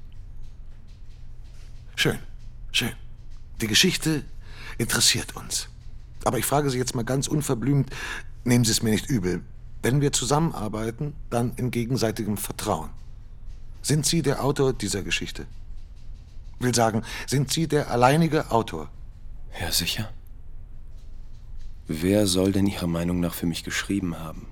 Schön, 1.97 2.19
schön. 2.73 2.93
Die 3.61 3.67
Geschichte 3.67 4.25
interessiert 4.77 5.37
uns. 5.37 5.69
Aber 6.25 6.39
ich 6.39 6.45
frage 6.45 6.71
Sie 6.71 6.79
jetzt 6.79 6.95
mal 6.95 7.05
ganz 7.05 7.27
unverblümt, 7.27 7.91
nehmen 8.45 8.65
Sie 8.65 8.71
es 8.71 8.83
mir 8.83 8.91
nicht 8.91 9.09
übel. 9.09 9.43
Wenn 9.83 10.01
wir 10.01 10.13
zusammenarbeiten, 10.13 11.15
dann 11.31 11.55
in 11.57 11.71
gegenseitigem 11.71 12.37
Vertrauen. 12.37 12.91
Sind 13.83 14.07
Sie 14.07 14.23
der 14.23 14.45
Autor 14.45 14.73
dieser 14.73 15.03
Geschichte? 15.03 15.47
Will 16.61 16.75
sagen, 16.75 17.03
sind 17.27 17.53
Sie 17.53 17.69
der 17.69 17.91
alleinige 17.91 18.51
Autor? 18.51 18.91
Ja, 19.61 19.71
sicher. 19.71 20.11
Wer 21.87 22.27
soll 22.27 22.53
denn 22.53 22.67
Ihrer 22.67 22.87
Meinung 22.87 23.21
nach 23.21 23.35
für 23.35 23.47
mich 23.47 23.65
geschrieben 23.65 24.19
haben? 24.19 24.47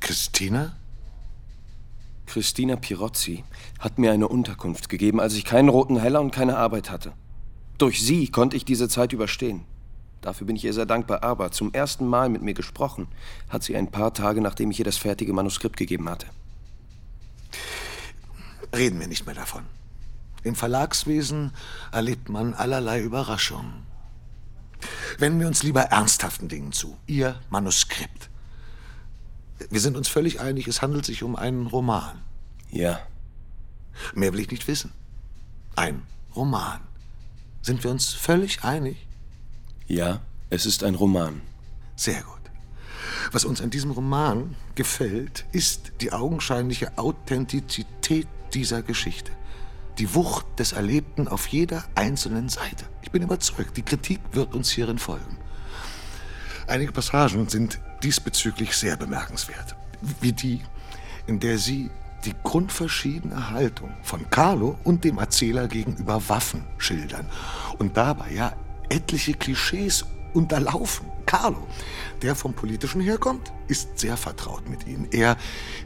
Christina? 0.00 0.76
Christina 2.26 2.76
Pirozzi 2.76 3.44
hat 3.78 3.98
mir 3.98 4.12
eine 4.12 4.28
Unterkunft 4.28 4.88
gegeben, 4.88 5.20
als 5.20 5.34
ich 5.34 5.44
keinen 5.44 5.68
roten 5.68 5.98
Heller 5.98 6.20
und 6.20 6.32
keine 6.32 6.56
Arbeit 6.56 6.90
hatte. 6.90 7.12
Durch 7.78 8.02
sie 8.02 8.28
konnte 8.28 8.56
ich 8.56 8.64
diese 8.64 8.88
Zeit 8.88 9.12
überstehen. 9.12 9.64
Dafür 10.20 10.46
bin 10.46 10.56
ich 10.56 10.64
ihr 10.64 10.72
sehr 10.72 10.86
dankbar, 10.86 11.22
aber 11.22 11.52
zum 11.52 11.72
ersten 11.72 12.06
Mal 12.06 12.28
mit 12.28 12.42
mir 12.42 12.54
gesprochen 12.54 13.08
hat 13.48 13.62
sie 13.62 13.76
ein 13.76 13.90
paar 13.90 14.12
Tage, 14.12 14.40
nachdem 14.40 14.70
ich 14.70 14.78
ihr 14.78 14.84
das 14.84 14.96
fertige 14.96 15.32
Manuskript 15.32 15.76
gegeben 15.76 16.08
hatte. 16.08 16.26
Reden 18.74 18.98
wir 18.98 19.06
nicht 19.06 19.26
mehr 19.26 19.34
davon. 19.34 19.64
Im 20.46 20.54
Verlagswesen 20.54 21.50
erlebt 21.90 22.28
man 22.28 22.54
allerlei 22.54 23.02
Überraschungen. 23.02 23.82
Wenden 25.18 25.40
wir 25.40 25.48
uns 25.48 25.64
lieber 25.64 25.80
ernsthaften 25.80 26.48
Dingen 26.48 26.70
zu. 26.70 26.96
Ihr 27.08 27.40
Manuskript. 27.50 28.30
Wir 29.70 29.80
sind 29.80 29.96
uns 29.96 30.06
völlig 30.06 30.40
einig, 30.40 30.68
es 30.68 30.82
handelt 30.82 31.04
sich 31.04 31.24
um 31.24 31.34
einen 31.34 31.66
Roman. 31.66 32.22
Ja. 32.70 33.00
Mehr 34.14 34.32
will 34.32 34.38
ich 34.38 34.52
nicht 34.52 34.68
wissen. 34.68 34.92
Ein 35.74 36.04
Roman. 36.36 36.78
Sind 37.62 37.82
wir 37.82 37.90
uns 37.90 38.12
völlig 38.12 38.62
einig? 38.62 39.04
Ja, 39.88 40.20
es 40.48 40.64
ist 40.64 40.84
ein 40.84 40.94
Roman. 40.94 41.40
Sehr 41.96 42.22
gut. 42.22 42.42
Was 43.32 43.44
uns 43.44 43.60
an 43.60 43.70
diesem 43.70 43.90
Roman 43.90 44.54
gefällt, 44.76 45.44
ist 45.50 45.90
die 46.00 46.12
augenscheinliche 46.12 46.96
Authentizität 46.98 48.28
dieser 48.54 48.82
Geschichte. 48.82 49.32
Die 49.98 50.14
Wucht 50.14 50.46
des 50.58 50.72
Erlebten 50.72 51.26
auf 51.26 51.46
jeder 51.46 51.84
einzelnen 51.94 52.48
Seite. 52.48 52.84
Ich 53.00 53.10
bin 53.10 53.22
überzeugt, 53.22 53.76
die 53.76 53.82
Kritik 53.82 54.20
wird 54.32 54.54
uns 54.54 54.70
hierin 54.70 54.98
folgen. 54.98 55.38
Einige 56.66 56.92
Passagen 56.92 57.48
sind 57.48 57.80
diesbezüglich 58.02 58.76
sehr 58.76 58.96
bemerkenswert. 58.96 59.74
Wie 60.20 60.32
die, 60.32 60.60
in 61.26 61.40
der 61.40 61.56
sie 61.58 61.90
die 62.24 62.34
grundverschiedene 62.42 63.50
Haltung 63.50 63.94
von 64.02 64.28
Carlo 64.28 64.78
und 64.84 65.04
dem 65.04 65.18
Erzähler 65.18 65.68
gegenüber 65.68 66.28
Waffen 66.28 66.64
schildern 66.76 67.30
und 67.78 67.96
dabei 67.96 68.32
ja 68.32 68.52
etliche 68.88 69.34
Klischees 69.34 70.04
unterlaufen. 70.34 71.06
Carlo, 71.24 71.66
der 72.22 72.34
vom 72.34 72.52
Politischen 72.52 73.00
herkommt, 73.00 73.52
ist 73.68 73.98
sehr 73.98 74.16
vertraut 74.16 74.68
mit 74.68 74.86
ihnen. 74.86 75.08
Er 75.10 75.36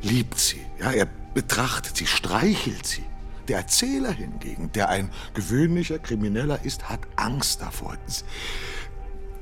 liebt 0.02 0.38
sie, 0.38 0.60
ja, 0.80 0.90
er 0.90 1.06
betrachtet 1.34 1.96
sie, 1.96 2.06
streichelt 2.06 2.86
sie. 2.86 3.04
Der 3.50 3.58
Erzähler 3.58 4.12
hingegen, 4.12 4.70
der 4.70 4.90
ein 4.90 5.10
gewöhnlicher 5.34 5.98
Krimineller 5.98 6.64
ist, 6.64 6.88
hat 6.88 7.00
Angst 7.16 7.60
davor. 7.60 7.96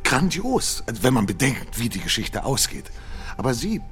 Grandios, 0.03 0.83
also 0.87 1.03
wenn 1.03 1.13
man 1.13 1.27
bedenkt, 1.27 1.79
wie 1.79 1.91
die 1.91 2.01
Geschichte 2.01 2.47
ausgeht. 2.47 2.91
Aber 3.37 3.53
Sie, 3.53 3.83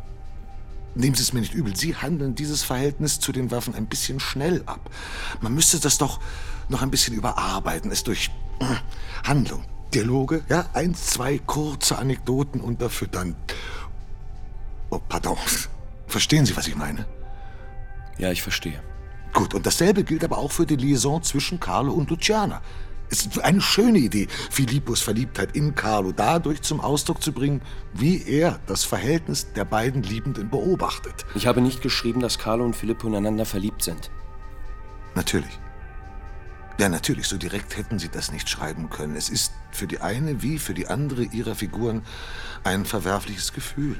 nehmen 0.94 1.14
Sie 1.14 1.22
es 1.22 1.34
mir 1.34 1.40
nicht 1.40 1.52
übel, 1.52 1.76
Sie 1.76 1.96
handeln 1.96 2.34
dieses 2.34 2.62
Verhältnis 2.62 3.20
zu 3.20 3.30
den 3.30 3.50
Waffen 3.50 3.74
ein 3.74 3.88
bisschen 3.88 4.18
schnell 4.18 4.62
ab. 4.64 4.88
Man 5.42 5.54
müsste 5.54 5.80
das 5.80 5.98
doch 5.98 6.18
noch 6.70 6.80
ein 6.80 6.90
bisschen 6.90 7.14
überarbeiten, 7.14 7.92
es 7.92 8.02
durch 8.02 8.30
äh, 8.60 8.64
Handlung, 9.22 9.66
Dialoge, 9.92 10.44
ja, 10.48 10.64
eins, 10.72 11.08
zwei 11.08 11.36
kurze 11.36 11.98
Anekdoten 11.98 12.62
unterfüttern. 12.62 13.36
Oh, 14.88 14.98
pardon. 14.98 15.36
Verstehen 16.06 16.46
Sie, 16.46 16.56
was 16.56 16.68
ich 16.68 16.74
meine? 16.74 17.04
Ja, 18.16 18.30
ich 18.32 18.40
verstehe. 18.42 18.82
Gut, 19.32 19.54
und 19.54 19.66
dasselbe 19.66 20.04
gilt 20.04 20.24
aber 20.24 20.38
auch 20.38 20.52
für 20.52 20.66
die 20.66 20.76
Liaison 20.76 21.22
zwischen 21.22 21.60
Carlo 21.60 21.92
und 21.92 22.10
Luciana. 22.10 22.62
Es 23.08 23.24
ist 23.24 23.38
eine 23.38 23.60
schöne 23.60 23.98
Idee, 23.98 24.26
Philippos 24.50 25.00
Verliebtheit 25.00 25.54
in 25.54 25.74
Carlo 25.74 26.10
dadurch 26.12 26.62
zum 26.62 26.80
Ausdruck 26.80 27.22
zu 27.22 27.32
bringen, 27.32 27.62
wie 27.94 28.22
er 28.22 28.58
das 28.66 28.84
Verhältnis 28.84 29.52
der 29.52 29.64
beiden 29.64 30.02
Liebenden 30.02 30.50
beobachtet. 30.50 31.24
Ich 31.34 31.46
habe 31.46 31.60
nicht 31.60 31.82
geschrieben, 31.82 32.20
dass 32.20 32.38
Carlo 32.38 32.64
und 32.64 32.74
Filippo 32.74 33.06
ineinander 33.06 33.44
verliebt 33.44 33.82
sind. 33.82 34.10
Natürlich. 35.14 35.60
Ja, 36.78 36.88
natürlich, 36.88 37.26
so 37.26 37.38
direkt 37.38 37.76
hätten 37.76 37.98
Sie 37.98 38.08
das 38.08 38.32
nicht 38.32 38.50
schreiben 38.50 38.90
können. 38.90 39.16
Es 39.16 39.30
ist 39.30 39.52
für 39.70 39.86
die 39.86 40.00
eine 40.00 40.42
wie 40.42 40.58
für 40.58 40.74
die 40.74 40.88
andere 40.88 41.22
Ihrer 41.22 41.54
Figuren 41.54 42.02
ein 42.64 42.84
verwerfliches 42.84 43.52
Gefühl. 43.52 43.96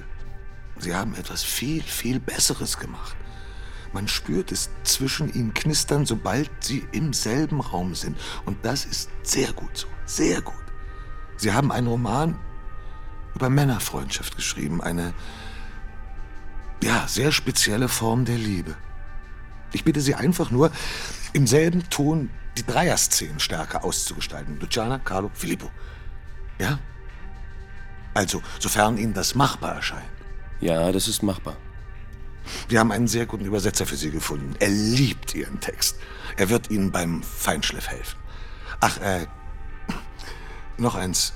Sie 0.79 0.95
haben 0.95 1.15
etwas 1.15 1.43
viel, 1.43 1.83
viel 1.83 2.21
Besseres 2.21 2.77
gemacht. 2.79 3.17
Man 3.97 4.09
spürt 4.09 4.53
es 4.53 4.69
zwischen 4.85 5.33
ihnen 5.33 5.55
knistern, 5.55 6.05
sobald 6.05 6.51
sie 6.61 6.87
im 6.93 7.15
selben 7.15 7.63
Raum 7.63 7.95
sind. 7.95 8.19
Und 8.45 8.63
das 8.63 8.85
ist 8.85 9.09
sehr 9.23 9.55
gut 9.55 9.75
so. 9.75 9.87
Sehr 10.05 10.43
gut. 10.43 10.55
Sie 11.39 11.51
haben 11.55 11.73
einen 11.73 11.87
Roman 11.87 12.39
über 13.35 13.49
Männerfreundschaft 13.49 14.37
geschrieben. 14.37 14.83
Eine, 14.83 15.15
ja, 16.83 17.09
sehr 17.09 17.33
spezielle 17.33 17.89
Form 17.89 18.27
der 18.27 18.37
Liebe. 18.37 18.77
Ich 19.73 19.83
bitte 19.83 20.03
Sie 20.03 20.15
einfach 20.15 20.51
nur, 20.51 20.71
im 21.33 21.47
selben 21.47 21.89
Ton 21.89 22.29
die 22.59 22.67
Dreierszenen 22.67 23.41
stärker 23.41 23.83
auszugestalten. 23.83 24.61
Luciana, 24.61 24.99
Carlo, 24.99 25.31
Filippo. 25.33 25.71
Ja? 26.59 26.79
Also, 28.13 28.43
sofern 28.59 28.99
Ihnen 28.99 29.15
das 29.15 29.35
machbar 29.35 29.77
erscheint. 29.77 30.05
Ja, 30.61 30.93
das 30.93 31.09
ist 31.09 31.23
machbar. 31.23 31.57
Wir 32.69 32.81
haben 32.81 32.93
einen 32.93 33.09
sehr 33.09 33.27
guten 33.27 33.45
Übersetzer 33.45 33.87
für 33.87 33.97
Sie 33.97 34.11
gefunden. 34.11 34.55
Er 34.59 34.69
liebt 34.69 35.35
Ihren 35.35 35.61
Text. 35.61 35.97
Er 36.37 36.49
wird 36.49 36.71
Ihnen 36.71 36.93
beim 36.93 37.23
Feinschliff 37.23 37.89
helfen. 37.89 38.19
Ach, 38.81 38.99
äh, 39.01 39.27
noch 40.77 40.95
eins. 40.95 41.33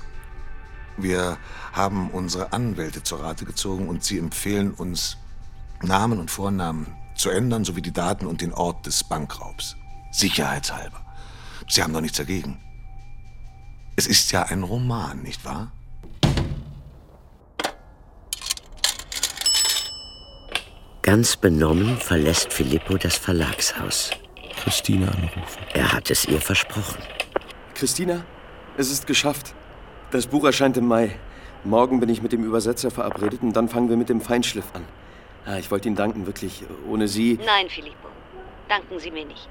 Wir 0.97 1.37
haben 1.73 2.11
unsere 2.11 2.53
Anwälte 2.53 3.01
zur 3.01 3.21
Rate 3.21 3.45
gezogen 3.45 3.87
und 3.87 4.03
sie 4.03 4.19
empfehlen 4.19 4.71
uns, 4.71 5.17
Namen 5.81 6.19
und 6.19 6.29
Vornamen 6.29 6.95
zu 7.15 7.29
ändern, 7.29 7.65
sowie 7.65 7.81
die 7.81 7.93
Daten 7.93 8.27
und 8.27 8.41
den 8.41 8.53
Ort 8.53 8.85
des 8.85 9.03
Bankraubs. 9.03 9.75
Sicherheitshalber. 10.11 11.01
Sie 11.67 11.81
haben 11.81 11.93
doch 11.93 12.01
nichts 12.01 12.17
dagegen. 12.17 12.59
Es 13.95 14.05
ist 14.05 14.31
ja 14.31 14.43
ein 14.43 14.63
Roman, 14.63 15.21
nicht 15.23 15.43
wahr? 15.45 15.71
Ganz 21.11 21.35
benommen 21.35 21.97
verlässt 21.97 22.53
Filippo 22.53 22.95
das 22.95 23.17
Verlagshaus. 23.17 24.11
Christina 24.63 25.07
anrufen. 25.07 25.61
Er 25.73 25.91
hat 25.91 26.09
es 26.09 26.23
ihr 26.23 26.39
versprochen. 26.39 27.03
Christina, 27.75 28.23
es 28.77 28.89
ist 28.89 29.07
geschafft. 29.07 29.53
Das 30.11 30.25
Buch 30.25 30.45
erscheint 30.45 30.77
im 30.77 30.87
Mai. 30.87 31.19
Morgen 31.65 31.99
bin 31.99 32.07
ich 32.07 32.21
mit 32.21 32.31
dem 32.31 32.45
Übersetzer 32.45 32.91
verabredet 32.91 33.41
und 33.41 33.51
dann 33.57 33.67
fangen 33.67 33.89
wir 33.89 33.97
mit 33.97 34.07
dem 34.07 34.21
Feinschliff 34.21 34.73
an. 34.73 34.85
Ah, 35.45 35.57
ich 35.57 35.69
wollte 35.69 35.89
Ihnen 35.89 35.97
danken, 35.97 36.27
wirklich. 36.27 36.63
Ohne 36.89 37.09
Sie. 37.09 37.37
Nein, 37.45 37.67
Filippo. 37.67 38.07
Danken 38.69 38.97
Sie 38.97 39.11
mir 39.11 39.25
nicht. 39.25 39.49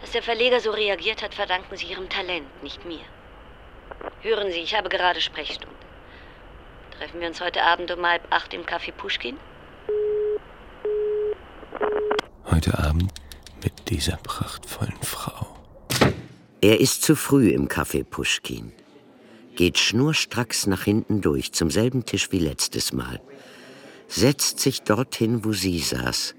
Dass 0.00 0.10
der 0.10 0.24
Verleger 0.24 0.58
so 0.58 0.72
reagiert 0.72 1.22
hat, 1.22 1.34
verdanken 1.34 1.76
Sie 1.76 1.86
Ihrem 1.86 2.08
Talent, 2.08 2.48
nicht 2.64 2.84
mir. 2.84 3.06
Hören 4.22 4.50
Sie, 4.50 4.58
ich 4.58 4.74
habe 4.74 4.88
gerade 4.88 5.20
Sprechstunde. 5.20 5.76
Treffen 6.98 7.20
wir 7.20 7.28
uns 7.28 7.40
heute 7.40 7.62
Abend 7.62 7.92
um 7.92 8.04
halb 8.04 8.22
acht 8.30 8.52
im 8.54 8.62
Café 8.62 8.90
Puschkin? 8.90 9.36
Heute 12.50 12.78
Abend 12.78 13.12
mit 13.62 13.90
dieser 13.90 14.16
prachtvollen 14.18 15.02
Frau. 15.02 15.56
Er 16.60 16.80
ist 16.80 17.02
zu 17.02 17.16
früh 17.16 17.50
im 17.50 17.68
Café 17.68 18.04
Puschkin. 18.04 18.72
Geht 19.56 19.78
schnurstracks 19.78 20.66
nach 20.66 20.84
hinten 20.84 21.20
durch, 21.20 21.52
zum 21.52 21.70
selben 21.70 22.04
Tisch 22.04 22.30
wie 22.30 22.38
letztes 22.38 22.92
Mal. 22.92 23.20
Setzt 24.08 24.60
sich 24.60 24.82
dorthin, 24.82 25.44
wo 25.44 25.52
sie 25.52 25.78
saß. 25.80 26.34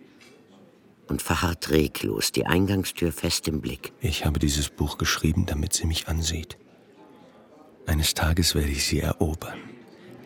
Und 1.07 1.21
verharrt 1.21 1.69
reglos, 1.71 2.31
die 2.31 2.45
Eingangstür 2.45 3.11
fest 3.11 3.47
im 3.47 3.61
Blick. 3.61 3.91
Ich 4.01 4.25
habe 4.25 4.39
dieses 4.39 4.69
Buch 4.69 4.97
geschrieben, 4.97 5.45
damit 5.45 5.73
sie 5.73 5.87
mich 5.87 6.07
ansieht. 6.07 6.57
Eines 7.85 8.13
Tages 8.13 8.55
werde 8.55 8.69
ich 8.69 8.85
sie 8.85 8.99
erobern. 8.99 9.59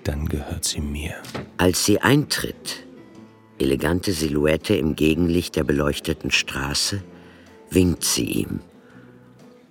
Dann 0.04 0.28
gehört 0.28 0.66
sie 0.66 0.82
mir. 0.82 1.16
Als 1.58 1.86
sie 1.86 2.02
eintritt, 2.02 2.86
elegante 3.62 4.12
Silhouette 4.12 4.76
im 4.76 4.96
Gegenlicht 4.96 5.56
der 5.56 5.64
beleuchteten 5.64 6.32
Straße, 6.32 7.02
winkt 7.70 8.04
sie 8.04 8.26
ihm. 8.26 8.60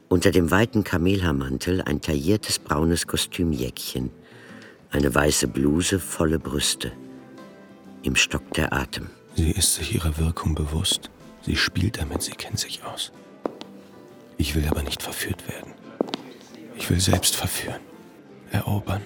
Unter 0.08 0.30
dem 0.30 0.50
weiten 0.50 0.82
Kamelhaarmantel 0.82 1.82
ein 1.82 2.00
tailliertes 2.00 2.58
braunes 2.58 3.06
Kostümjäckchen, 3.06 4.10
eine 4.90 5.14
weiße 5.14 5.48
Bluse, 5.48 6.00
volle 6.00 6.38
Brüste. 6.38 6.92
Ihm 8.02 8.16
stockt 8.16 8.56
der 8.56 8.72
Atem. 8.72 9.08
Sie 9.36 9.50
ist 9.50 9.74
sich 9.74 9.94
ihrer 9.94 10.18
Wirkung 10.18 10.54
bewusst. 10.54 11.10
Sie 11.42 11.56
spielt 11.56 12.00
damit, 12.00 12.22
sie 12.22 12.32
kennt 12.32 12.58
sich 12.58 12.82
aus. 12.84 13.12
Ich 14.36 14.54
will 14.54 14.66
aber 14.68 14.82
nicht 14.82 15.02
verführt 15.02 15.46
werden. 15.48 15.72
Ich 16.76 16.90
will 16.90 16.98
selbst 17.00 17.36
verführen, 17.36 17.80
erobern. 18.50 19.02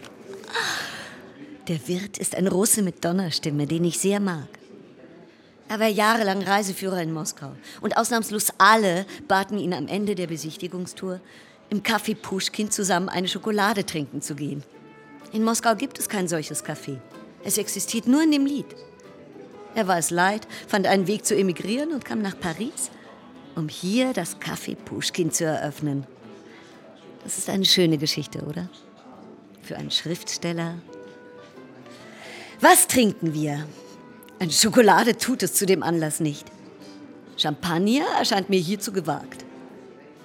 Der 1.68 1.88
Wirt 1.88 2.18
ist 2.18 2.34
ein 2.36 2.46
Russe 2.46 2.82
mit 2.82 3.04
Donnerstimme, 3.04 3.66
den 3.66 3.84
ich 3.84 3.98
sehr 3.98 4.20
mag. 4.20 4.48
Er 5.68 5.80
war 5.80 5.88
jahrelang 5.88 6.42
Reiseführer 6.42 7.00
in 7.02 7.12
Moskau. 7.12 7.52
Und 7.80 7.96
ausnahmslos 7.96 8.52
alle 8.58 9.06
baten 9.28 9.58
ihn 9.58 9.72
am 9.72 9.88
Ende 9.88 10.14
der 10.14 10.26
Besichtigungstour, 10.26 11.20
im 11.70 11.82
Café 11.82 12.14
Puschkin 12.14 12.70
zusammen 12.70 13.08
eine 13.08 13.28
Schokolade 13.28 13.86
trinken 13.86 14.20
zu 14.20 14.34
gehen. 14.34 14.62
In 15.32 15.42
Moskau 15.42 15.74
gibt 15.74 15.98
es 15.98 16.08
kein 16.08 16.28
solches 16.28 16.64
Café. 16.64 16.98
Es 17.42 17.58
existiert 17.58 18.06
nur 18.06 18.22
in 18.22 18.30
dem 18.30 18.46
Lied. 18.46 18.66
Er 19.74 19.88
war 19.88 19.98
es 19.98 20.10
leid, 20.10 20.46
fand 20.68 20.86
einen 20.86 21.06
Weg 21.06 21.24
zu 21.24 21.36
emigrieren 21.36 21.92
und 21.92 22.04
kam 22.04 22.22
nach 22.22 22.38
Paris, 22.38 22.90
um 23.56 23.68
hier 23.68 24.12
das 24.12 24.38
Café 24.40 24.76
Puschkin 24.76 25.32
zu 25.32 25.44
eröffnen. 25.44 26.06
Das 27.24 27.38
ist 27.38 27.48
eine 27.48 27.64
schöne 27.64 27.98
Geschichte, 27.98 28.42
oder? 28.42 28.68
Für 29.62 29.76
einen 29.76 29.90
Schriftsteller. 29.90 30.76
Was 32.60 32.86
trinken 32.86 33.34
wir? 33.34 33.66
Eine 34.38 34.52
Schokolade 34.52 35.16
tut 35.16 35.42
es 35.42 35.54
zu 35.54 35.66
dem 35.66 35.82
Anlass 35.82 36.20
nicht. 36.20 36.46
Champagner 37.36 38.06
erscheint 38.18 38.50
mir 38.50 38.60
hier 38.60 38.78
zu 38.78 38.92
gewagt. 38.92 39.44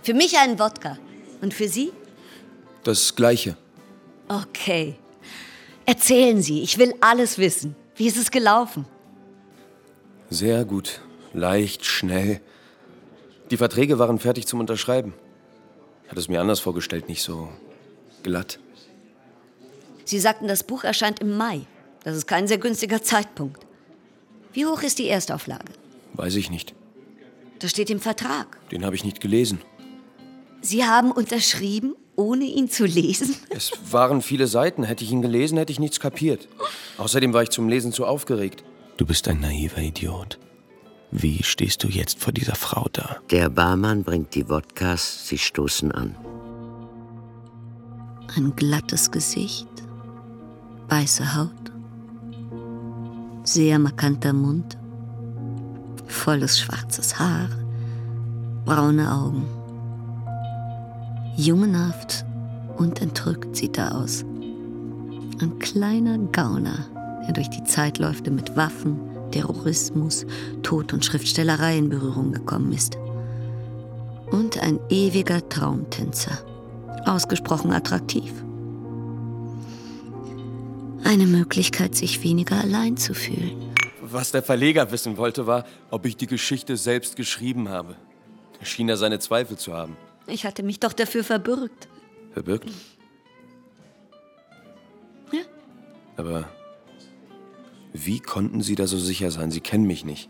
Für 0.04 0.14
mich 0.14 0.38
ein 0.38 0.60
Wodka. 0.60 0.98
Und 1.42 1.54
für 1.54 1.68
Sie? 1.68 1.92
Das 2.84 3.16
Gleiche. 3.16 3.56
Okay. 4.28 4.96
Erzählen 5.86 6.42
Sie, 6.42 6.62
ich 6.62 6.78
will 6.78 6.94
alles 7.02 7.38
wissen. 7.38 7.76
Wie 7.96 8.08
ist 8.08 8.18
es 8.18 8.30
gelaufen? 8.30 8.86
Sehr 10.30 10.66
gut. 10.66 11.02
Leicht, 11.34 11.86
schnell. 11.86 12.42
Die 13.52 13.58
Verträge 13.58 13.98
waren 14.00 14.20
fertig 14.20 14.48
zum 14.48 14.60
Unterschreiben. 14.60 15.14
Ich 16.04 16.12
hatte 16.12 16.20
es 16.20 16.28
mir 16.28 16.42
anders 16.42 16.60
vorgestellt, 16.60 17.08
nicht 17.08 17.24
so 17.24 17.50
glatt. 18.24 18.60
Sie 20.06 20.20
sagten, 20.20 20.48
das 20.48 20.64
Buch 20.64 20.84
erscheint 20.84 21.20
im 21.20 21.38
Mai. 21.38 21.62
Das 22.04 22.16
ist 22.16 22.28
kein 22.28 22.48
sehr 22.48 22.58
günstiger 22.58 23.02
Zeitpunkt. 23.02 23.66
Wie 24.54 24.66
hoch 24.66 24.82
ist 24.82 25.00
die 25.00 25.08
Erstauflage? 25.08 25.72
Weiß 26.14 26.36
ich 26.36 26.50
nicht. 26.50 26.74
Das 27.60 27.72
steht 27.72 27.90
im 27.90 28.00
Vertrag. 28.00 28.58
Den 28.70 28.86
habe 28.86 28.96
ich 28.96 29.04
nicht 29.04 29.22
gelesen. 29.22 29.60
Sie 30.62 30.86
haben 30.86 31.12
unterschrieben, 31.12 31.96
ohne 32.16 32.46
ihn 32.46 32.70
zu 32.70 32.86
lesen? 32.86 33.36
Es 33.50 33.72
waren 33.92 34.22
viele 34.22 34.48
Seiten. 34.48 34.84
Hätte 34.84 35.04
ich 35.04 35.12
ihn 35.12 35.22
gelesen, 35.22 35.58
hätte 35.58 35.72
ich 35.72 35.80
nichts 35.80 36.00
kapiert. 36.00 36.48
Außerdem 36.98 37.34
war 37.34 37.44
ich 37.44 37.50
zum 37.50 37.70
Lesen 37.70 37.92
zu 37.92 38.06
aufgeregt. 38.06 38.64
Du 38.98 39.06
bist 39.06 39.28
ein 39.28 39.40
naiver 39.40 39.82
Idiot. 39.82 40.38
Wie 41.12 41.42
stehst 41.44 41.84
du 41.84 41.88
jetzt 41.88 42.20
vor 42.20 42.34
dieser 42.34 42.56
Frau 42.56 42.88
da? 42.92 43.18
Der 43.32 43.50
Barmann 43.50 44.04
bringt 44.04 44.36
die 44.36 44.48
Wodkas, 44.50 45.28
sie 45.28 45.38
stoßen 45.38 45.92
an. 45.92 46.16
Ein 48.36 48.56
glattes 48.56 49.10
Gesicht, 49.10 49.68
weiße 50.90 51.36
Haut, 51.36 51.59
sehr 53.54 53.80
markanter 53.80 54.32
Mund, 54.32 54.78
volles 56.06 56.60
schwarzes 56.60 57.18
Haar, 57.18 57.50
braune 58.64 59.12
Augen. 59.12 59.44
Jungenhaft 61.36 62.26
und 62.78 63.02
entrückt 63.02 63.56
sieht 63.56 63.80
er 63.80 63.98
aus. 63.98 64.24
Ein 65.42 65.58
kleiner 65.58 66.20
Gauner, 66.32 66.86
der 67.26 67.34
durch 67.34 67.50
die 67.50 67.64
Zeit 67.64 67.98
läuft 67.98 68.28
und 68.28 68.36
mit 68.36 68.56
Waffen, 68.56 69.00
Terrorismus, 69.32 70.28
Tod 70.62 70.94
und 70.94 71.04
Schriftstellerei 71.04 71.76
in 71.80 71.90
Berührung 71.90 72.32
gekommen 72.32 72.72
ist. 72.72 72.98
Und 74.30 74.62
ein 74.62 74.80
ewiger 74.90 75.48
Traumtänzer, 75.50 76.38
ausgesprochen 77.08 77.72
attraktiv. 77.72 78.32
Eine 81.10 81.26
Möglichkeit, 81.26 81.96
sich 81.96 82.24
weniger 82.24 82.58
allein 82.58 82.96
zu 82.96 83.16
fühlen. 83.16 83.74
Was 84.00 84.30
der 84.30 84.44
Verleger 84.44 84.92
wissen 84.92 85.18
wollte, 85.18 85.48
war, 85.48 85.66
ob 85.90 86.06
ich 86.06 86.16
die 86.16 86.28
Geschichte 86.28 86.78
selbst 86.78 87.16
geschrieben 87.16 87.68
habe. 87.68 87.96
Er 88.60 88.68
schien 88.68 88.88
er 88.88 88.96
seine 88.96 89.18
Zweifel 89.18 89.58
zu 89.58 89.74
haben. 89.74 89.98
Ich 90.28 90.46
hatte 90.46 90.62
mich 90.62 90.80
doch 90.80 90.94
dafür 90.94 91.24
verbürgt. 91.24 91.88
Verbirgt? 92.32 92.70
Ja. 95.32 95.40
Aber 96.16 96.48
wie 97.92 98.20
konnten 98.20 98.62
Sie 98.62 98.76
da 98.76 98.86
so 98.86 99.00
sicher 99.00 99.32
sein? 99.32 99.50
Sie 99.50 99.62
kennen 99.62 99.88
mich 99.88 100.06
nicht. 100.06 100.30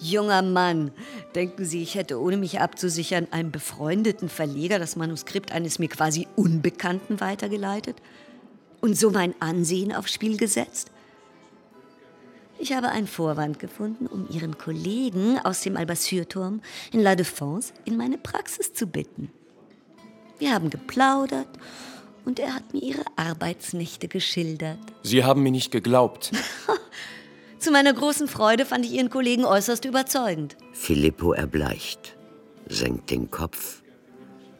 Junger 0.00 0.40
Mann, 0.40 0.92
denken 1.34 1.66
Sie, 1.66 1.82
ich 1.82 1.94
hätte 1.94 2.22
ohne 2.22 2.38
mich 2.38 2.60
abzusichern 2.60 3.28
einem 3.32 3.52
befreundeten 3.52 4.30
Verleger 4.30 4.78
das 4.78 4.96
Manuskript 4.96 5.52
eines 5.52 5.78
mir 5.78 5.88
quasi 5.88 6.26
Unbekannten 6.36 7.20
weitergeleitet? 7.20 7.96
Und 8.86 8.96
so 8.96 9.10
mein 9.10 9.34
Ansehen 9.40 9.92
aufs 9.92 10.12
Spiel 10.12 10.36
gesetzt? 10.36 10.92
Ich 12.56 12.72
habe 12.72 12.88
einen 12.88 13.08
Vorwand 13.08 13.58
gefunden, 13.58 14.06
um 14.06 14.28
Ihren 14.30 14.58
Kollegen 14.58 15.40
aus 15.40 15.62
dem 15.62 15.76
Albassur-Turm 15.76 16.62
in 16.92 17.00
La 17.00 17.14
Défense 17.14 17.72
in 17.84 17.96
meine 17.96 18.16
Praxis 18.16 18.74
zu 18.74 18.86
bitten. 18.86 19.32
Wir 20.38 20.54
haben 20.54 20.70
geplaudert 20.70 21.48
und 22.24 22.38
er 22.38 22.54
hat 22.54 22.72
mir 22.72 22.80
ihre 22.80 23.02
Arbeitsnächte 23.16 24.06
geschildert. 24.06 24.78
Sie 25.02 25.24
haben 25.24 25.42
mir 25.42 25.50
nicht 25.50 25.72
geglaubt. 25.72 26.30
Zu 27.58 27.72
meiner 27.72 27.92
großen 27.92 28.28
Freude 28.28 28.64
fand 28.64 28.84
ich 28.84 28.92
Ihren 28.92 29.10
Kollegen 29.10 29.44
äußerst 29.44 29.84
überzeugend. 29.84 30.56
Filippo 30.72 31.32
erbleicht, 31.32 32.16
senkt 32.68 33.10
den 33.10 33.32
Kopf. 33.32 33.82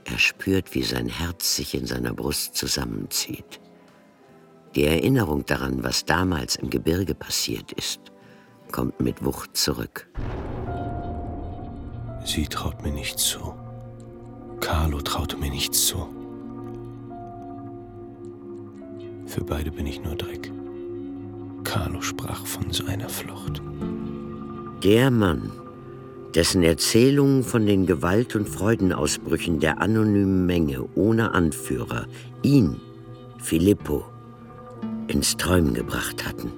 Er 0.05 0.19
spürt, 0.19 0.75
wie 0.75 0.83
sein 0.83 1.09
Herz 1.09 1.55
sich 1.55 1.77
in 1.77 1.87
seiner 1.87 2.13
Brust 2.13 2.57
zusammenzieht. 2.57 3.61
Die 4.77 4.85
Erinnerung 4.85 5.47
daran, 5.47 5.83
was 5.83 6.05
damals 6.05 6.57
im 6.57 6.69
Gebirge 6.69 7.15
passiert 7.15 7.73
ist, 7.73 8.13
kommt 8.71 9.01
mit 9.01 9.25
Wucht 9.25 9.57
zurück. 9.57 10.07
Sie 12.27 12.47
traut 12.47 12.83
mir 12.83 12.93
nicht 12.93 13.19
zu. 13.19 13.55
Carlo 14.61 15.01
traute 15.01 15.39
mir 15.39 15.49
nichts 15.49 15.87
zu. 15.87 16.07
Für 19.25 19.45
beide 19.45 19.71
bin 19.71 19.87
ich 19.87 20.03
nur 20.03 20.15
Dreck. 20.15 20.53
Carlo 21.65 22.03
sprach 22.03 22.45
von 22.45 22.71
seiner 22.71 23.09
Flucht. 23.09 23.63
Der 24.85 25.11
Mann, 25.11 25.53
dessen 26.35 26.63
Erzählungen 26.63 27.45
von 27.45 27.65
den 27.65 27.87
Gewalt- 27.87 28.37
und 28.37 28.47
Freudenausbrüchen 28.47 29.59
der 29.59 29.81
anonymen 29.81 30.45
Menge 30.45 30.87
ohne 30.95 31.33
Anführer 31.33 32.07
ihn, 32.43 32.79
Filippo, 33.39 34.05
ins 35.09 35.37
Träumen 35.37 35.75
gebracht 35.75 36.27
hatten. 36.27 36.53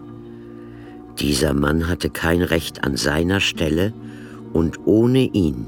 Dieser 1.19 1.53
Mann 1.53 1.89
hatte 1.89 2.11
kein 2.11 2.43
Recht 2.43 2.85
an 2.85 2.97
seiner 2.97 3.41
Stelle 3.41 3.93
und 4.53 4.87
ohne 4.87 5.25
ihn 5.25 5.67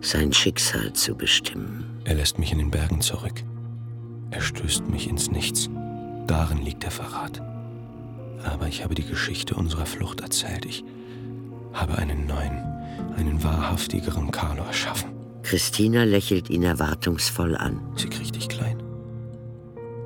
sein 0.00 0.32
Schicksal 0.32 0.92
zu 0.92 1.14
bestimmen. 1.14 1.84
Er 2.04 2.14
lässt 2.14 2.38
mich 2.38 2.52
in 2.52 2.58
den 2.58 2.70
Bergen 2.70 3.00
zurück. 3.00 3.42
Er 4.30 4.40
stößt 4.40 4.88
mich 4.88 5.08
ins 5.08 5.30
Nichts. 5.30 5.70
Darin 6.26 6.58
liegt 6.58 6.82
der 6.82 6.90
Verrat. 6.90 7.40
Aber 8.44 8.68
ich 8.68 8.82
habe 8.82 8.94
die 8.94 9.06
Geschichte 9.06 9.54
unserer 9.54 9.86
Flucht 9.86 10.20
erzählt. 10.20 10.66
Ich 10.66 10.84
habe 11.72 11.96
einen 11.96 12.26
neuen, 12.26 12.62
einen 13.16 13.42
wahrhaftigeren 13.42 14.30
Carlo 14.30 14.64
erschaffen. 14.64 15.10
Christina 15.42 16.04
lächelt 16.04 16.50
ihn 16.50 16.62
erwartungsvoll 16.62 17.56
an. 17.56 17.80
Sie 17.96 18.08
kriegt 18.08 18.34
dich 18.34 18.48
klein. 18.48 18.82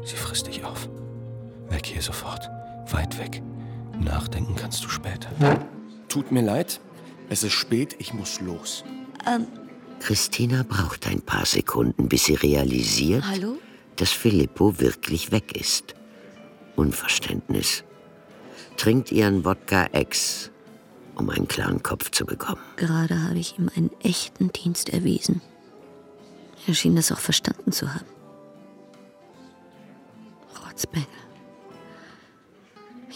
Sie 0.04 0.16
frisst 0.16 0.46
dich 0.46 0.64
auf. 0.64 0.88
Weg 1.70 1.86
hier 1.86 2.02
sofort. 2.02 2.48
Weit 2.90 3.18
weg. 3.18 3.42
Nachdenken 3.98 4.54
kannst 4.56 4.84
du 4.84 4.88
später. 4.88 5.30
Tut 6.08 6.32
mir 6.32 6.42
leid. 6.42 6.80
Es 7.28 7.42
ist 7.42 7.52
spät, 7.52 7.96
ich 7.98 8.14
muss 8.14 8.40
los. 8.40 8.84
Ähm, 9.26 9.46
Christina 10.00 10.62
braucht 10.62 11.06
ein 11.06 11.20
paar 11.20 11.44
Sekunden, 11.44 12.08
bis 12.08 12.24
sie 12.24 12.34
realisiert, 12.34 13.24
hallo? 13.26 13.58
dass 13.96 14.10
Filippo 14.10 14.78
wirklich 14.78 15.32
weg 15.32 15.56
ist. 15.56 15.94
Unverständnis. 16.76 17.84
Trinkt 18.76 19.10
ihren 19.10 19.44
Wodka 19.44 19.88
X, 19.92 20.50
um 21.16 21.28
einen 21.30 21.48
klaren 21.48 21.82
Kopf 21.82 22.10
zu 22.12 22.24
bekommen. 22.24 22.62
Gerade 22.76 23.22
habe 23.24 23.38
ich 23.38 23.58
ihm 23.58 23.68
einen 23.74 23.90
echten 24.02 24.52
Dienst 24.52 24.88
erwiesen. 24.90 25.42
Er 26.66 26.74
schien 26.74 26.94
das 26.96 27.10
auch 27.10 27.18
verstanden 27.18 27.72
zu 27.72 27.92
haben. 27.92 28.06
Rotzbengel. 30.64 31.08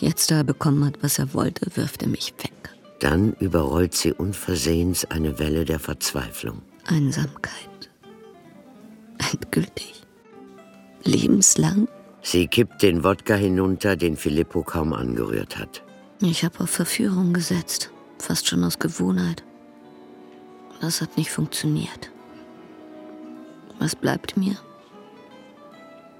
Jetzt, 0.02 0.32
da 0.32 0.38
er 0.38 0.44
bekommen 0.44 0.84
hat, 0.84 1.00
was 1.00 1.20
er 1.20 1.32
wollte, 1.32 1.64
wirft 1.76 2.02
er 2.02 2.08
mich 2.08 2.34
weg. 2.38 2.74
Dann 2.98 3.34
überrollt 3.34 3.94
sie 3.94 4.12
unversehens 4.12 5.04
eine 5.04 5.38
Welle 5.38 5.64
der 5.64 5.78
Verzweiflung. 5.78 6.60
Einsamkeit. 6.86 7.88
Endgültig. 9.32 10.02
Lebenslang. 11.04 11.86
Sie 12.20 12.48
kippt 12.48 12.82
den 12.82 13.04
Wodka 13.04 13.34
hinunter, 13.34 13.94
den 13.94 14.16
Filippo 14.16 14.64
kaum 14.64 14.92
angerührt 14.92 15.56
hat. 15.56 15.84
Ich 16.20 16.44
habe 16.44 16.64
auf 16.64 16.70
Verführung 16.70 17.32
gesetzt. 17.32 17.92
Fast 18.18 18.48
schon 18.48 18.64
aus 18.64 18.80
Gewohnheit. 18.80 19.44
Das 20.80 21.00
hat 21.00 21.16
nicht 21.16 21.30
funktioniert. 21.30 22.10
Was 23.78 23.94
bleibt 23.94 24.36
mir? 24.36 24.56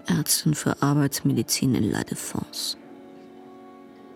Ärztin 0.06 0.54
für 0.54 0.80
Arbeitsmedizin 0.80 1.74
in 1.74 1.90
La 1.90 2.02
Défense. 2.02 2.76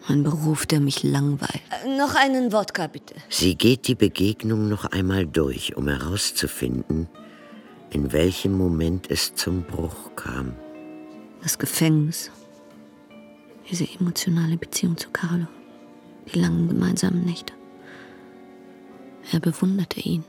Ein 0.08 0.22
Beruf, 0.22 0.66
der 0.66 0.80
mich 0.80 1.02
langweilt. 1.02 1.62
Äh, 1.84 1.96
noch 1.96 2.14
einen 2.14 2.52
Wodka, 2.52 2.86
bitte. 2.86 3.14
Sie 3.28 3.56
geht 3.56 3.88
die 3.88 3.96
Begegnung 3.96 4.68
noch 4.68 4.84
einmal 4.84 5.26
durch, 5.26 5.76
um 5.76 5.88
herauszufinden, 5.88 7.08
in 7.90 8.12
welchem 8.12 8.52
Moment 8.52 9.10
es 9.10 9.34
zum 9.34 9.64
Bruch 9.64 10.14
kam. 10.14 10.54
Das 11.42 11.58
Gefängnis. 11.58 12.30
Diese 13.68 13.86
emotionale 13.98 14.56
Beziehung 14.56 14.96
zu 14.96 15.10
Carlo. 15.10 15.46
Die 16.32 16.38
langen 16.38 16.68
gemeinsamen 16.68 17.24
Nächte. 17.24 17.52
Er 19.32 19.40
bewunderte 19.40 20.00
ihn. 20.00 20.24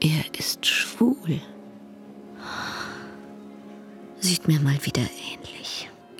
Er 0.00 0.24
ist 0.36 0.66
schwul. 0.66 1.40
Sieht 4.18 4.48
mir 4.48 4.60
mal 4.60 4.78
wieder 4.84 5.02
ähnlich. 5.02 5.59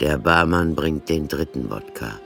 Der 0.01 0.17
Barmann 0.17 0.75
bringt 0.75 1.11
den 1.11 1.29
dritten 1.29 1.71
Wodka. 1.71 2.19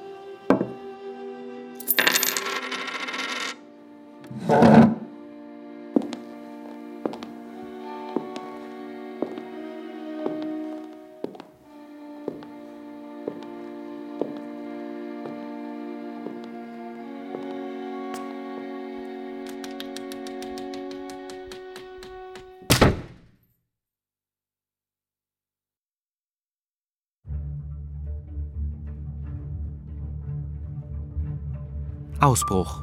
Ausbruch. 32.35 32.83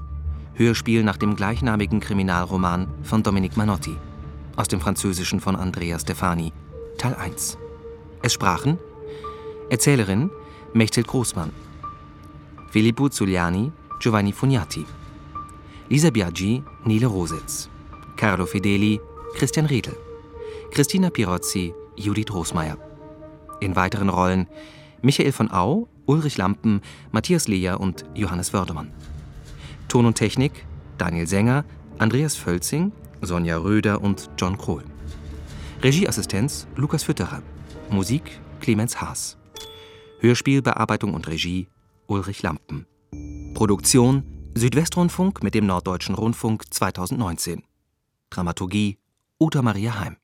Hörspiel 0.53 1.03
nach 1.03 1.17
dem 1.17 1.35
gleichnamigen 1.35 1.99
Kriminalroman 1.99 2.87
von 3.03 3.21
Dominique 3.21 3.57
Manotti. 3.57 3.97
Aus 4.55 4.69
dem 4.69 4.79
Französischen 4.79 5.41
von 5.41 5.57
Andrea 5.57 5.99
Stefani. 5.99 6.53
Teil 6.97 7.15
1. 7.15 7.57
Es 8.21 8.31
sprachen 8.31 8.77
Erzählerin 9.69 10.29
Mechthild 10.71 11.07
Großmann. 11.07 11.51
Filippo 12.69 13.09
Zuliani, 13.09 13.73
Giovanni 13.99 14.31
Fugnati. 14.31 14.85
Lisa 15.89 16.11
Biaggi, 16.11 16.63
Nele 16.85 17.07
Rositz. 17.07 17.69
Carlo 18.15 18.45
Fedeli, 18.45 19.01
Christian 19.33 19.65
Riedel. 19.65 19.97
Christina 20.71 21.09
Pirozzi, 21.09 21.73
Judith 21.97 22.31
Rosmeier. 22.33 22.77
In 23.59 23.75
weiteren 23.75 24.07
Rollen 24.07 24.47
Michael 25.01 25.33
von 25.33 25.51
Au, 25.51 25.89
Ulrich 26.05 26.37
Lampen, 26.37 26.79
Matthias 27.11 27.49
Leher 27.49 27.81
und 27.81 28.05
Johannes 28.15 28.53
Wördemann. 28.53 28.93
Ton 29.91 30.05
und 30.05 30.13
Technik 30.13 30.65
Daniel 30.97 31.27
Sänger, 31.27 31.65
Andreas 31.97 32.37
Völzing, 32.37 32.93
Sonja 33.19 33.57
Röder 33.57 34.01
und 34.01 34.29
John 34.37 34.57
Krohl. 34.57 34.85
Regieassistenz 35.83 36.65
Lukas 36.77 37.03
Fütterer. 37.03 37.41
Musik 37.89 38.39
Clemens 38.61 39.01
Haas. 39.01 39.37
Hörspielbearbeitung 40.21 41.13
und 41.13 41.27
Regie 41.27 41.67
Ulrich 42.07 42.41
Lampen. 42.41 42.85
Produktion 43.53 44.23
Südwestrundfunk 44.55 45.43
mit 45.43 45.55
dem 45.55 45.65
Norddeutschen 45.65 46.15
Rundfunk 46.15 46.73
2019. 46.73 47.63
Dramaturgie 48.29 48.97
Uta 49.41 49.61
Maria 49.61 49.99
Heim. 49.99 50.15